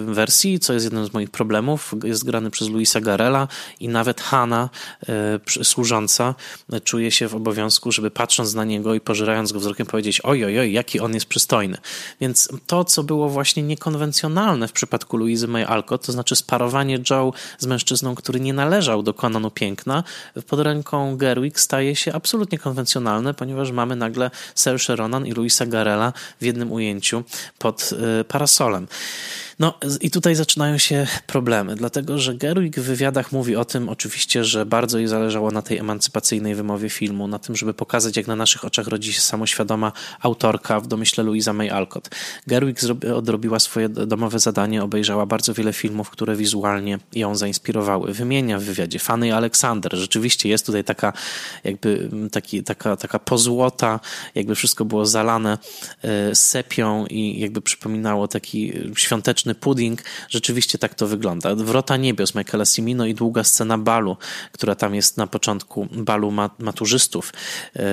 wersji, 0.05 0.59
co 0.59 0.73
jest 0.73 0.85
jednym 0.85 1.05
z 1.05 1.13
moich 1.13 1.29
problemów, 1.29 1.95
jest 2.03 2.25
grany 2.25 2.51
przez 2.51 2.69
Luisa 2.69 3.01
Garela 3.01 3.47
i 3.79 3.87
nawet 3.87 4.21
Hanna, 4.21 4.69
e, 5.09 5.63
służąca, 5.63 6.35
czuje 6.83 7.11
się 7.11 7.27
w 7.27 7.35
obowiązku, 7.35 7.91
żeby 7.91 8.11
patrząc 8.11 8.53
na 8.53 8.65
niego 8.65 8.93
i 8.93 8.99
pożerając 8.99 9.51
go 9.51 9.59
wzrokiem 9.59 9.85
powiedzieć 9.85 10.21
oj, 10.23 10.45
oj, 10.45 10.59
oj, 10.59 10.71
jaki 10.71 10.99
on 10.99 11.13
jest 11.13 11.25
przystojny. 11.25 11.77
Więc 12.21 12.49
to, 12.67 12.85
co 12.85 13.03
było 13.03 13.29
właśnie 13.29 13.63
niekonwencjonalne 13.63 14.67
w 14.67 14.71
przypadku 14.71 15.17
Louisy 15.17 15.47
May 15.47 15.63
Alcott, 15.63 16.05
to 16.05 16.11
znaczy 16.11 16.35
sparowanie 16.35 16.99
Joe 17.09 17.33
z 17.59 17.65
mężczyzną, 17.65 18.15
który 18.15 18.39
nie 18.39 18.53
należał 18.53 19.03
do 19.03 19.13
kanonu 19.13 19.51
piękna, 19.51 20.03
pod 20.47 20.59
ręką 20.59 21.17
Gerwig 21.17 21.59
staje 21.59 21.95
się 21.95 22.13
absolutnie 22.13 22.57
konwencjonalne, 22.57 23.33
ponieważ 23.33 23.71
mamy 23.71 23.95
nagle 23.95 24.31
Saoirse 24.55 24.95
Ronan 24.95 25.25
i 25.25 25.31
Luisa 25.31 25.65
Garela 25.65 26.13
w 26.41 26.45
jednym 26.45 26.71
ujęciu 26.71 27.23
pod 27.59 27.78
Y, 27.91 28.23
parasolem. 28.23 28.87
No 29.59 29.73
i 30.01 30.11
tutaj 30.11 30.35
zaczynają 30.35 30.77
się 30.77 31.07
problemy, 31.27 31.75
dlatego 31.75 32.17
że 32.17 32.35
Gerwig 32.35 32.79
w 32.79 32.83
wywiadach 32.83 33.31
mówi 33.31 33.55
o 33.55 33.65
tym 33.65 33.89
oczywiście, 33.89 34.43
że 34.43 34.65
bardzo 34.65 34.97
jej 34.97 35.07
zależało 35.07 35.51
na 35.51 35.61
tej 35.61 35.77
emancypacyjnej 35.77 36.55
wymowie 36.55 36.89
filmu, 36.89 37.27
na 37.27 37.39
tym, 37.39 37.55
żeby 37.55 37.73
pokazać, 37.73 38.17
jak 38.17 38.27
na 38.27 38.35
naszych 38.35 38.65
oczach 38.65 38.87
rodzi 38.87 39.13
się 39.13 39.21
samoświadoma 39.21 39.91
autorka 40.21 40.79
w 40.79 40.87
domyśle 40.87 41.23
Louisa 41.23 41.53
May 41.53 41.69
Alcott. 41.69 42.09
Gerwig 42.47 42.79
odrobiła 43.15 43.59
swoje 43.59 43.89
domowe 43.89 44.39
zadanie, 44.39 44.83
obejrzała 44.83 45.25
bardzo 45.25 45.53
wiele 45.53 45.73
filmów, 45.73 46.09
które 46.09 46.35
wizualnie 46.35 46.99
ją 47.15 47.35
zainspirowały. 47.35 48.13
Wymienia 48.13 48.59
w 48.59 48.63
wywiadzie 48.63 48.99
Fanny 48.99 49.35
Alexander. 49.35 49.95
Rzeczywiście 49.95 50.49
jest 50.49 50.65
tutaj 50.65 50.83
taka 50.83 51.13
jakby 51.63 52.09
taki, 52.31 52.63
taka, 52.63 52.95
taka 52.95 53.19
pozłota, 53.19 53.99
jakby 54.35 54.55
wszystko 54.55 54.85
było 54.85 55.05
zalane 55.05 55.57
y, 56.31 56.35
sepią 56.35 57.05
i 57.05 57.39
jakby 57.39 57.58
przypominało 57.61 58.27
taki 58.27 58.73
świąteczny 58.95 59.55
pudding. 59.55 60.01
Rzeczywiście 60.29 60.77
tak 60.77 60.95
to 60.95 61.07
wygląda. 61.07 61.55
Wrota 61.55 61.97
niebios 61.97 62.35
Michaela 62.35 62.65
Simino 62.65 63.05
i 63.05 63.13
długa 63.13 63.43
scena 63.43 63.77
balu, 63.77 64.17
która 64.51 64.75
tam 64.75 64.95
jest 64.95 65.17
na 65.17 65.27
początku 65.27 65.87
balu 65.91 66.31
maturzystów. 66.59 67.33
E, 67.75 67.79
e, 67.79 67.85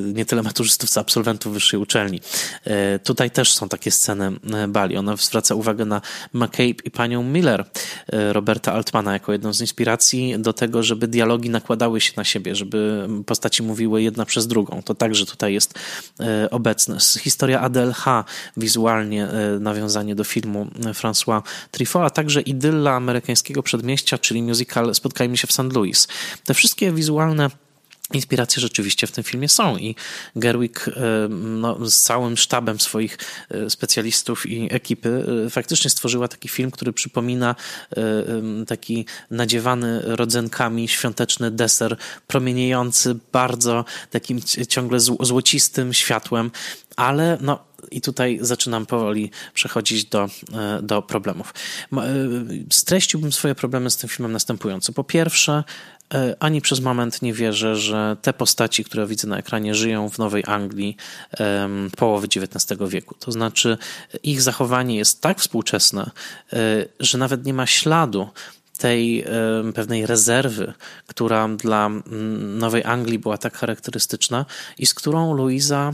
nie 0.00 0.24
tyle 0.24 0.42
maturzystów, 0.42 0.90
co 0.90 1.00
absolwentów 1.00 1.52
wyższej 1.52 1.80
uczelni. 1.80 2.20
E, 2.64 2.98
tutaj 2.98 3.30
też 3.30 3.52
są 3.52 3.68
takie 3.68 3.90
sceny 3.90 4.32
bali. 4.68 4.96
Ona 4.96 5.16
zwraca 5.16 5.54
uwagę 5.54 5.84
na 5.84 6.00
McCabe 6.32 6.84
i 6.84 6.90
panią 6.90 7.22
Miller 7.22 7.64
Roberta 8.12 8.72
Altmana 8.72 9.12
jako 9.12 9.32
jedną 9.32 9.52
z 9.52 9.60
inspiracji 9.60 10.34
do 10.38 10.52
tego, 10.52 10.82
żeby 10.82 11.08
dialogi 11.08 11.50
nakładały 11.50 12.00
się 12.00 12.12
na 12.16 12.24
siebie, 12.24 12.54
żeby 12.54 13.08
postaci 13.26 13.62
mówiły 13.62 14.02
jedna 14.02 14.24
przez 14.24 14.46
drugą. 14.46 14.82
To 14.82 14.94
także 14.94 15.26
tutaj 15.26 15.54
jest 15.54 15.74
obecne. 16.50 16.98
Historia 17.20 17.60
Adel 17.60 17.92
H. 17.92 18.24
wizualnie 18.74 19.28
nawiązanie 19.60 20.14
do 20.14 20.24
filmu 20.24 20.66
François 20.80 21.42
Truffaut, 21.70 22.06
a 22.06 22.10
także 22.10 22.40
idylla 22.40 22.92
amerykańskiego 22.92 23.62
przedmieścia, 23.62 24.18
czyli 24.18 24.42
musical 24.42 24.94
Spotkajmy 24.94 25.36
się 25.36 25.46
w 25.46 25.52
St. 25.52 25.72
Louis. 25.72 26.08
Te 26.44 26.54
wszystkie 26.54 26.92
wizualne 26.92 27.50
Inspiracje 28.12 28.60
rzeczywiście 28.60 29.06
w 29.06 29.12
tym 29.12 29.24
filmie 29.24 29.48
są 29.48 29.76
i 29.76 29.94
Gerwig 30.36 30.88
e, 30.88 31.28
no, 31.28 31.90
z 31.90 32.02
całym 32.02 32.36
sztabem 32.36 32.80
swoich 32.80 33.18
e, 33.50 33.70
specjalistów 33.70 34.46
i 34.46 34.74
ekipy 34.74 35.24
e, 35.46 35.50
faktycznie 35.50 35.90
stworzyła 35.90 36.28
taki 36.28 36.48
film, 36.48 36.70
który 36.70 36.92
przypomina 36.92 37.54
taki 38.66 39.06
nadziewany 39.30 40.00
rodzenkami 40.04 40.88
świąteczny 40.88 41.50
deser, 41.50 41.96
promieniejący 42.26 43.16
bardzo 43.32 43.84
takim 44.10 44.40
ciągle 44.68 45.00
złocistym 45.00 45.94
światłem, 45.94 46.50
ale 46.96 47.38
no, 47.40 47.64
i 47.90 48.00
tutaj 48.00 48.38
zaczynam 48.40 48.86
powoli 48.86 49.30
przechodzić 49.54 50.04
do, 50.04 50.28
e, 50.52 50.82
do 50.82 51.02
problemów. 51.02 51.54
E, 51.92 51.98
streściłbym 52.70 53.32
swoje 53.32 53.54
problemy 53.54 53.90
z 53.90 53.96
tym 53.96 54.08
filmem 54.08 54.32
następująco. 54.32 54.92
Po 54.92 55.04
pierwsze, 55.04 55.64
e, 56.14 56.36
ani 56.40 56.60
przez 56.60 56.80
moment 56.80 57.22
nie 57.22 57.32
wierzę, 57.32 57.76
że 57.76 58.16
te 58.22 58.32
postaci, 58.32 58.84
które 58.84 59.06
widzę 59.06 59.28
na 59.28 59.38
ekranie, 59.38 59.74
żyją 59.74 60.08
w 60.08 60.18
Nowej 60.18 60.44
Anglii 60.46 60.96
połowy 61.96 62.26
XIX 62.26 62.80
wieku. 62.88 63.14
To 63.18 63.32
znaczy, 63.32 63.78
ich 64.22 64.42
zachowanie 64.42 64.96
jest 64.96 65.20
tak 65.20 65.40
współczesne, 65.40 66.10
że 67.00 67.18
nawet 67.18 67.46
nie 67.46 67.54
ma 67.54 67.66
śladu 67.66 68.28
tej 68.78 69.24
pewnej 69.74 70.06
rezerwy, 70.06 70.72
która 71.06 71.48
dla 71.48 71.90
Nowej 72.40 72.84
Anglii 72.84 73.18
była 73.18 73.38
tak 73.38 73.56
charakterystyczna 73.56 74.46
i 74.78 74.86
z 74.86 74.94
którą 74.94 75.34
Louisa 75.34 75.92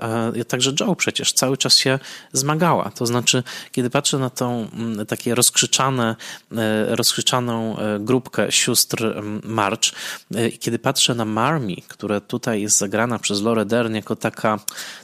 a 0.00 0.32
także 0.48 0.72
Joe 0.80 0.96
przecież 0.96 1.32
cały 1.32 1.56
czas 1.56 1.76
się 1.76 1.98
zmagała. 2.32 2.90
To 2.90 3.06
znaczy, 3.06 3.42
kiedy 3.72 3.90
patrzę 3.90 4.18
na 4.18 4.30
tą 4.30 4.68
mm, 4.72 5.06
takie 5.06 5.34
rozkrzyczane, 5.34 6.16
e, 6.52 6.96
rozkrzyczaną 6.96 7.78
e, 7.78 7.98
grupkę 8.00 8.52
sióstr 8.52 9.04
mm, 9.04 9.40
March 9.44 9.92
e, 10.34 10.50
kiedy 10.50 10.78
patrzę 10.78 11.14
na 11.14 11.24
Marmi, 11.24 11.84
która 11.88 12.20
tutaj 12.20 12.62
jest 12.62 12.78
zagrana 12.78 13.18
przez 13.18 13.42
Lore 13.42 13.64
Dern 13.64 13.94
jako 13.94 14.16
taka 14.16 14.58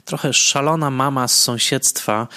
trochę 0.05 0.33
szalona 0.33 0.89
mama 0.89 1.27
z 1.27 1.39
sąsiedztwa, 1.39 2.27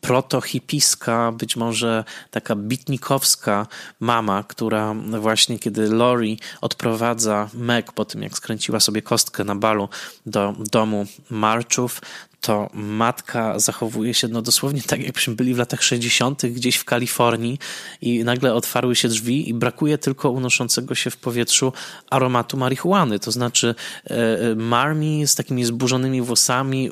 protohipiska, 0.00 1.32
być 1.32 1.56
może 1.56 2.04
taka 2.30 2.56
bitnikowska 2.56 3.66
mama, 4.00 4.44
która 4.48 4.94
właśnie 5.20 5.58
kiedy 5.58 5.88
Lori 5.88 6.38
odprowadza 6.60 7.48
Meg 7.54 7.92
po 7.92 8.04
tym, 8.04 8.22
jak 8.22 8.36
skręciła 8.36 8.80
sobie 8.80 9.02
kostkę 9.02 9.44
na 9.44 9.54
balu 9.54 9.88
do 10.26 10.54
domu 10.58 11.06
Marchów, 11.30 12.00
to 12.42 12.70
matka 12.74 13.58
zachowuje 13.58 14.14
się 14.14 14.28
no 14.28 14.42
dosłownie 14.42 14.82
tak, 14.82 15.02
jakbyśmy 15.02 15.34
byli 15.34 15.54
w 15.54 15.58
latach 15.58 15.82
60. 15.82 16.46
gdzieś 16.46 16.76
w 16.76 16.84
Kalifornii 16.84 17.58
i 18.00 18.24
nagle 18.24 18.54
otwarły 18.54 18.96
się 18.96 19.08
drzwi 19.08 19.48
i 19.48 19.54
brakuje 19.54 19.98
tylko 19.98 20.30
unoszącego 20.30 20.94
się 20.94 21.10
w 21.10 21.16
powietrzu 21.16 21.72
aromatu 22.10 22.56
marihuany. 22.56 23.18
To 23.18 23.32
znaczy 23.32 23.74
e, 24.10 24.14
e, 24.50 24.54
Marmi 24.54 25.26
z 25.26 25.34
takimi 25.34 25.64
zburzonymi 25.64 26.22
włosami 26.22 26.90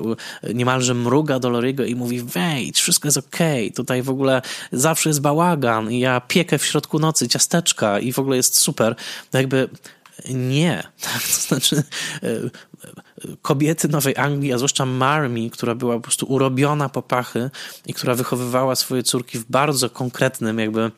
niemalże 0.55 0.95
mruga 0.95 1.39
do 1.39 1.51
Loriego 1.51 1.85
i 1.85 1.95
mówi 1.95 2.23
wejdź, 2.23 2.81
wszystko 2.81 3.09
jest 3.09 3.19
okej, 3.19 3.65
okay. 3.65 3.77
tutaj 3.77 4.03
w 4.03 4.11
ogóle 4.11 4.43
zawsze 4.73 5.11
jest 5.11 5.21
bałagan 5.21 5.93
i 5.93 6.01
ja 6.01 6.21
piekę 6.21 6.59
w 6.59 6.65
środku 6.65 6.99
nocy 6.99 7.29
ciasteczka 7.29 7.99
i 7.99 8.13
w 8.13 8.19
ogóle 8.19 8.37
jest 8.37 8.59
super. 8.59 8.97
No 9.33 9.39
jakby 9.39 9.69
nie, 10.29 10.83
tak? 11.01 11.23
To 11.23 11.41
znaczy 11.41 11.83
e, 12.23 12.29
kobiety 13.43 13.89
Nowej 13.89 14.17
Anglii, 14.17 14.53
a 14.53 14.59
zwłaszcza 14.59 14.87
Marmi, 14.87 15.51
która 15.51 15.75
była 15.75 15.95
po 15.95 16.01
prostu 16.01 16.27
urobiona 16.27 16.89
po 16.89 17.03
pachy 17.03 17.51
i 17.87 17.95
która 17.95 18.15
wychowywała 18.15 18.77
swoje 18.77 19.03
córki 19.03 19.39
w 19.39 19.45
bardzo 19.45 19.91
konkretnym 19.91 20.59
jakby 20.59 20.91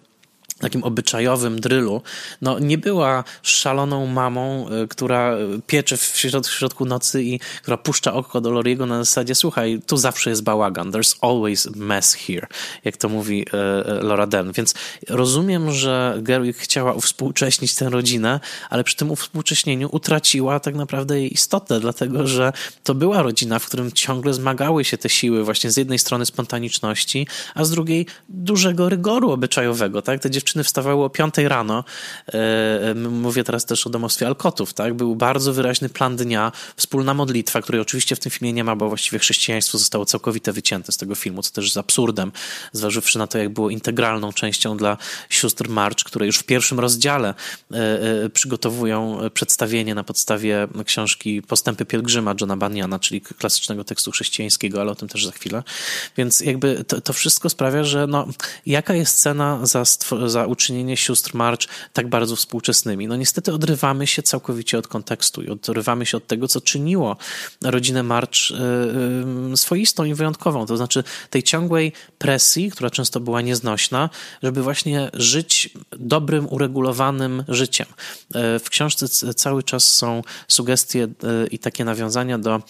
takim 0.63 0.85
obyczajowym 0.85 1.61
drylu, 1.61 2.03
no 2.43 2.59
nie 2.59 2.79
była 2.79 3.25
szaloną 3.43 4.07
mamą, 4.07 4.67
y, 4.85 4.89
która 4.89 5.37
piecze 5.67 5.97
w, 5.97 6.03
środ 6.03 6.47
w 6.47 6.53
środku 6.53 6.85
nocy 6.85 7.23
i 7.23 7.41
która 7.63 7.77
puszcza 7.77 8.15
oko 8.15 8.41
do 8.41 8.51
Loriego 8.51 8.87
na 8.87 8.99
zasadzie, 8.99 9.35
słuchaj, 9.35 9.81
tu 9.87 9.97
zawsze 9.97 10.31
jest 10.31 10.43
bałagan, 10.43 10.91
there's 10.91 11.17
always 11.21 11.77
mess 11.77 12.15
here, 12.15 12.47
jak 12.85 12.97
to 12.97 13.09
mówi 13.09 13.47
e, 13.53 13.87
e, 13.87 14.03
Laura 14.03 14.27
Den. 14.27 14.53
Więc 14.53 14.75
rozumiem, 15.09 15.71
że 15.73 16.19
Gerwig 16.23 16.57
chciała 16.57 16.93
uwspółcześnić 16.93 17.75
tę 17.75 17.91
rodzinę, 17.91 18.41
ale 18.71 18.85
przy 18.85 18.97
tym 18.97 19.11
uwspółcześnieniu 19.11 19.89
utraciła 19.93 20.61
tak 20.61 20.75
naprawdę 20.75 21.21
jej 21.21 21.35
istotę, 21.35 21.81
dlatego 21.81 22.27
że 22.27 22.53
to 22.85 22.95
była 22.95 23.23
rodzina, 23.23 23.59
w 23.59 23.67
którym 23.67 23.93
ciągle 23.93 24.35
zmagały 24.35 24.85
się 24.85 24.99
te 24.99 25.09
siły 25.09 25.45
właśnie 25.45 25.71
z 25.71 25.77
jednej 25.77 25.99
strony 25.99 26.27
spontaniczności, 26.27 27.27
a 27.55 27.65
z 27.65 27.71
drugiej 27.71 28.07
dużego 28.29 28.89
rygoru 28.89 29.31
obyczajowego, 29.31 30.03
tak? 30.03 30.21
Te 30.21 30.31
dziewczyny 30.31 30.52
dziewczyny 30.53 30.65
wstawały 30.65 31.05
o 31.05 31.11
5 31.11 31.35
rano. 31.39 31.85
E, 32.33 32.95
mówię 32.95 33.45
teraz 33.45 33.67
też 33.67 33.87
o 33.87 33.91
domostwie 33.91 34.27
Alkotów, 34.27 34.75
tak? 34.75 34.95
Był 34.95 35.17
bardzo 35.17 35.53
wyraźny 35.53 35.89
plan 35.89 36.17
dnia, 36.17 36.53
wspólna 36.77 37.15
modlitwa, 37.15 37.63
której 37.63 37.81
oczywiście 37.81 38.17
w 38.17 38.21
tym 38.21 38.33
filmie 38.33 38.53
nie 38.53 38.65
ma, 38.65 38.77
bo 38.77 38.89
właściwie 38.89 39.19
chrześcijaństwo 39.19 39.79
zostało 39.79 40.05
całkowicie 40.05 40.53
wycięte 40.53 40.93
z 40.93 40.97
tego 40.97 41.15
filmu, 41.15 41.43
co 41.43 41.53
też 41.53 41.65
jest 41.65 41.77
absurdem, 41.77 42.33
zważywszy 42.73 43.19
na 43.19 43.27
to, 43.27 43.39
jak 43.39 43.49
było 43.49 43.71
integralną 43.71 44.33
częścią 44.33 44.77
dla 44.77 44.97
sióstr 45.31 45.69
March, 45.69 46.05
które 46.05 46.27
już 46.27 46.39
w 46.39 46.45
pierwszym 46.45 46.81
rozdziale 46.81 47.29
e, 47.73 47.77
e, 48.25 48.31
przygotowują 48.31 49.19
przedstawienie 49.35 49.95
na 49.95 50.05
podstawie 50.05 50.69
książki 50.85 51.43
Postępy 51.43 51.85
pielgrzyma 51.85 52.35
Johna 52.41 52.57
Baniana, 52.57 52.99
czyli 52.99 53.21
klasycznego 53.21 53.85
tekstu 53.85 54.11
chrześcijańskiego, 54.11 54.81
ale 54.81 54.93
o 54.93 54.95
tym 54.95 55.09
też 55.09 55.27
za 55.27 55.33
chwilę. 55.33 55.63
Więc 56.17 56.41
jakby 56.41 56.85
to, 56.85 57.01
to 57.01 57.13
wszystko 57.13 57.51
sprawia, 57.51 57.85
że 57.85 58.07
no, 58.07 58.29
jaka 58.67 58.95
jest 58.95 59.21
cena 59.21 59.59
za, 59.63 59.83
za 60.27 60.42
uczynienie 60.47 60.97
sióstr 60.97 61.35
March 61.35 61.69
tak 61.93 62.09
bardzo 62.09 62.37
współczesnymi. 62.37 63.07
No 63.07 63.17
niestety 63.17 63.53
odrywamy 63.53 64.07
się 64.07 64.23
całkowicie 64.23 64.79
od 64.79 64.89
kontekstu 64.89 65.43
i 65.43 65.49
odrywamy 65.49 66.07
się 66.07 66.17
od 66.17 66.27
tego, 66.27 66.49
co 66.49 66.61
czyniło 66.61 67.17
rodzinę 67.63 68.03
March 68.03 68.37
e, 69.53 69.57
swoistą 69.57 70.05
i 70.05 70.15
wyjątkową. 70.15 70.67
To 70.67 70.77
znaczy 70.77 71.05
tej 71.31 71.43
ciągłej 71.43 71.93
presji, 72.19 72.71
która 72.71 72.91
często 72.91 73.21
była 73.21 73.41
nieznośna, 73.41 74.11
żeby 74.43 74.63
właśnie 74.63 75.11
żyć 75.15 75.71
dobrym, 75.91 76.47
uregulowanym 76.51 77.45
życiem. 77.49 77.87
E, 78.35 78.59
w 78.59 78.71
książce 78.71 79.09
cały 79.35 79.63
czas 79.63 79.93
są 79.93 80.23
sugestie 80.49 81.09
i 81.51 81.59
takie 81.59 81.85
nawiązania 81.85 82.39
do 82.39 82.63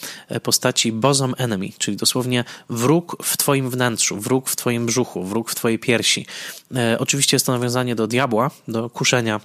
postaci 0.43 0.93
bosom 0.93 1.35
enemy, 1.39 1.69
czyli 1.79 1.97
dosłownie 1.97 2.45
wróg 2.69 3.17
w 3.23 3.37
twoim 3.37 3.71
wnętrzu, 3.71 4.21
wróg 4.21 4.49
w 4.49 4.57
twoim 4.57 4.87
brzuchu, 4.87 5.25
wróg 5.25 5.51
w 5.51 5.55
twojej 5.55 5.79
piersi. 5.79 6.27
Oczywiście 6.99 7.35
jest 7.35 7.47
to 7.47 7.52
nawiązanie 7.53 7.95
do 7.95 8.07
diabła, 8.07 8.51
do 8.69 8.91
kuszenia 8.91 9.41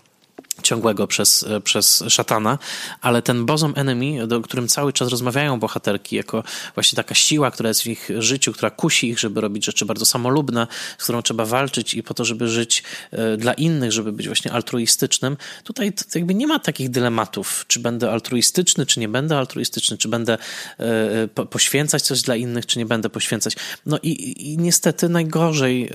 ciągłego 0.64 1.08
przez, 1.08 1.45
przez 1.64 2.03
szatana, 2.08 2.58
ale 3.01 3.22
ten 3.22 3.45
bosom 3.45 3.74
enemy, 3.76 4.36
o 4.38 4.41
którym 4.41 4.68
cały 4.68 4.93
czas 4.93 5.10
rozmawiają 5.10 5.60
bohaterki, 5.60 6.16
jako 6.16 6.43
właśnie 6.74 6.95
taka 6.95 7.16
siła, 7.16 7.51
która 7.51 7.70
jest 7.70 7.82
w 7.82 7.88
ich 7.88 8.10
życiu, 8.20 8.53
która 8.53 8.70
kusi 8.70 9.10
ich, 9.10 9.20
żeby 9.20 9.41
robić 9.41 9.66
rzeczy 9.66 9.86
bardzo 9.86 10.05
samolubne, 10.05 10.68
z 10.97 11.03
którą 11.03 11.22
trzeba 11.22 11.45
walczyć 11.45 11.93
i 11.93 12.03
po 12.03 12.14
to, 12.14 12.26
żeby 12.26 12.47
żyć 12.47 12.84
e, 13.12 13.38
dla 13.38 13.53
innych, 13.53 13.91
żeby 13.91 14.12
być 14.12 14.28
właśnie 14.28 14.51
altruistycznym. 14.51 15.38
Tutaj 15.64 15.93
jakby 16.16 16.34
nie 16.34 16.47
ma 16.47 16.60
takich 16.60 16.89
dylematów, 16.89 17.66
czy 17.68 17.80
będę 17.80 18.12
altruistyczny, 18.12 18.86
czy 18.86 18.99
nie 18.99 19.10
będę 19.10 19.38
altruistyczny, 19.38 19.97
czy 19.97 20.08
będę 20.08 20.38
e, 20.80 21.45
poświęcać 21.45 22.01
coś 22.01 22.22
dla 22.22 22.36
innych, 22.36 22.66
czy 22.66 22.80
nie 22.80 22.86
będę 22.86 23.10
poświęcać. 23.10 23.55
No 23.86 23.99
i, 24.03 24.51
i 24.53 24.58
niestety 24.58 25.10
najgorzej, 25.10 25.89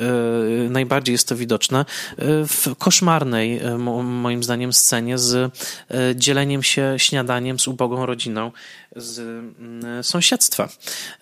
e, 0.66 0.70
najbardziej 0.70 1.12
jest 1.12 1.28
to 1.28 1.36
widoczne 1.36 1.84
w 2.48 2.76
koszmarnej, 2.78 3.60
moim 3.78 4.42
zdaniem, 4.42 4.51
zdaniem 4.52 4.72
scenie 4.72 5.18
z 5.18 5.34
e, 5.34 5.50
dzieleniem 6.16 6.62
się 6.62 6.94
śniadaniem 6.96 7.58
z 7.58 7.68
ubogą 7.68 8.06
rodziną 8.06 8.52
z 8.96 9.18
mm, 9.18 10.04
sąsiedztwa. 10.04 10.68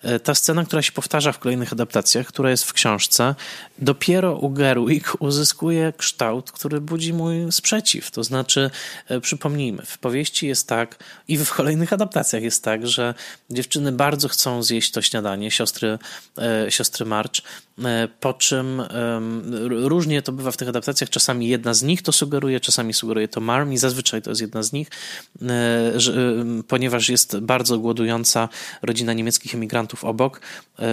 E, 0.03 0.19
ta 0.19 0.35
scena, 0.35 0.65
która 0.65 0.81
się 0.81 0.91
powtarza 0.91 1.31
w 1.31 1.39
kolejnych 1.39 1.73
adaptacjach, 1.73 2.27
która 2.27 2.49
jest 2.49 2.63
w 2.63 2.73
książce, 2.73 3.35
dopiero 3.79 4.35
u 4.35 4.49
Gerwig 4.49 5.13
uzyskuje 5.19 5.93
kształt, 5.97 6.51
który 6.51 6.81
budzi 6.81 7.13
mój 7.13 7.51
sprzeciw. 7.51 8.11
To 8.11 8.23
znaczy, 8.23 8.69
e, 9.07 9.21
przypomnijmy, 9.21 9.85
w 9.85 9.97
powieści 9.97 10.47
jest 10.47 10.67
tak 10.67 11.03
i 11.27 11.37
w 11.37 11.53
kolejnych 11.53 11.93
adaptacjach 11.93 12.43
jest 12.43 12.63
tak, 12.63 12.87
że 12.87 13.13
dziewczyny 13.49 13.91
bardzo 13.91 14.27
chcą 14.27 14.63
zjeść 14.63 14.91
to 14.91 15.01
śniadanie, 15.01 15.51
siostry, 15.51 15.99
siostry 16.69 17.05
March, 17.05 17.41
po 18.19 18.33
czym 18.33 18.81
różnie 19.69 20.21
to 20.21 20.31
bywa 20.31 20.51
w 20.51 20.57
tych 20.57 20.69
adaptacjach. 20.69 21.09
Czasami 21.09 21.47
jedna 21.47 21.73
z 21.73 21.83
nich 21.83 22.01
to 22.01 22.11
sugeruje, 22.11 22.59
czasami 22.59 22.93
sugeruje 22.93 23.27
to 23.27 23.41
Marm 23.41 23.71
i 23.71 23.77
zazwyczaj 23.77 24.21
to 24.21 24.31
jest 24.31 24.41
jedna 24.41 24.63
z 24.63 24.73
nich, 24.73 24.87
e, 25.41 25.93
ponieważ 26.67 27.09
jest 27.09 27.39
bardzo 27.39 27.77
głodująca 27.77 28.49
rodzina 28.81 29.13
niemieckich 29.13 29.55
emigrantów 29.55 30.03
obok, 30.03 30.41
e, 30.79 30.83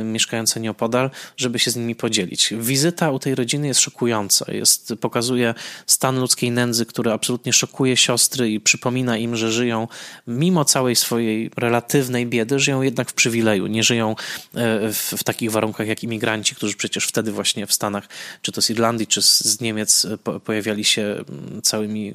e, 0.00 0.04
mieszkająca 0.04 0.60
nieopodal, 0.60 1.10
żeby 1.36 1.58
się 1.58 1.70
z 1.70 1.76
nimi 1.76 1.94
podzielić. 1.94 2.54
Wizyta 2.58 3.10
u 3.10 3.18
tej 3.18 3.34
rodziny 3.34 3.66
jest 3.66 3.80
szokująca. 3.80 4.52
Jest, 4.52 4.94
pokazuje 5.00 5.54
stan 5.86 6.20
ludzkiej 6.20 6.50
nędzy, 6.50 6.86
który 6.86 7.12
absolutnie 7.12 7.52
szokuje 7.52 7.96
siostry 7.96 8.50
i 8.50 8.60
przypomina 8.60 9.16
im, 9.16 9.36
że 9.36 9.52
żyją 9.52 9.88
mimo 10.26 10.64
całej 10.64 10.96
swojej 10.96 11.50
relatywnej 11.56 12.26
biedy, 12.26 12.58
żyją 12.58 12.82
jednak 12.82 13.10
w 13.10 13.14
przywileju, 13.14 13.66
nie 13.66 13.82
żyją 13.82 14.16
w, 14.54 15.14
w 15.18 15.24
takich 15.24 15.50
warunkach 15.50 15.86
jak 15.86 15.95
imigranci, 16.02 16.54
którzy 16.54 16.76
przecież 16.76 17.06
wtedy 17.06 17.32
właśnie 17.32 17.66
w 17.66 17.72
Stanach, 17.72 18.08
czy 18.42 18.52
to 18.52 18.62
z 18.62 18.70
Irlandii, 18.70 19.06
czy 19.06 19.22
z 19.22 19.60
Niemiec 19.60 20.06
pojawiali 20.44 20.84
się 20.84 21.24
całymi 21.62 22.14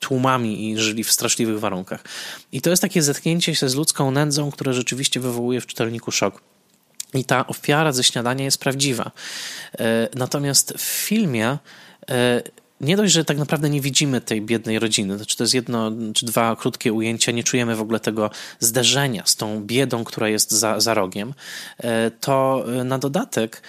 tłumami 0.00 0.70
i 0.70 0.78
żyli 0.78 1.04
w 1.04 1.12
straszliwych 1.12 1.60
warunkach. 1.60 2.04
I 2.52 2.60
to 2.60 2.70
jest 2.70 2.82
takie 2.82 3.02
zetknięcie 3.02 3.54
się 3.54 3.68
z 3.68 3.74
ludzką 3.74 4.10
nędzą, 4.10 4.50
które 4.50 4.74
rzeczywiście 4.74 5.20
wywołuje 5.20 5.60
w 5.60 5.66
czytelniku 5.66 6.12
szok. 6.12 6.40
I 7.14 7.24
ta 7.24 7.46
ofiara 7.46 7.92
ze 7.92 8.04
śniadania 8.04 8.44
jest 8.44 8.58
prawdziwa. 8.58 9.10
E, 9.78 10.08
natomiast 10.14 10.74
w 10.78 10.82
filmie 10.82 11.58
e, 12.10 12.42
nie 12.84 12.96
dość, 12.96 13.12
że 13.12 13.24
tak 13.24 13.38
naprawdę 13.38 13.70
nie 13.70 13.80
widzimy 13.80 14.20
tej 14.20 14.42
biednej 14.42 14.78
rodziny, 14.78 15.16
znaczy 15.16 15.36
to 15.36 15.44
jest 15.44 15.54
jedno 15.54 15.92
czy 16.14 16.26
dwa 16.26 16.56
krótkie 16.56 16.92
ujęcia, 16.92 17.32
nie 17.32 17.44
czujemy 17.44 17.76
w 17.76 17.80
ogóle 17.80 18.00
tego 18.00 18.30
zderzenia 18.60 19.22
z 19.26 19.36
tą 19.36 19.64
biedą, 19.64 20.04
która 20.04 20.28
jest 20.28 20.50
za, 20.50 20.80
za 20.80 20.94
rogiem, 20.94 21.34
e, 21.78 22.10
to 22.10 22.64
na 22.84 22.98
dodatek 22.98 23.62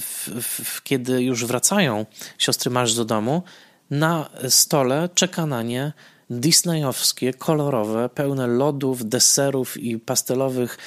w, 0.00 0.82
kiedy 0.82 1.22
już 1.22 1.44
wracają 1.44 2.06
siostry 2.38 2.70
Marsz 2.70 2.94
do 2.94 3.04
domu, 3.04 3.42
na 3.90 4.30
stole 4.48 5.08
czeka 5.14 5.46
na 5.46 5.62
nie 5.62 5.92
disneyowskie, 6.30 7.34
kolorowe, 7.34 8.08
pełne 8.08 8.46
lodów, 8.46 9.08
deserów 9.08 9.76
i 9.76 9.98
pastelowych 9.98 10.78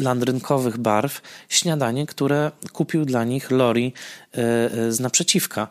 landrynkowych 0.00 0.78
barw 0.78 1.22
śniadanie, 1.48 2.06
które 2.06 2.50
kupił 2.72 3.04
dla 3.04 3.24
nich 3.24 3.50
Lori 3.50 3.92
e, 4.34 4.38
e, 4.38 4.92
z 4.92 5.00
naprzeciwka. 5.00 5.68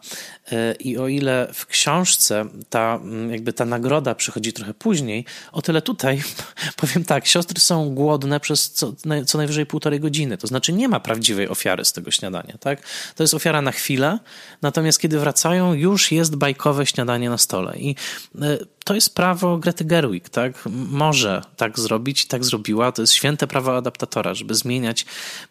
E, 0.52 0.74
I 0.74 0.97
o 0.97 1.08
ile 1.08 1.47
w 1.54 1.66
książce 1.66 2.45
ta, 2.70 3.00
jakby 3.30 3.54
ta 3.54 3.66
nagroda 3.66 4.16
przychodzi 4.16 4.54
trochę 4.54 4.74
później, 4.74 5.26
o 5.52 5.62
tyle 5.62 5.82
tutaj 5.82 6.22
powiem 6.82 7.04
tak, 7.04 7.28
siostry 7.28 7.60
są 7.60 7.89
głodne 7.95 8.39
przez 8.39 8.72
co, 8.72 8.93
co 9.26 9.38
najwyżej 9.38 9.66
półtorej 9.66 10.00
godziny. 10.00 10.38
To 10.38 10.47
znaczy 10.47 10.74
nie 10.74 10.89
ma 10.89 11.00
prawdziwej 11.00 11.47
ofiary 11.47 11.86
z 11.86 11.93
tego 11.93 12.12
śniadania. 12.12 12.58
Tak? 12.60 12.82
To 13.16 13.24
jest 13.24 13.34
ofiara 13.34 13.62
na 13.62 13.72
chwilę, 13.72 14.20
natomiast 14.62 15.00
kiedy 15.00 15.20
wracają, 15.20 15.74
już 15.74 16.12
jest 16.12 16.36
bajkowe 16.36 16.86
śniadanie 16.86 17.30
na 17.30 17.38
stole. 17.38 17.78
I 17.78 17.95
to 18.89 18.95
jest 18.95 19.16
prawo 19.16 19.58
Grety 19.58 19.86
Gerwig, 19.86 20.30
tak? 20.30 20.54
Może 20.89 21.41
tak 21.58 21.80
zrobić 21.80 22.24
i 22.24 22.28
tak 22.28 22.45
zrobiła. 22.45 22.91
To 22.91 23.02
jest 23.02 23.14
święte 23.14 23.47
prawo 23.47 23.78
adaptatora, 23.78 24.34
żeby 24.34 24.56
zmieniać 24.56 25.06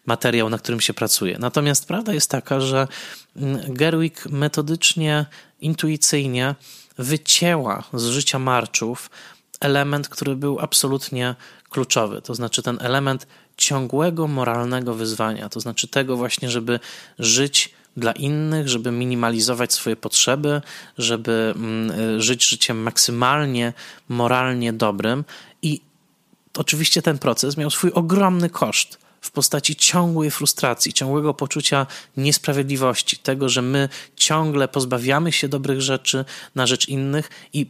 materiał, 0.05 0.49
na 0.49 0.57
którym 0.57 0.81
się 0.81 0.93
pracuje. 0.93 1.37
Natomiast 1.39 1.87
prawda 1.87 2.13
jest 2.13 2.29
taka, 2.31 2.59
że 2.59 2.77
mm, 2.77 2.87
Gerwig 3.67 4.25
metodycznie, 4.25 5.25
intuicyjnie 5.61 6.55
wycięła 6.97 7.83
z 7.93 8.05
życia 8.05 8.39
marczów 8.39 9.09
element, 9.59 10.09
który 10.09 10.35
był 10.35 10.59
absolutnie 10.59 11.35
kluczowy. 11.69 12.21
To 12.21 12.35
znaczy 12.35 12.61
ten 12.63 12.77
element 12.81 13.27
ciągłego 13.57 14.27
moralnego 14.27 14.93
wyzwania, 14.93 15.49
to 15.49 15.59
znaczy 15.59 15.87
tego 15.87 16.17
właśnie, 16.17 16.49
żeby 16.49 16.79
żyć 17.19 17.73
dla 17.97 18.11
innych, 18.11 18.69
żeby 18.69 18.91
minimalizować 18.91 19.73
swoje 19.73 19.95
potrzeby, 19.95 20.61
żeby 20.97 21.53
mm, 21.55 22.21
żyć 22.21 22.49
życiem 22.49 22.81
maksymalnie 22.81 23.73
moralnie 24.09 24.73
dobrym. 24.73 25.25
I 25.61 25.81
oczywiście 26.57 27.01
ten 27.01 27.19
proces 27.19 27.57
miał 27.57 27.69
swój 27.69 27.91
ogromny 27.91 28.49
koszt 28.49 28.98
w 29.21 29.31
postaci 29.31 29.75
ciągłej 29.75 30.31
frustracji, 30.31 30.93
ciągłego 30.93 31.33
poczucia 31.33 31.87
niesprawiedliwości, 32.17 33.17
tego, 33.17 33.49
że 33.49 33.61
my 33.61 33.89
ciągle 34.15 34.67
pozbawiamy 34.67 35.31
się 35.31 35.47
dobrych 35.47 35.81
rzeczy 35.81 36.25
na 36.55 36.67
rzecz 36.67 36.89
innych 36.89 37.29
i 37.53 37.65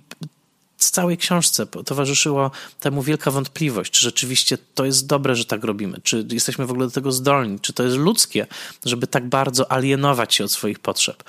z 0.77 0.91
całej 0.91 1.17
książce 1.17 1.65
towarzyszyło 1.85 2.51
temu 2.79 3.03
wielka 3.03 3.31
wątpliwość, 3.31 3.91
czy 3.91 4.01
rzeczywiście 4.01 4.57
to 4.75 4.85
jest 4.85 5.07
dobre, 5.07 5.35
że 5.35 5.45
tak 5.45 5.63
robimy, 5.63 5.97
czy 6.03 6.25
jesteśmy 6.31 6.65
w 6.65 6.71
ogóle 6.71 6.85
do 6.87 6.91
tego 6.91 7.11
zdolni, 7.11 7.59
czy 7.59 7.73
to 7.73 7.83
jest 7.83 7.97
ludzkie, 7.97 8.47
żeby 8.85 9.07
tak 9.07 9.29
bardzo 9.29 9.71
alienować 9.71 10.35
się 10.35 10.43
od 10.43 10.51
swoich 10.51 10.79
potrzeb. 10.79 11.23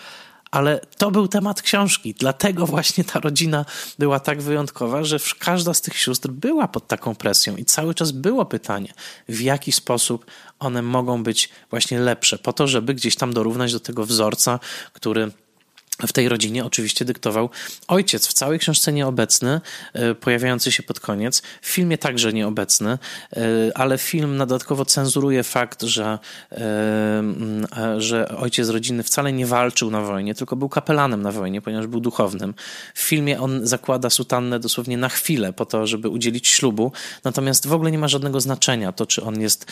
Ale 0.50 0.80
to 0.98 1.10
był 1.10 1.28
temat 1.28 1.62
książki, 1.62 2.14
dlatego 2.18 2.66
właśnie 2.66 3.04
ta 3.04 3.20
rodzina 3.20 3.64
była 3.98 4.20
tak 4.20 4.42
wyjątkowa, 4.42 5.04
że 5.04 5.16
każda 5.38 5.74
z 5.74 5.80
tych 5.80 5.98
sióstr 5.98 6.28
była 6.28 6.68
pod 6.68 6.86
taką 6.86 7.14
presją 7.14 7.56
i 7.56 7.64
cały 7.64 7.94
czas 7.94 8.12
było 8.12 8.46
pytanie, 8.46 8.92
w 9.28 9.40
jaki 9.40 9.72
sposób 9.72 10.26
one 10.58 10.82
mogą 10.82 11.22
być 11.22 11.48
właśnie 11.70 12.00
lepsze, 12.00 12.38
po 12.38 12.52
to, 12.52 12.66
żeby 12.66 12.94
gdzieś 12.94 13.16
tam 13.16 13.32
dorównać 13.32 13.72
do 13.72 13.80
tego 13.80 14.06
wzorca, 14.06 14.58
który 14.92 15.30
w 16.06 16.12
tej 16.12 16.28
rodzinie 16.28 16.64
oczywiście 16.64 17.04
dyktował 17.04 17.50
ojciec, 17.88 18.26
w 18.26 18.32
całej 18.32 18.58
książce 18.58 18.92
nieobecny, 18.92 19.60
e, 19.92 20.14
pojawiający 20.14 20.72
się 20.72 20.82
pod 20.82 21.00
koniec, 21.00 21.42
w 21.62 21.68
filmie 21.68 21.98
także 21.98 22.32
nieobecny, 22.32 22.90
e, 22.90 22.98
ale 23.74 23.98
film 23.98 24.38
dodatkowo 24.38 24.84
cenzuruje 24.84 25.42
fakt, 25.42 25.82
że, 25.82 26.18
e, 26.52 27.22
że 27.98 28.28
ojciec 28.28 28.68
rodziny 28.68 29.02
wcale 29.02 29.32
nie 29.32 29.46
walczył 29.46 29.90
na 29.90 30.00
wojnie, 30.00 30.34
tylko 30.34 30.56
był 30.56 30.68
kapelanem 30.68 31.22
na 31.22 31.32
wojnie, 31.32 31.62
ponieważ 31.62 31.86
był 31.86 32.00
duchownym. 32.00 32.54
W 32.94 33.00
filmie 33.00 33.40
on 33.40 33.66
zakłada 33.66 34.10
sutannę 34.10 34.60
dosłownie 34.60 34.96
na 34.96 35.08
chwilę 35.08 35.52
po 35.52 35.66
to, 35.66 35.86
żeby 35.86 36.08
udzielić 36.08 36.48
ślubu, 36.48 36.92
natomiast 37.24 37.66
w 37.66 37.72
ogóle 37.72 37.90
nie 37.90 37.98
ma 37.98 38.08
żadnego 38.08 38.40
znaczenia 38.40 38.92
to, 38.92 39.06
czy 39.06 39.22
on 39.22 39.40
jest 39.40 39.66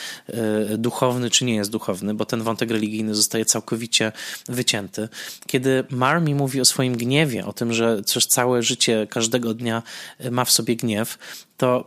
duchowny, 0.79 1.31
czy 1.31 1.45
nie 1.45 1.55
jest 1.55 1.70
duchowny, 1.70 2.14
bo 2.14 2.24
ten 2.24 2.43
wątek 2.43 2.70
religijny 2.70 3.14
zostaje 3.14 3.45
całkowicie 3.45 4.12
wycięty. 4.49 5.09
Kiedy 5.47 5.85
Mar 5.91 6.18
Army 6.19 6.35
mówi 6.35 6.61
o 6.61 6.64
swoim 6.64 6.97
gniewie, 6.97 7.47
o 7.47 7.53
tym, 7.53 7.73
że 7.73 8.03
przez 8.03 8.27
całe 8.27 8.62
życie 8.62 9.07
każdego 9.11 9.55
dnia 9.55 9.83
e, 10.19 10.31
ma 10.31 10.45
w 10.45 10.51
sobie 10.51 10.77
gniew, 10.77 11.19
to 11.57 11.87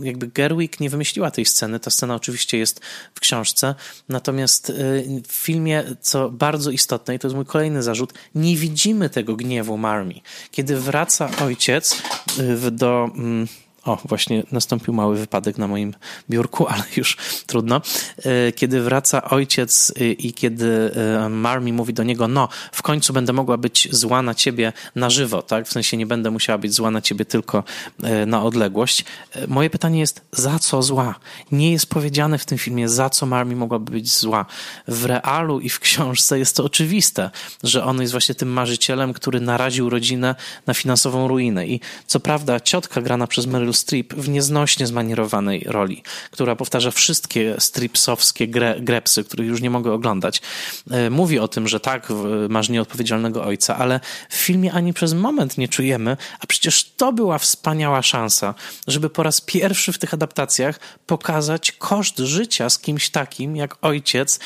e, 0.00 0.04
jakby 0.06 0.26
Gerwig 0.26 0.80
nie 0.80 0.90
wymyśliła 0.90 1.30
tej 1.30 1.44
sceny. 1.44 1.80
Ta 1.80 1.90
scena 1.90 2.14
oczywiście 2.14 2.58
jest 2.58 2.80
w 3.14 3.20
książce, 3.20 3.74
natomiast 4.08 4.70
e, 4.70 4.72
w 5.28 5.32
filmie, 5.32 5.84
co 6.00 6.30
bardzo 6.30 6.70
istotne, 6.70 7.14
i 7.14 7.18
to 7.18 7.28
jest 7.28 7.36
mój 7.36 7.46
kolejny 7.46 7.82
zarzut, 7.82 8.12
nie 8.34 8.56
widzimy 8.56 9.10
tego 9.10 9.36
gniewu 9.36 9.76
Marmi. 9.78 10.22
Kiedy 10.50 10.76
wraca 10.76 11.30
ojciec 11.40 12.02
do 12.72 13.10
mm, 13.14 13.46
o, 13.86 13.98
właśnie 14.04 14.42
nastąpił 14.52 14.94
mały 14.94 15.16
wypadek 15.16 15.58
na 15.58 15.68
moim 15.68 15.94
biurku, 16.30 16.66
ale 16.72 16.82
już 16.96 17.16
trudno. 17.46 17.80
E, 18.24 18.52
kiedy 18.52 18.80
wraca 18.80 19.30
ojciec 19.30 19.92
e, 20.00 20.04
i 20.04 20.32
kiedy 20.32 20.92
e, 21.24 21.28
Marmi 21.28 21.72
mówi 21.72 21.94
do 21.94 22.02
niego, 22.02 22.28
no, 22.28 22.48
w 22.72 22.82
końcu 22.82 23.12
będę 23.12 23.32
mogła 23.32 23.56
być 23.56 23.88
zła 23.90 24.22
na 24.22 24.34
ciebie 24.34 24.72
na 24.94 25.10
żywo, 25.10 25.42
tak? 25.42 25.68
W 25.68 25.72
sensie 25.72 25.96
nie 25.96 26.06
będę 26.06 26.30
musiała 26.30 26.58
być 26.58 26.74
zła 26.74 26.90
na 26.90 27.00
ciebie 27.00 27.24
tylko 27.24 27.64
na 28.26 28.42
odległość. 28.42 29.04
Moje 29.48 29.70
pytanie 29.70 30.00
jest, 30.00 30.20
za 30.32 30.58
co 30.58 30.82
zła? 30.82 31.14
Nie 31.52 31.72
jest 31.72 31.86
powiedziane 31.86 32.38
w 32.38 32.44
tym 32.44 32.58
filmie, 32.58 32.88
za 32.88 33.10
co 33.10 33.26
Marmi 33.26 33.56
mogłaby 33.56 33.92
być 33.92 34.12
zła. 34.12 34.46
W 34.88 35.04
realu 35.04 35.60
i 35.60 35.68
w 35.68 35.80
książce 35.80 36.38
jest 36.38 36.56
to 36.56 36.64
oczywiste, 36.64 37.30
że 37.62 37.84
on 37.84 38.00
jest 38.00 38.12
właśnie 38.12 38.34
tym 38.34 38.48
marzycielem, 38.48 39.12
który 39.12 39.40
naraził 39.40 39.90
rodzinę 39.90 40.34
na 40.66 40.74
finansową 40.74 41.28
ruinę. 41.28 41.66
I 41.66 41.80
co 42.06 42.20
prawda 42.20 42.60
ciotka 42.60 43.02
grana 43.02 43.26
przez 43.26 43.46
Meryl 43.46 43.72
Streep 43.76 44.14
w 44.14 44.28
nieznośnie 44.28 44.86
zmanierowanej 44.86 45.64
roli, 45.66 46.02
która 46.30 46.56
powtarza 46.56 46.90
wszystkie 46.90 47.54
stripsowskie 47.58 48.48
gre, 48.48 48.80
grepsy, 48.80 49.24
których 49.24 49.46
już 49.46 49.60
nie 49.60 49.70
mogę 49.70 49.92
oglądać. 49.92 50.42
E, 50.90 51.10
mówi 51.10 51.38
o 51.38 51.48
tym, 51.48 51.68
że 51.68 51.80
tak, 51.80 52.08
masz 52.48 52.68
nieodpowiedzialnego 52.68 53.44
ojca, 53.44 53.76
ale 53.76 54.00
w 54.28 54.34
filmie 54.34 54.72
ani 54.72 54.92
przez 54.92 55.14
moment 55.14 55.58
nie 55.58 55.68
czujemy, 55.68 56.16
a 56.40 56.46
przecież 56.46 56.84
to 56.96 57.12
była 57.12 57.38
wspaniała 57.38 58.02
szansa, 58.02 58.54
żeby 58.86 59.10
po 59.10 59.22
raz 59.22 59.40
pierwszy 59.40 59.92
w 59.92 59.98
tych 59.98 60.14
adaptacjach 60.14 60.80
pokazać 61.06 61.72
koszt 61.72 62.18
życia 62.18 62.70
z 62.70 62.78
kimś 62.78 63.10
takim 63.10 63.56
jak 63.56 63.76
ojciec 63.82 64.36
e, 64.36 64.38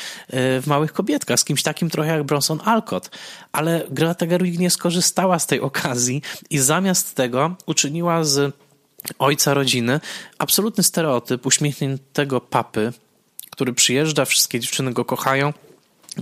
w 0.61 0.67
Małych 0.67 0.93
Kobietkach, 0.93 1.39
z 1.39 1.43
kimś 1.43 1.63
takim 1.63 1.89
trochę 1.89 2.09
jak 2.09 2.23
Bronson 2.23 2.59
Alcott. 2.65 3.09
Ale 3.51 3.85
Greta 3.89 4.25
Gerwig 4.25 4.59
nie 4.59 4.69
skorzystała 4.69 5.39
z 5.39 5.47
tej 5.47 5.61
okazji 5.61 6.21
i 6.49 6.59
zamiast 6.59 7.15
tego 7.15 7.55
uczyniła 7.65 8.23
z 8.23 8.55
ojca 9.19 9.53
rodziny, 9.53 9.99
absolutny 10.37 10.83
stereotyp 10.83 11.45
uśmiechniętego 11.45 12.41
papy, 12.41 12.93
który 13.51 13.73
przyjeżdża, 13.73 14.25
wszystkie 14.25 14.59
dziewczyny 14.59 14.93
go 14.93 15.05
kochają. 15.05 15.53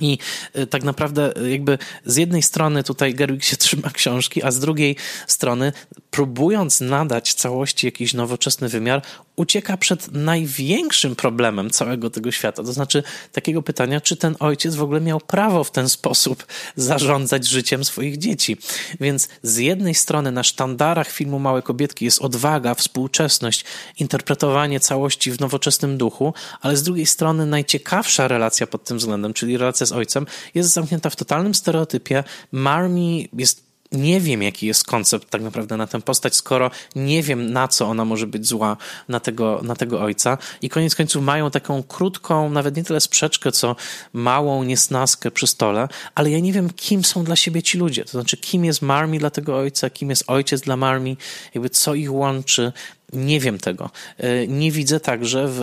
I 0.01 0.17
e, 0.53 0.67
tak 0.67 0.83
naprawdę, 0.83 1.35
e, 1.35 1.49
jakby 1.49 1.77
z 2.05 2.15
jednej 2.15 2.43
strony 2.43 2.83
tutaj 2.83 3.13
Gerwig 3.13 3.43
się 3.43 3.57
trzyma 3.67 3.89
książki, 3.89 4.43
a 4.43 4.51
z 4.51 4.59
drugiej 4.59 4.95
strony, 5.27 5.73
próbując 6.11 6.81
nadać 6.81 7.33
całości 7.33 7.87
jakiś 7.87 8.13
nowoczesny 8.13 8.69
wymiar, 8.69 9.01
ucieka 9.35 9.77
przed 9.77 10.11
największym 10.11 11.15
problemem 11.15 11.69
całego 11.69 12.09
tego 12.09 12.31
świata. 12.31 12.63
To 12.63 12.73
znaczy 12.73 13.03
takiego 13.31 13.61
pytania, 13.61 14.01
czy 14.01 14.15
ten 14.15 14.35
ojciec 14.39 14.75
w 14.75 14.83
ogóle 14.83 15.01
miał 15.01 15.19
prawo 15.19 15.63
w 15.63 15.71
ten 15.71 15.89
sposób 15.89 16.45
zarządzać 16.75 17.47
życiem 17.47 17.85
swoich 17.85 18.17
dzieci. 18.17 18.57
Więc 18.99 19.29
z 19.43 19.57
jednej 19.57 19.95
strony 19.95 20.31
na 20.31 20.43
sztandarach 20.43 21.11
filmu 21.11 21.39
Małe 21.39 21.61
Kobietki 21.61 22.05
jest 22.05 22.21
odwaga, 22.21 22.73
współczesność, 22.73 23.65
interpretowanie 23.99 24.79
całości 24.79 25.31
w 25.31 25.39
nowoczesnym 25.39 25.97
duchu, 25.97 26.33
ale 26.61 26.77
z 26.77 26.83
drugiej 26.83 27.05
strony 27.05 27.45
najciekawsza 27.45 28.27
relacja 28.27 28.67
pod 28.67 28.83
tym 28.83 28.97
względem, 28.97 29.33
czyli 29.33 29.57
relacja 29.57 29.85
z 29.89 29.91
ojcem, 29.91 30.25
jest 30.55 30.73
zamknięta 30.73 31.09
w 31.09 31.15
totalnym 31.15 31.55
stereotypie. 31.55 32.23
Marmi 32.51 33.29
jest 33.33 33.69
nie 33.91 34.21
wiem, 34.21 34.43
jaki 34.43 34.67
jest 34.67 34.83
koncept 34.83 35.29
tak 35.29 35.41
naprawdę 35.41 35.77
na 35.77 35.87
tę 35.87 36.01
postać, 36.01 36.35
skoro 36.35 36.71
nie 36.95 37.23
wiem, 37.23 37.53
na 37.53 37.67
co 37.67 37.85
ona 37.85 38.05
może 38.05 38.27
być 38.27 38.47
zła 38.47 38.77
na 39.07 39.19
tego, 39.19 39.61
na 39.63 39.75
tego 39.75 40.01
ojca. 40.01 40.37
I 40.61 40.69
koniec 40.69 40.95
końców 40.95 41.23
mają 41.23 41.51
taką 41.51 41.83
krótką, 41.83 42.49
nawet 42.49 42.77
nie 42.77 42.83
tyle 42.83 43.01
sprzeczkę, 43.01 43.51
co 43.51 43.75
małą 44.13 44.63
niesnaskę 44.63 45.31
przy 45.31 45.47
stole, 45.47 45.87
ale 46.15 46.31
ja 46.31 46.39
nie 46.39 46.53
wiem, 46.53 46.69
kim 46.69 47.03
są 47.03 47.23
dla 47.23 47.35
siebie 47.35 47.63
ci 47.63 47.77
ludzie. 47.77 48.05
To 48.05 48.11
znaczy, 48.11 48.37
kim 48.37 48.65
jest 48.65 48.81
Marmi 48.81 49.19
dla 49.19 49.29
tego 49.29 49.57
ojca, 49.57 49.89
kim 49.89 50.09
jest 50.09 50.23
ojciec 50.27 50.61
dla 50.61 50.77
Marmi, 50.77 51.17
jakby 51.53 51.69
co 51.69 51.93
ich 51.93 52.13
łączy, 52.13 52.71
nie 53.13 53.39
wiem 53.39 53.59
tego. 53.59 53.89
E, 54.17 54.47
nie 54.47 54.71
widzę 54.71 54.99
także 54.99 55.45
w 55.47 55.61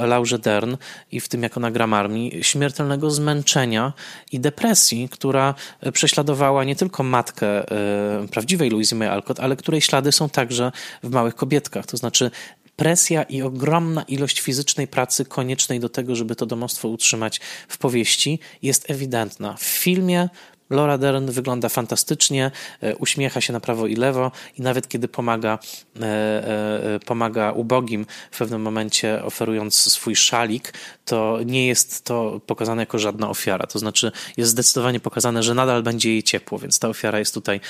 Laurze 0.00 0.38
Dern 0.38 0.76
i 1.12 1.20
w 1.20 1.28
tym, 1.28 1.42
jak 1.42 1.56
ona 1.56 1.70
gra 1.70 1.88
armii, 1.96 2.44
śmiertelnego 2.44 3.10
zmęczenia 3.10 3.92
i 4.32 4.40
depresji, 4.40 5.08
która 5.08 5.54
prześladowała 5.92 6.64
nie 6.64 6.76
tylko 6.76 7.02
matkę 7.02 7.70
e, 7.70 8.28
prawdziwej 8.28 8.70
Louise 8.70 8.96
May 8.96 9.08
Alcott, 9.08 9.40
ale 9.40 9.56
której 9.56 9.80
ślady 9.80 10.12
są 10.12 10.28
także 10.28 10.72
w 11.02 11.10
Małych 11.10 11.34
Kobietkach. 11.34 11.86
To 11.86 11.96
znaczy 11.96 12.30
presja 12.76 13.22
i 13.22 13.42
ogromna 13.42 14.02
ilość 14.02 14.40
fizycznej 14.40 14.88
pracy 14.88 15.24
koniecznej 15.24 15.80
do 15.80 15.88
tego, 15.88 16.16
żeby 16.16 16.36
to 16.36 16.46
domostwo 16.46 16.88
utrzymać 16.88 17.40
w 17.68 17.78
powieści 17.78 18.38
jest 18.62 18.90
ewidentna. 18.90 19.56
W 19.56 19.62
filmie 19.62 20.28
Laura 20.70 20.98
Dern 20.98 21.30
wygląda 21.30 21.68
fantastycznie, 21.68 22.50
e, 22.80 22.96
uśmiecha 22.96 23.40
się 23.40 23.52
na 23.52 23.60
prawo 23.60 23.86
i 23.86 23.96
lewo 23.96 24.32
i 24.58 24.62
nawet 24.62 24.88
kiedy 24.88 25.08
pomaga, 25.08 25.58
e, 26.00 26.04
e, 26.04 27.00
pomaga 27.00 27.52
ubogim 27.52 28.06
w 28.30 28.38
pewnym 28.38 28.62
momencie 28.62 29.24
oferując 29.24 29.74
swój 29.74 30.16
szalik, 30.16 30.72
to 31.04 31.38
nie 31.46 31.66
jest 31.66 32.04
to 32.04 32.40
pokazane 32.46 32.82
jako 32.82 32.98
żadna 32.98 33.30
ofiara. 33.30 33.66
To 33.66 33.78
znaczy 33.78 34.12
jest 34.36 34.50
zdecydowanie 34.50 35.00
pokazane, 35.00 35.42
że 35.42 35.54
nadal 35.54 35.82
będzie 35.82 36.10
jej 36.10 36.22
ciepło, 36.22 36.58
więc 36.58 36.78
ta 36.78 36.88
ofiara 36.88 37.18
jest 37.18 37.34
tutaj 37.34 37.60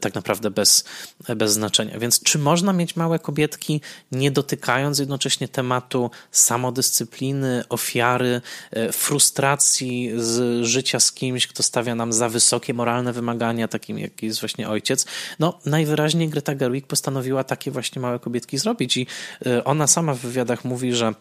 tak 0.00 0.14
naprawdę 0.14 0.50
bez, 0.50 0.84
bez 1.36 1.52
znaczenia. 1.52 1.98
Więc 1.98 2.22
czy 2.22 2.38
można 2.38 2.72
mieć 2.72 2.96
małe 2.96 3.18
kobietki, 3.18 3.80
nie 4.12 4.30
dotykając 4.30 4.98
jednocześnie 4.98 5.48
tematu 5.48 6.10
samodyscypliny, 6.30 7.64
ofiary, 7.68 8.40
frustracji 8.92 10.12
z 10.16 10.64
życia 10.64 11.00
z 11.00 11.12
kimś, 11.12 11.46
kto 11.46 11.62
stawia 11.62 11.94
nam 11.94 12.12
za 12.12 12.25
za 12.26 12.30
wysokie 12.32 12.74
moralne 12.74 13.12
wymagania, 13.12 13.68
takim 13.68 13.98
jak 13.98 14.22
jest 14.22 14.40
właśnie 14.40 14.68
ojciec, 14.68 15.06
no 15.38 15.58
najwyraźniej 15.66 16.28
Greta 16.28 16.54
Gerwig 16.54 16.86
postanowiła 16.86 17.44
takie 17.44 17.70
właśnie 17.70 18.02
małe 18.02 18.18
kobietki 18.18 18.58
zrobić 18.58 18.96
i 18.96 19.06
y, 19.46 19.64
ona 19.64 19.86
sama 19.86 20.14
w 20.14 20.18
wywiadach 20.18 20.64
mówi, 20.64 20.92
że 20.92 21.14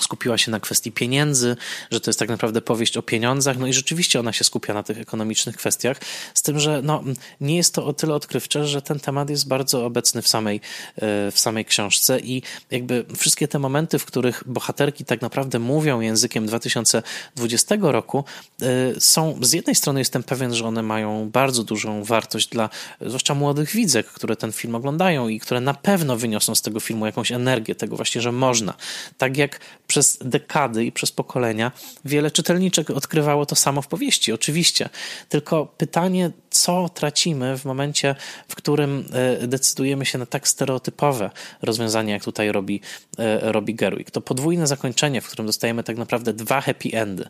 skupiła 0.00 0.38
się 0.38 0.50
na 0.50 0.60
kwestii 0.60 0.92
pieniędzy, 0.92 1.56
że 1.90 2.00
to 2.00 2.10
jest 2.10 2.18
tak 2.18 2.28
naprawdę 2.28 2.60
powieść 2.60 2.96
o 2.96 3.02
pieniądzach, 3.02 3.58
no 3.58 3.66
i 3.66 3.72
rzeczywiście 3.72 4.20
ona 4.20 4.32
się 4.32 4.44
skupia 4.44 4.74
na 4.74 4.82
tych 4.82 4.98
ekonomicznych 4.98 5.56
kwestiach, 5.56 6.00
z 6.34 6.42
tym, 6.42 6.58
że 6.58 6.82
no, 6.82 7.04
nie 7.40 7.56
jest 7.56 7.74
to 7.74 7.86
o 7.86 7.92
tyle 7.92 8.14
odkrywcze, 8.14 8.66
że 8.66 8.82
ten 8.82 9.00
temat 9.00 9.30
jest 9.30 9.48
bardzo 9.48 9.84
obecny 9.84 10.22
w 10.22 10.28
samej, 10.28 10.60
e, 10.96 11.30
w 11.30 11.38
samej 11.38 11.64
książce 11.64 12.20
i 12.20 12.42
jakby 12.70 13.04
wszystkie 13.16 13.48
te 13.48 13.58
momenty, 13.58 13.98
w 13.98 14.04
których 14.04 14.42
bohaterki 14.46 15.04
tak 15.04 15.20
naprawdę 15.20 15.58
mówią 15.58 16.00
językiem 16.00 16.46
2020 16.46 17.92
roku, 17.92 18.24
e, 18.62 18.66
są, 19.00 19.38
z 19.42 19.52
jednej 19.52 19.74
strony 19.74 20.00
jestem 20.00 20.22
pewien, 20.22 20.54
że 20.54 20.64
one 20.64 20.82
mają 20.82 21.30
bardzo 21.30 21.64
dużą 21.64 22.04
wartość 22.04 22.48
dla 22.48 22.70
zwłaszcza 23.00 23.34
młodych 23.34 23.70
widzek, 23.70 24.06
które 24.06 24.36
ten 24.36 24.52
film 24.52 24.74
oglądają 24.74 25.28
i 25.28 25.40
które 25.40 25.60
na 25.60 25.74
pewno 25.74 26.16
wyniosą 26.16 26.54
z 26.54 26.62
tego 26.62 26.80
filmu 26.80 27.06
jakąś 27.06 27.32
energię, 27.32 27.74
tego 27.74 27.96
właśnie, 27.96 28.20
że 28.20 28.32
można. 28.32 28.74
Tak 29.18 29.36
jak 29.36 29.60
przez 29.88 30.18
dekady 30.24 30.84
i 30.84 30.92
przez 30.92 31.12
pokolenia 31.12 31.72
wiele 32.04 32.30
czytelniczek 32.30 32.90
odkrywało 32.90 33.46
to 33.46 33.56
samo 33.56 33.82
w 33.82 33.86
powieści, 33.86 34.32
oczywiście. 34.32 34.88
Tylko 35.28 35.66
pytanie, 35.66 36.30
co 36.50 36.88
tracimy 36.88 37.58
w 37.58 37.64
momencie, 37.64 38.14
w 38.48 38.54
którym 38.54 39.04
e, 39.12 39.46
decydujemy 39.46 40.06
się 40.06 40.18
na 40.18 40.26
tak 40.26 40.48
stereotypowe 40.48 41.30
rozwiązanie, 41.62 42.12
jak 42.12 42.24
tutaj 42.24 42.52
robi, 42.52 42.80
e, 43.18 43.52
robi 43.52 43.74
Gerwig. 43.74 44.10
To 44.10 44.20
podwójne 44.20 44.66
zakończenie, 44.66 45.20
w 45.20 45.26
którym 45.26 45.46
dostajemy 45.46 45.82
tak 45.82 45.96
naprawdę 45.96 46.32
dwa 46.32 46.60
happy 46.60 46.88
endy. 46.92 47.28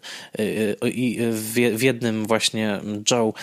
E, 0.83 0.89
I 0.89 1.19
w 1.73 1.83
jednym 1.83 2.27
właśnie 2.27 2.81
Joe 3.11 3.35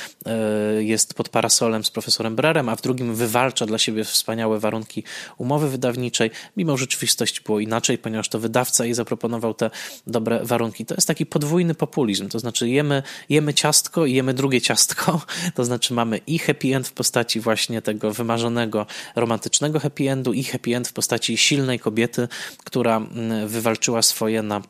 jest 0.79 1.13
pod 1.13 1.29
parasolem 1.29 1.83
z 1.83 1.91
profesorem 1.91 2.35
Brerem, 2.35 2.69
a 2.69 2.75
w 2.75 2.81
drugim 2.81 3.15
wywalcza 3.15 3.65
dla 3.65 3.77
siebie 3.77 4.03
wspaniałe 4.03 4.59
warunki 4.59 5.03
umowy 5.37 5.69
wydawniczej. 5.69 6.31
Mimo 6.57 6.77
rzeczywistości 6.77 7.41
było 7.45 7.59
inaczej, 7.59 7.97
ponieważ 7.97 8.29
to 8.29 8.39
wydawca 8.39 8.85
jej 8.85 8.93
zaproponował 9.05 9.53
te 9.53 9.69
dobre 10.07 10.39
warunki. 10.43 10.85
To 10.85 10.95
jest 10.95 11.07
taki 11.07 11.25
podwójny 11.25 11.75
populizm, 11.75 12.29
to 12.29 12.39
znaczy 12.39 12.69
jemy, 12.69 13.03
jemy 13.29 13.53
ciastko 13.53 14.05
i 14.05 14.13
jemy 14.13 14.33
drugie 14.33 14.61
ciastko, 14.61 15.21
to 15.55 15.65
znaczy 15.65 15.93
mamy 15.93 16.17
i 16.27 16.39
happy 16.39 16.75
end 16.75 16.87
w 16.87 16.93
postaci 16.93 17.39
właśnie 17.39 17.81
tego 17.81 18.11
wymarzonego, 18.11 18.85
romantycznego 19.15 19.79
happy 19.79 20.09
endu 20.09 20.33
i 20.33 20.43
happy 20.43 20.75
end 20.75 20.87
w 20.87 20.93
postaci 20.93 21.37
silnej 21.37 21.79
kobiety, 21.79 22.27
która 22.63 22.97
mm, 22.97 23.47
wywalczyła 23.47 24.01
swoje 24.01 24.41
na 24.41 24.61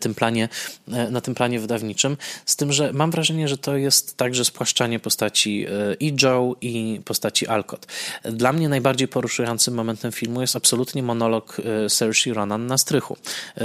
tym 0.00 0.14
planie, 0.14 0.48
e, 0.92 1.10
na 1.10 1.20
tym 1.20 1.34
planie 1.34 1.60
wydawniczym, 1.60 2.16
z 2.46 2.56
tym, 2.56 2.72
że 2.72 2.92
mam 2.92 3.10
wrażenie, 3.10 3.48
że 3.48 3.58
to 3.58 3.76
jest 3.76 4.16
także 4.16 4.44
spłaszczanie 4.44 4.98
postaci 4.98 5.66
e, 5.66 5.94
i 6.00 6.16
Joe 6.22 6.56
i 6.60 7.00
postaci 7.04 7.46
Alcott. 7.46 7.86
Dla 8.22 8.52
mnie 8.52 8.68
najbardziej 8.68 9.08
poruszającym 9.08 9.74
momentem 9.74 10.12
filmu 10.12 10.40
jest 10.40 10.56
absolutnie 10.56 11.02
monolog 11.02 11.62
Saoirse 11.88 12.34
Ronan 12.34 12.66
na 12.66 12.78
strychu, 12.78 13.16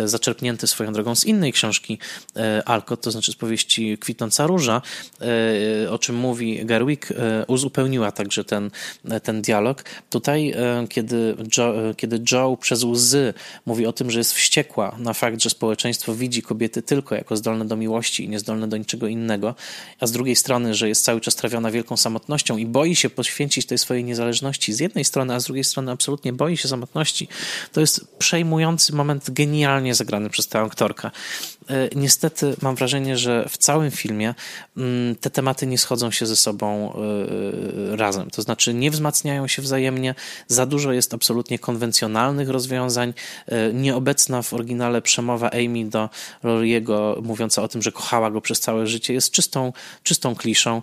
zaczerpnięty 0.05 0.67
swoją 0.67 0.93
drogą 0.93 1.15
z 1.15 1.25
innej 1.25 1.53
książki 1.53 1.99
Alcott, 2.65 3.01
to 3.01 3.11
znaczy 3.11 3.31
z 3.31 3.35
powieści 3.35 3.97
Kwitnąca 3.97 4.47
Róża, 4.47 4.81
o 5.89 5.99
czym 5.99 6.15
mówi 6.15 6.65
Gerwig, 6.65 7.09
uzupełniła 7.47 8.11
także 8.11 8.43
ten, 8.43 8.71
ten 9.23 9.41
dialog. 9.41 9.83
Tutaj, 10.09 10.53
kiedy 10.89 11.35
Joe, 11.57 11.73
kiedy 11.97 12.21
Joe 12.31 12.57
przez 12.57 12.83
łzy 12.83 13.33
mówi 13.65 13.85
o 13.85 13.93
tym, 13.93 14.11
że 14.11 14.19
jest 14.19 14.33
wściekła 14.33 14.95
na 14.99 15.13
fakt, 15.13 15.41
że 15.41 15.49
społeczeństwo 15.49 15.90
społeczeństwo 15.93 16.15
widzi 16.15 16.41
kobiety 16.41 16.81
tylko 16.81 17.15
jako 17.15 17.37
zdolne 17.37 17.65
do 17.65 17.75
miłości 17.75 18.25
i 18.25 18.29
niezdolne 18.29 18.67
do 18.67 18.77
niczego 18.77 19.07
innego, 19.07 19.55
a 19.99 20.07
z 20.07 20.11
drugiej 20.11 20.35
strony, 20.35 20.75
że 20.75 20.87
jest 20.87 21.03
cały 21.03 21.21
czas 21.21 21.35
trawiona 21.35 21.71
wielką 21.71 21.97
samotnością 21.97 22.57
i 22.57 22.65
boi 22.65 22.95
się 22.95 23.09
poświęcić 23.09 23.65
tej 23.65 23.77
swojej 23.77 24.03
niezależności 24.03 24.73
z 24.73 24.79
jednej 24.79 25.05
strony, 25.05 25.33
a 25.33 25.39
z 25.39 25.45
drugiej 25.45 25.63
strony 25.63 25.91
absolutnie 25.91 26.33
boi 26.33 26.57
się 26.57 26.67
samotności, 26.67 27.27
to 27.71 27.81
jest 27.81 28.17
przejmujący 28.17 28.93
moment 28.95 29.31
genialnie 29.31 29.95
zagrany 29.95 30.29
przez 30.29 30.47
tę 30.47 30.59
aktorkę. 30.59 31.11
E, 31.71 31.89
niestety 31.95 32.55
mam 32.61 32.75
wrażenie, 32.75 33.17
że 33.17 33.45
w 33.49 33.57
całym 33.57 33.91
filmie 33.91 34.35
mm, 34.77 35.15
te 35.15 35.29
tematy 35.29 35.67
nie 35.67 35.77
schodzą 35.77 36.11
się 36.11 36.25
ze 36.25 36.35
sobą 36.35 36.93
e, 36.93 37.95
razem. 37.95 38.29
To 38.29 38.41
znaczy 38.41 38.73
nie 38.73 38.91
wzmacniają 38.91 39.47
się 39.47 39.61
wzajemnie, 39.61 40.15
za 40.47 40.65
dużo 40.65 40.91
jest 40.91 41.13
absolutnie 41.13 41.59
konwencjonalnych 41.59 42.49
rozwiązań. 42.49 43.13
E, 43.47 43.73
nieobecna 43.73 44.41
w 44.41 44.53
oryginale 44.53 45.01
przemowa 45.01 45.49
Amy 45.51 45.85
do 45.85 46.09
Loriego, 46.43 47.21
mówiąca 47.23 47.63
o 47.63 47.67
tym, 47.67 47.81
że 47.81 47.91
kochała 47.91 48.31
go 48.31 48.41
przez 48.41 48.59
całe 48.59 48.87
życie, 48.87 49.13
jest 49.13 49.31
czystą, 49.31 49.73
czystą 50.03 50.35
kliszą. 50.35 50.81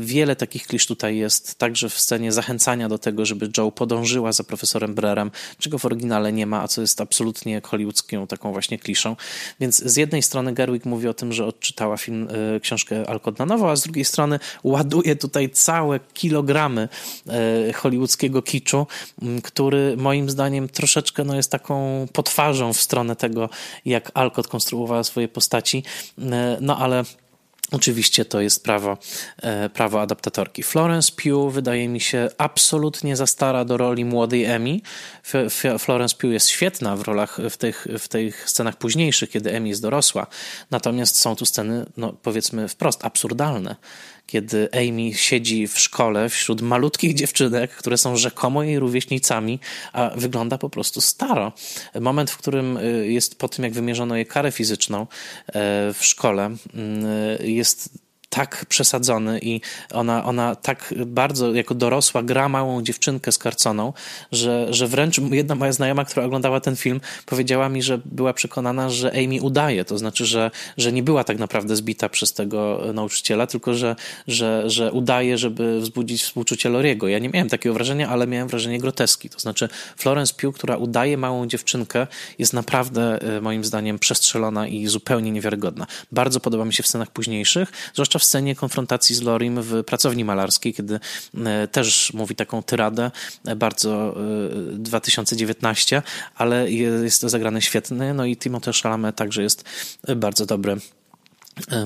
Wiele 0.00 0.36
takich 0.36 0.66
klisz 0.66 0.86
tutaj 0.86 1.16
jest, 1.16 1.54
także 1.54 1.88
w 1.88 2.00
scenie 2.00 2.32
zachęcania 2.32 2.88
do 2.88 2.98
tego, 2.98 3.26
żeby 3.26 3.50
Joe 3.58 3.72
podążyła 3.72 4.32
za 4.32 4.44
profesorem 4.44 4.94
Brerem, 4.94 5.30
czego 5.58 5.78
w 5.78 5.84
oryginale 5.84 6.32
nie 6.32 6.46
ma, 6.46 6.62
a 6.62 6.68
co 6.68 6.80
jest 6.80 7.00
absolutnie 7.00 7.60
hollywoodzką 7.64 8.26
taką 8.26 8.52
właśnie 8.52 8.78
kliszą. 8.78 9.16
Więc 9.60 9.82
z 9.94 9.96
jednej 9.96 10.22
strony 10.22 10.52
Gerwig 10.52 10.84
mówi 10.84 11.08
o 11.08 11.14
tym, 11.14 11.32
że 11.32 11.46
odczytała 11.46 11.96
film, 11.96 12.28
e, 12.56 12.60
książkę 12.60 13.08
Alcott 13.08 13.38
na 13.38 13.46
nowo, 13.46 13.70
a 13.70 13.76
z 13.76 13.82
drugiej 13.82 14.04
strony 14.04 14.38
ładuje 14.64 15.16
tutaj 15.16 15.50
całe 15.50 16.00
kilogramy 16.14 16.88
e, 17.28 17.72
hollywoodzkiego 17.72 18.42
kiczu, 18.42 18.86
który 19.42 19.96
moim 19.96 20.30
zdaniem 20.30 20.68
troszeczkę 20.68 21.24
no, 21.24 21.36
jest 21.36 21.50
taką 21.50 22.06
potwarzą 22.12 22.72
w 22.72 22.80
stronę 22.80 23.16
tego, 23.16 23.48
jak 23.84 24.10
Alcott 24.14 24.48
konstruowała 24.48 25.04
swoje 25.04 25.28
postaci, 25.28 25.82
e, 26.18 26.58
no 26.60 26.78
ale 26.78 27.04
Oczywiście 27.72 28.24
to 28.24 28.40
jest 28.40 28.64
prawo, 28.64 28.98
e, 29.42 29.68
prawo 29.68 30.00
adaptatorki. 30.00 30.62
Florence 30.62 31.12
Pugh 31.12 31.52
wydaje 31.52 31.88
mi 31.88 32.00
się 32.00 32.28
absolutnie 32.38 33.16
za 33.16 33.26
stara 33.26 33.64
do 33.64 33.76
roli 33.76 34.04
młodej 34.04 34.44
Emmy. 34.44 34.80
Florence 35.78 36.16
Pugh 36.16 36.32
jest 36.32 36.48
świetna 36.48 36.96
w 36.96 37.02
rolach 37.02 37.38
w 37.50 37.56
tych, 37.56 37.86
w 37.98 38.08
tych 38.08 38.50
scenach 38.50 38.76
późniejszych, 38.76 39.30
kiedy 39.30 39.52
Emmy 39.52 39.68
jest 39.68 39.82
dorosła. 39.82 40.26
Natomiast 40.70 41.16
są 41.16 41.36
tu 41.36 41.46
sceny, 41.46 41.86
no 41.96 42.12
powiedzmy 42.22 42.68
wprost, 42.68 43.04
absurdalne 43.04 43.76
kiedy 44.26 44.68
Amy 44.72 45.14
siedzi 45.14 45.68
w 45.68 45.78
szkole 45.78 46.28
wśród 46.28 46.62
malutkich 46.62 47.14
dziewczynek, 47.14 47.70
które 47.70 47.98
są 47.98 48.16
rzekomo 48.16 48.62
jej 48.62 48.78
rówieśnicami, 48.78 49.58
a 49.92 50.10
wygląda 50.16 50.58
po 50.58 50.70
prostu 50.70 51.00
staro. 51.00 51.52
Moment, 52.00 52.30
w 52.30 52.36
którym 52.36 52.76
y, 52.76 53.06
jest 53.08 53.38
po 53.38 53.48
tym, 53.48 53.64
jak 53.64 53.72
wymierzono 53.72 54.16
jej 54.16 54.26
karę 54.26 54.52
fizyczną 54.52 55.00
e, 55.02 55.06
w 55.94 55.98
szkole, 56.00 56.56
y, 57.40 57.50
jest 57.50 58.03
tak 58.34 58.66
przesadzony 58.68 59.38
i 59.42 59.60
ona, 59.92 60.24
ona 60.24 60.54
tak 60.54 60.94
bardzo 61.06 61.54
jako 61.54 61.74
dorosła 61.74 62.22
gra 62.22 62.48
małą 62.48 62.82
dziewczynkę 62.82 63.32
skarconą, 63.32 63.92
że, 64.32 64.66
że 64.70 64.88
wręcz 64.88 65.18
jedna 65.18 65.54
moja 65.54 65.72
znajoma, 65.72 66.04
która 66.04 66.26
oglądała 66.26 66.60
ten 66.60 66.76
film, 66.76 67.00
powiedziała 67.26 67.68
mi, 67.68 67.82
że 67.82 68.00
była 68.04 68.32
przekonana, 68.32 68.90
że 68.90 69.12
Amy 69.12 69.42
udaje, 69.42 69.84
to 69.84 69.98
znaczy, 69.98 70.26
że, 70.26 70.50
że 70.76 70.92
nie 70.92 71.02
była 71.02 71.24
tak 71.24 71.38
naprawdę 71.38 71.76
zbita 71.76 72.08
przez 72.08 72.32
tego 72.32 72.80
nauczyciela, 72.94 73.46
tylko 73.46 73.74
że, 73.74 73.96
że, 74.28 74.70
że 74.70 74.92
udaje, 74.92 75.38
żeby 75.38 75.80
wzbudzić 75.80 76.22
współczucie 76.22 76.68
Loriego. 76.68 77.08
Ja 77.08 77.18
nie 77.18 77.28
miałem 77.28 77.48
takiego 77.48 77.74
wrażenia, 77.74 78.08
ale 78.08 78.26
miałem 78.26 78.48
wrażenie 78.48 78.78
groteski. 78.78 79.30
To 79.30 79.38
znaczy 79.38 79.68
Florence 79.96 80.34
Pugh, 80.34 80.54
która 80.54 80.76
udaje 80.76 81.16
małą 81.16 81.46
dziewczynkę, 81.46 82.06
jest 82.38 82.52
naprawdę 82.52 83.22
e, 83.36 83.40
moim 83.40 83.64
zdaniem 83.64 83.98
przestrzelona 83.98 84.68
i 84.68 84.86
zupełnie 84.86 85.30
niewiarygodna. 85.30 85.86
Bardzo 86.12 86.40
podoba 86.40 86.64
mi 86.64 86.72
się 86.72 86.82
w 86.82 86.86
scenach 86.86 87.10
późniejszych, 87.10 87.72
zwłaszcza 87.94 88.18
w 88.18 88.23
scenie 88.24 88.56
konfrontacji 88.56 89.14
z 89.14 89.22
Lorim 89.22 89.62
w 89.62 89.84
pracowni 89.84 90.24
malarskiej, 90.24 90.74
kiedy 90.74 91.00
e, 91.44 91.68
też 91.68 92.12
mówi 92.12 92.34
taką 92.36 92.62
tyradę, 92.62 93.10
e, 93.46 93.56
bardzo 93.56 94.14
2019, 94.72 95.96
e, 95.96 96.02
ale 96.34 96.70
jest 96.70 97.20
to 97.20 97.28
zagrane 97.28 97.62
świetnie, 97.62 98.14
no 98.14 98.24
i 98.24 98.36
Timothée 98.36 98.82
Chalamet 98.82 99.16
także 99.16 99.42
jest 99.42 99.64
bardzo 100.16 100.46
dobry 100.46 100.76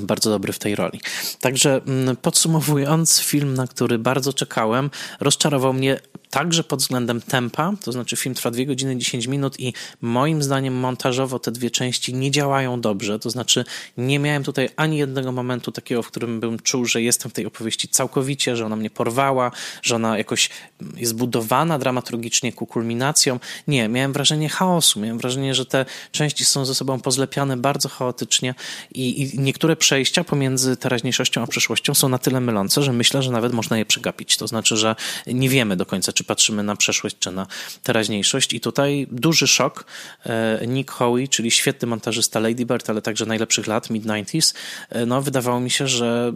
bardzo 0.00 0.30
dobry 0.30 0.52
w 0.52 0.58
tej 0.58 0.74
roli. 0.74 1.00
Także 1.40 1.80
mm, 1.86 2.16
podsumowując, 2.16 3.20
film, 3.20 3.54
na 3.54 3.66
który 3.66 3.98
bardzo 3.98 4.32
czekałem, 4.32 4.90
rozczarował 5.20 5.72
mnie 5.72 6.00
także 6.30 6.64
pod 6.64 6.80
względem 6.80 7.20
tempa, 7.20 7.72
to 7.84 7.92
znaczy 7.92 8.16
film 8.16 8.34
trwa 8.34 8.50
2 8.50 8.64
godziny 8.64 8.96
10 8.96 9.26
minut 9.26 9.60
i 9.60 9.72
moim 10.00 10.42
zdaniem 10.42 10.74
montażowo 10.74 11.38
te 11.38 11.52
dwie 11.52 11.70
części 11.70 12.14
nie 12.14 12.30
działają 12.30 12.80
dobrze, 12.80 13.18
to 13.18 13.30
znaczy 13.30 13.64
nie 13.96 14.18
miałem 14.18 14.44
tutaj 14.44 14.68
ani 14.76 14.98
jednego 14.98 15.32
momentu 15.32 15.72
takiego, 15.72 16.02
w 16.02 16.08
którym 16.08 16.40
bym 16.40 16.58
czuł, 16.58 16.84
że 16.84 17.02
jestem 17.02 17.30
w 17.30 17.34
tej 17.34 17.46
opowieści 17.46 17.88
całkowicie, 17.88 18.56
że 18.56 18.66
ona 18.66 18.76
mnie 18.76 18.90
porwała, 18.90 19.50
że 19.82 19.96
ona 19.96 20.18
jakoś 20.18 20.50
jest 20.96 21.14
budowana 21.14 21.78
dramaturgicznie 21.78 22.52
ku 22.52 22.66
kulminacjom. 22.66 23.40
Nie, 23.68 23.88
miałem 23.88 24.12
wrażenie 24.12 24.48
chaosu, 24.48 25.00
miałem 25.00 25.18
wrażenie, 25.18 25.54
że 25.54 25.66
te 25.66 25.84
części 26.12 26.44
są 26.44 26.64
ze 26.64 26.74
sobą 26.74 27.00
pozlepiane 27.00 27.56
bardzo 27.56 27.88
chaotycznie 27.88 28.54
i, 28.94 29.22
i 29.22 29.40
niektóre 29.59 29.76
przejścia 29.76 30.24
pomiędzy 30.24 30.76
teraźniejszością 30.76 31.42
a 31.42 31.46
przeszłością 31.46 31.94
są 31.94 32.09
na 32.09 32.18
tyle 32.18 32.40
mylące, 32.40 32.82
że 32.82 32.92
myślę, 32.92 33.22
że 33.22 33.30
nawet 33.30 33.52
można 33.52 33.78
je 33.78 33.84
przegapić. 33.84 34.36
To 34.36 34.46
znaczy, 34.46 34.76
że 34.76 34.96
nie 35.26 35.48
wiemy 35.48 35.76
do 35.76 35.86
końca, 35.86 36.12
czy 36.12 36.24
patrzymy 36.24 36.62
na 36.62 36.76
przeszłość, 36.76 37.16
czy 37.18 37.30
na 37.30 37.46
teraźniejszość. 37.82 38.52
I 38.52 38.61
tutaj 38.61 39.06
duży 39.11 39.46
szok. 39.46 39.84
E, 40.26 40.66
Nick 40.66 40.90
Howie, 40.90 41.28
czyli 41.28 41.50
świetny 41.50 41.88
montażysta 41.88 42.40
Lady 42.40 42.66
Bird, 42.66 42.90
ale 42.90 43.02
także 43.02 43.26
najlepszych 43.26 43.66
lat, 43.66 43.90
mid-90s, 43.90 44.54
e, 44.90 45.06
no 45.06 45.22
wydawało 45.22 45.61
mi 45.61 45.70
się, 45.70 45.88
że 45.88 46.32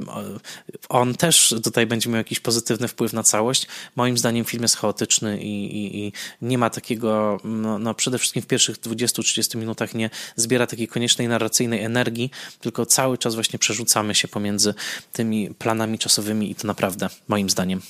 on 0.88 1.14
też 1.14 1.54
tutaj 1.64 1.86
będzie 1.86 2.10
miał 2.10 2.18
jakiś 2.18 2.40
pozytywny 2.40 2.88
wpływ 2.88 3.12
na 3.12 3.22
całość. 3.22 3.66
Moim 3.96 4.18
zdaniem 4.18 4.44
film 4.44 4.62
jest 4.62 4.76
chaotyczny 4.76 5.38
i, 5.42 5.76
i, 5.76 6.06
i 6.06 6.12
nie 6.42 6.58
ma 6.58 6.70
takiego, 6.70 7.40
no, 7.44 7.78
no 7.78 7.94
przede 7.94 8.18
wszystkim 8.18 8.42
w 8.42 8.46
pierwszych 8.46 8.80
20-30 8.80 9.56
minutach 9.56 9.94
nie 9.94 10.10
zbiera 10.36 10.66
takiej 10.66 10.88
koniecznej 10.88 11.28
narracyjnej 11.28 11.84
energii, 11.84 12.30
tylko 12.60 12.86
cały 12.86 13.11
czas 13.18 13.34
właśnie 13.34 13.58
przerzucamy 13.58 14.14
się 14.14 14.28
pomiędzy 14.28 14.74
tymi 15.12 15.50
planami 15.54 15.98
czasowymi 15.98 16.50
i 16.50 16.54
to 16.54 16.66
naprawdę 16.66 17.08
moim 17.28 17.50
zdaniem 17.50 17.82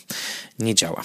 nie 0.59 0.75
działa. 0.75 1.03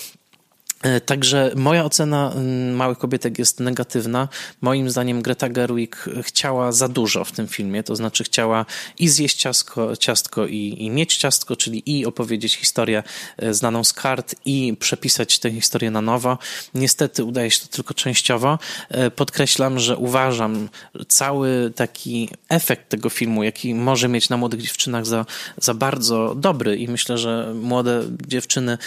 E, 0.82 1.02
także 1.02 1.52
moja 1.56 1.86
ocena 1.86 2.34
Małych 2.74 2.98
Kobietek 2.98 3.40
jest 3.40 3.60
negatywna. 3.60 4.28
Moim 4.62 4.90
zdaniem 4.90 5.22
Greta 5.22 5.50
Gerwig 5.50 6.06
chciała 6.22 6.72
za 6.72 6.88
dużo 6.88 7.26
w 7.26 7.32
tym 7.32 7.48
filmie, 7.48 7.84
to 7.84 7.96
znaczy 7.96 8.24
chciała 8.24 8.66
i 9.00 9.10
zjeść 9.10 9.38
ciastko, 9.38 9.98
ciastko 9.98 10.48
i, 10.48 10.76
i 10.80 10.90
mieć 10.90 11.18
ciastko, 11.18 11.56
czyli 11.56 11.84
i 11.86 12.06
opowiedzieć 12.06 12.56
historię 12.56 13.04
e, 13.38 13.54
znaną 13.54 13.84
z 13.84 13.94
kart 13.94 14.36
i 14.46 14.78
przepisać 14.80 15.40
tę 15.40 15.52
historię 15.52 15.92
na 15.92 16.02
nowo. 16.02 16.38
Niestety 16.74 17.24
udaje 17.24 17.52
się 17.52 17.60
to 17.60 17.68
tylko 17.68 17.94
częściowo. 17.94 18.60
E, 18.90 19.12
podkreślam, 19.12 19.80
że 19.80 19.98
uważam 19.98 20.70
cały 21.08 21.72
taki 21.76 22.30
efekt 22.50 22.90
tego 22.90 23.10
filmu, 23.10 23.44
jaki 23.44 23.76
może 23.76 24.08
mieć 24.08 24.30
na 24.30 24.38
młodych 24.38 24.62
dziewczynach 24.62 25.06
za, 25.06 25.26
za 25.58 25.74
bardzo 25.74 26.36
dobry 26.36 26.78
i 26.78 26.88
myślę, 26.88 27.18
że 27.18 27.54
młode 27.54 28.04
dziewczyny 28.28 28.78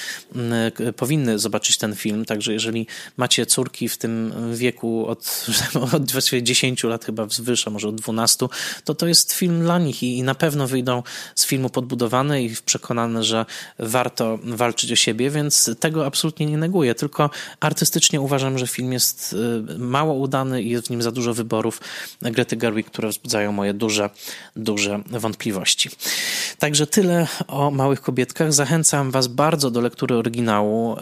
powinny 0.97 1.39
zobaczyć 1.39 1.80
ten 1.81 1.97
film, 1.97 2.25
także 2.25 2.53
jeżeli 2.53 2.87
macie 3.17 3.47
córki 3.47 3.89
w 3.89 3.99
tym 3.99 4.33
wieku 4.55 5.07
od, 5.07 5.47
od 5.95 6.13
właściwie 6.13 6.43
10 6.43 6.85
lat 6.85 7.05
chyba 7.05 7.27
wzwyż, 7.27 7.67
a 7.67 7.71
może 7.71 7.89
od 7.89 8.01
12, 8.01 8.47
to 8.85 8.95
to 8.95 9.07
jest 9.07 9.33
film 9.33 9.61
dla 9.61 9.79
nich 9.79 10.03
i, 10.03 10.19
i 10.19 10.23
na 10.23 10.35
pewno 10.35 10.67
wyjdą 10.67 11.03
z 11.35 11.47
filmu 11.47 11.71
podbudowane 11.71 12.43
i 12.43 12.57
przekonane, 12.65 13.25
że 13.25 13.47
warto 13.79 14.39
walczyć 14.45 14.93
o 14.93 14.97
siebie, 14.97 15.31
więc 15.31 15.71
tego 15.81 16.07
absolutnie 16.07 16.47
nie 16.47 16.59
neguję, 16.59 16.95
tylko 16.95 17.31
artystycznie 17.61 18.21
uważam, 18.21 18.59
że 18.59 18.67
film 18.67 18.93
jest 18.93 19.37
y, 19.73 19.79
mało 19.79 20.15
udany 20.15 20.63
i 20.63 20.71
jest 20.71 20.87
w 20.87 20.91
nim 20.91 21.03
za 21.03 21.13
dużo 21.13 21.35
wyborów 21.35 21.81
Grety 22.23 22.57
Gerwig, 22.57 22.87
które 22.87 23.09
wzbudzają 23.09 23.53
moje 23.53 23.75
duże, 23.75 24.11
duże 24.57 25.03
wątpliwości. 25.11 25.91
Także 26.59 26.87
tyle 26.87 27.27
o 27.49 27.71
Małych 27.71 28.01
Kobietkach. 28.01 28.53
Zachęcam 28.53 29.11
Was 29.11 29.27
bardzo 29.27 29.71
do 29.71 29.81
lektury 29.81 30.15
oryginału. 30.15 30.97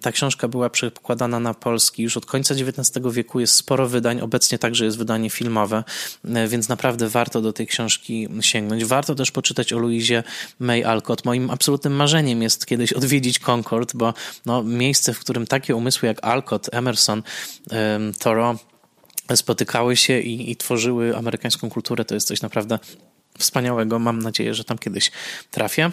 Tak 0.00 0.15
książka 0.16 0.48
była 0.48 0.70
przekładana 0.70 1.40
na 1.40 1.54
polski 1.54 2.02
już 2.02 2.16
od 2.16 2.26
końca 2.26 2.54
XIX 2.54 3.06
wieku. 3.10 3.40
Jest 3.40 3.54
sporo 3.54 3.88
wydań, 3.88 4.20
obecnie 4.20 4.58
także 4.58 4.84
jest 4.84 4.98
wydanie 4.98 5.30
filmowe, 5.30 5.84
e, 6.24 6.48
więc 6.48 6.68
naprawdę 6.68 7.08
warto 7.08 7.40
do 7.40 7.52
tej 7.52 7.66
książki 7.66 8.28
sięgnąć. 8.40 8.84
Warto 8.84 9.14
też 9.14 9.30
poczytać 9.30 9.72
o 9.72 9.78
Louisie 9.78 10.22
May 10.58 10.84
Alcott. 10.84 11.24
Moim 11.24 11.50
absolutnym 11.50 11.92
marzeniem 11.92 12.42
jest 12.42 12.66
kiedyś 12.66 12.92
odwiedzić 12.92 13.38
Concord, 13.38 13.96
bo 13.96 14.14
no, 14.46 14.62
miejsce, 14.62 15.14
w 15.14 15.18
którym 15.18 15.46
takie 15.46 15.76
umysły 15.76 16.08
jak 16.08 16.24
Alcott, 16.24 16.68
Emerson, 16.72 17.22
Thoreau 18.18 18.56
spotykały 19.34 19.96
się 19.96 20.20
i, 20.20 20.50
i 20.50 20.56
tworzyły 20.56 21.16
amerykańską 21.16 21.70
kulturę, 21.70 22.04
to 22.04 22.14
jest 22.14 22.28
coś 22.28 22.42
naprawdę 22.42 22.78
wspaniałego. 23.38 23.98
Mam 23.98 24.18
nadzieję, 24.18 24.54
że 24.54 24.64
tam 24.64 24.78
kiedyś 24.78 25.10
trafię. 25.50 25.90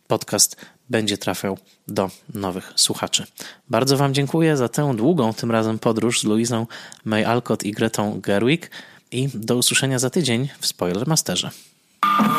podcast 0.07 0.57
będzie 0.91 1.19
trafiał 1.19 1.59
do 1.89 2.11
nowych 2.35 2.73
słuchaczy. 2.77 3.27
Bardzo 3.69 3.97
Wam 3.97 4.15
dziękuję 4.15 4.57
za 4.57 4.69
tę 4.69 4.97
długą 4.97 5.35
tym 5.35 5.51
razem 5.51 5.79
podróż 5.79 6.21
z 6.21 6.25
Luizą 6.25 6.67
May 7.05 7.25
Alcott 7.25 7.65
i 7.65 7.73
Gretą 7.73 8.21
Gerwig 8.21 8.71
i 9.11 9.29
do 9.35 9.57
usłyszenia 9.57 9.99
za 9.99 10.11
tydzień 10.11 10.49
w 10.61 10.67
Spoilermasterze. 10.67 11.51
you 12.05 12.34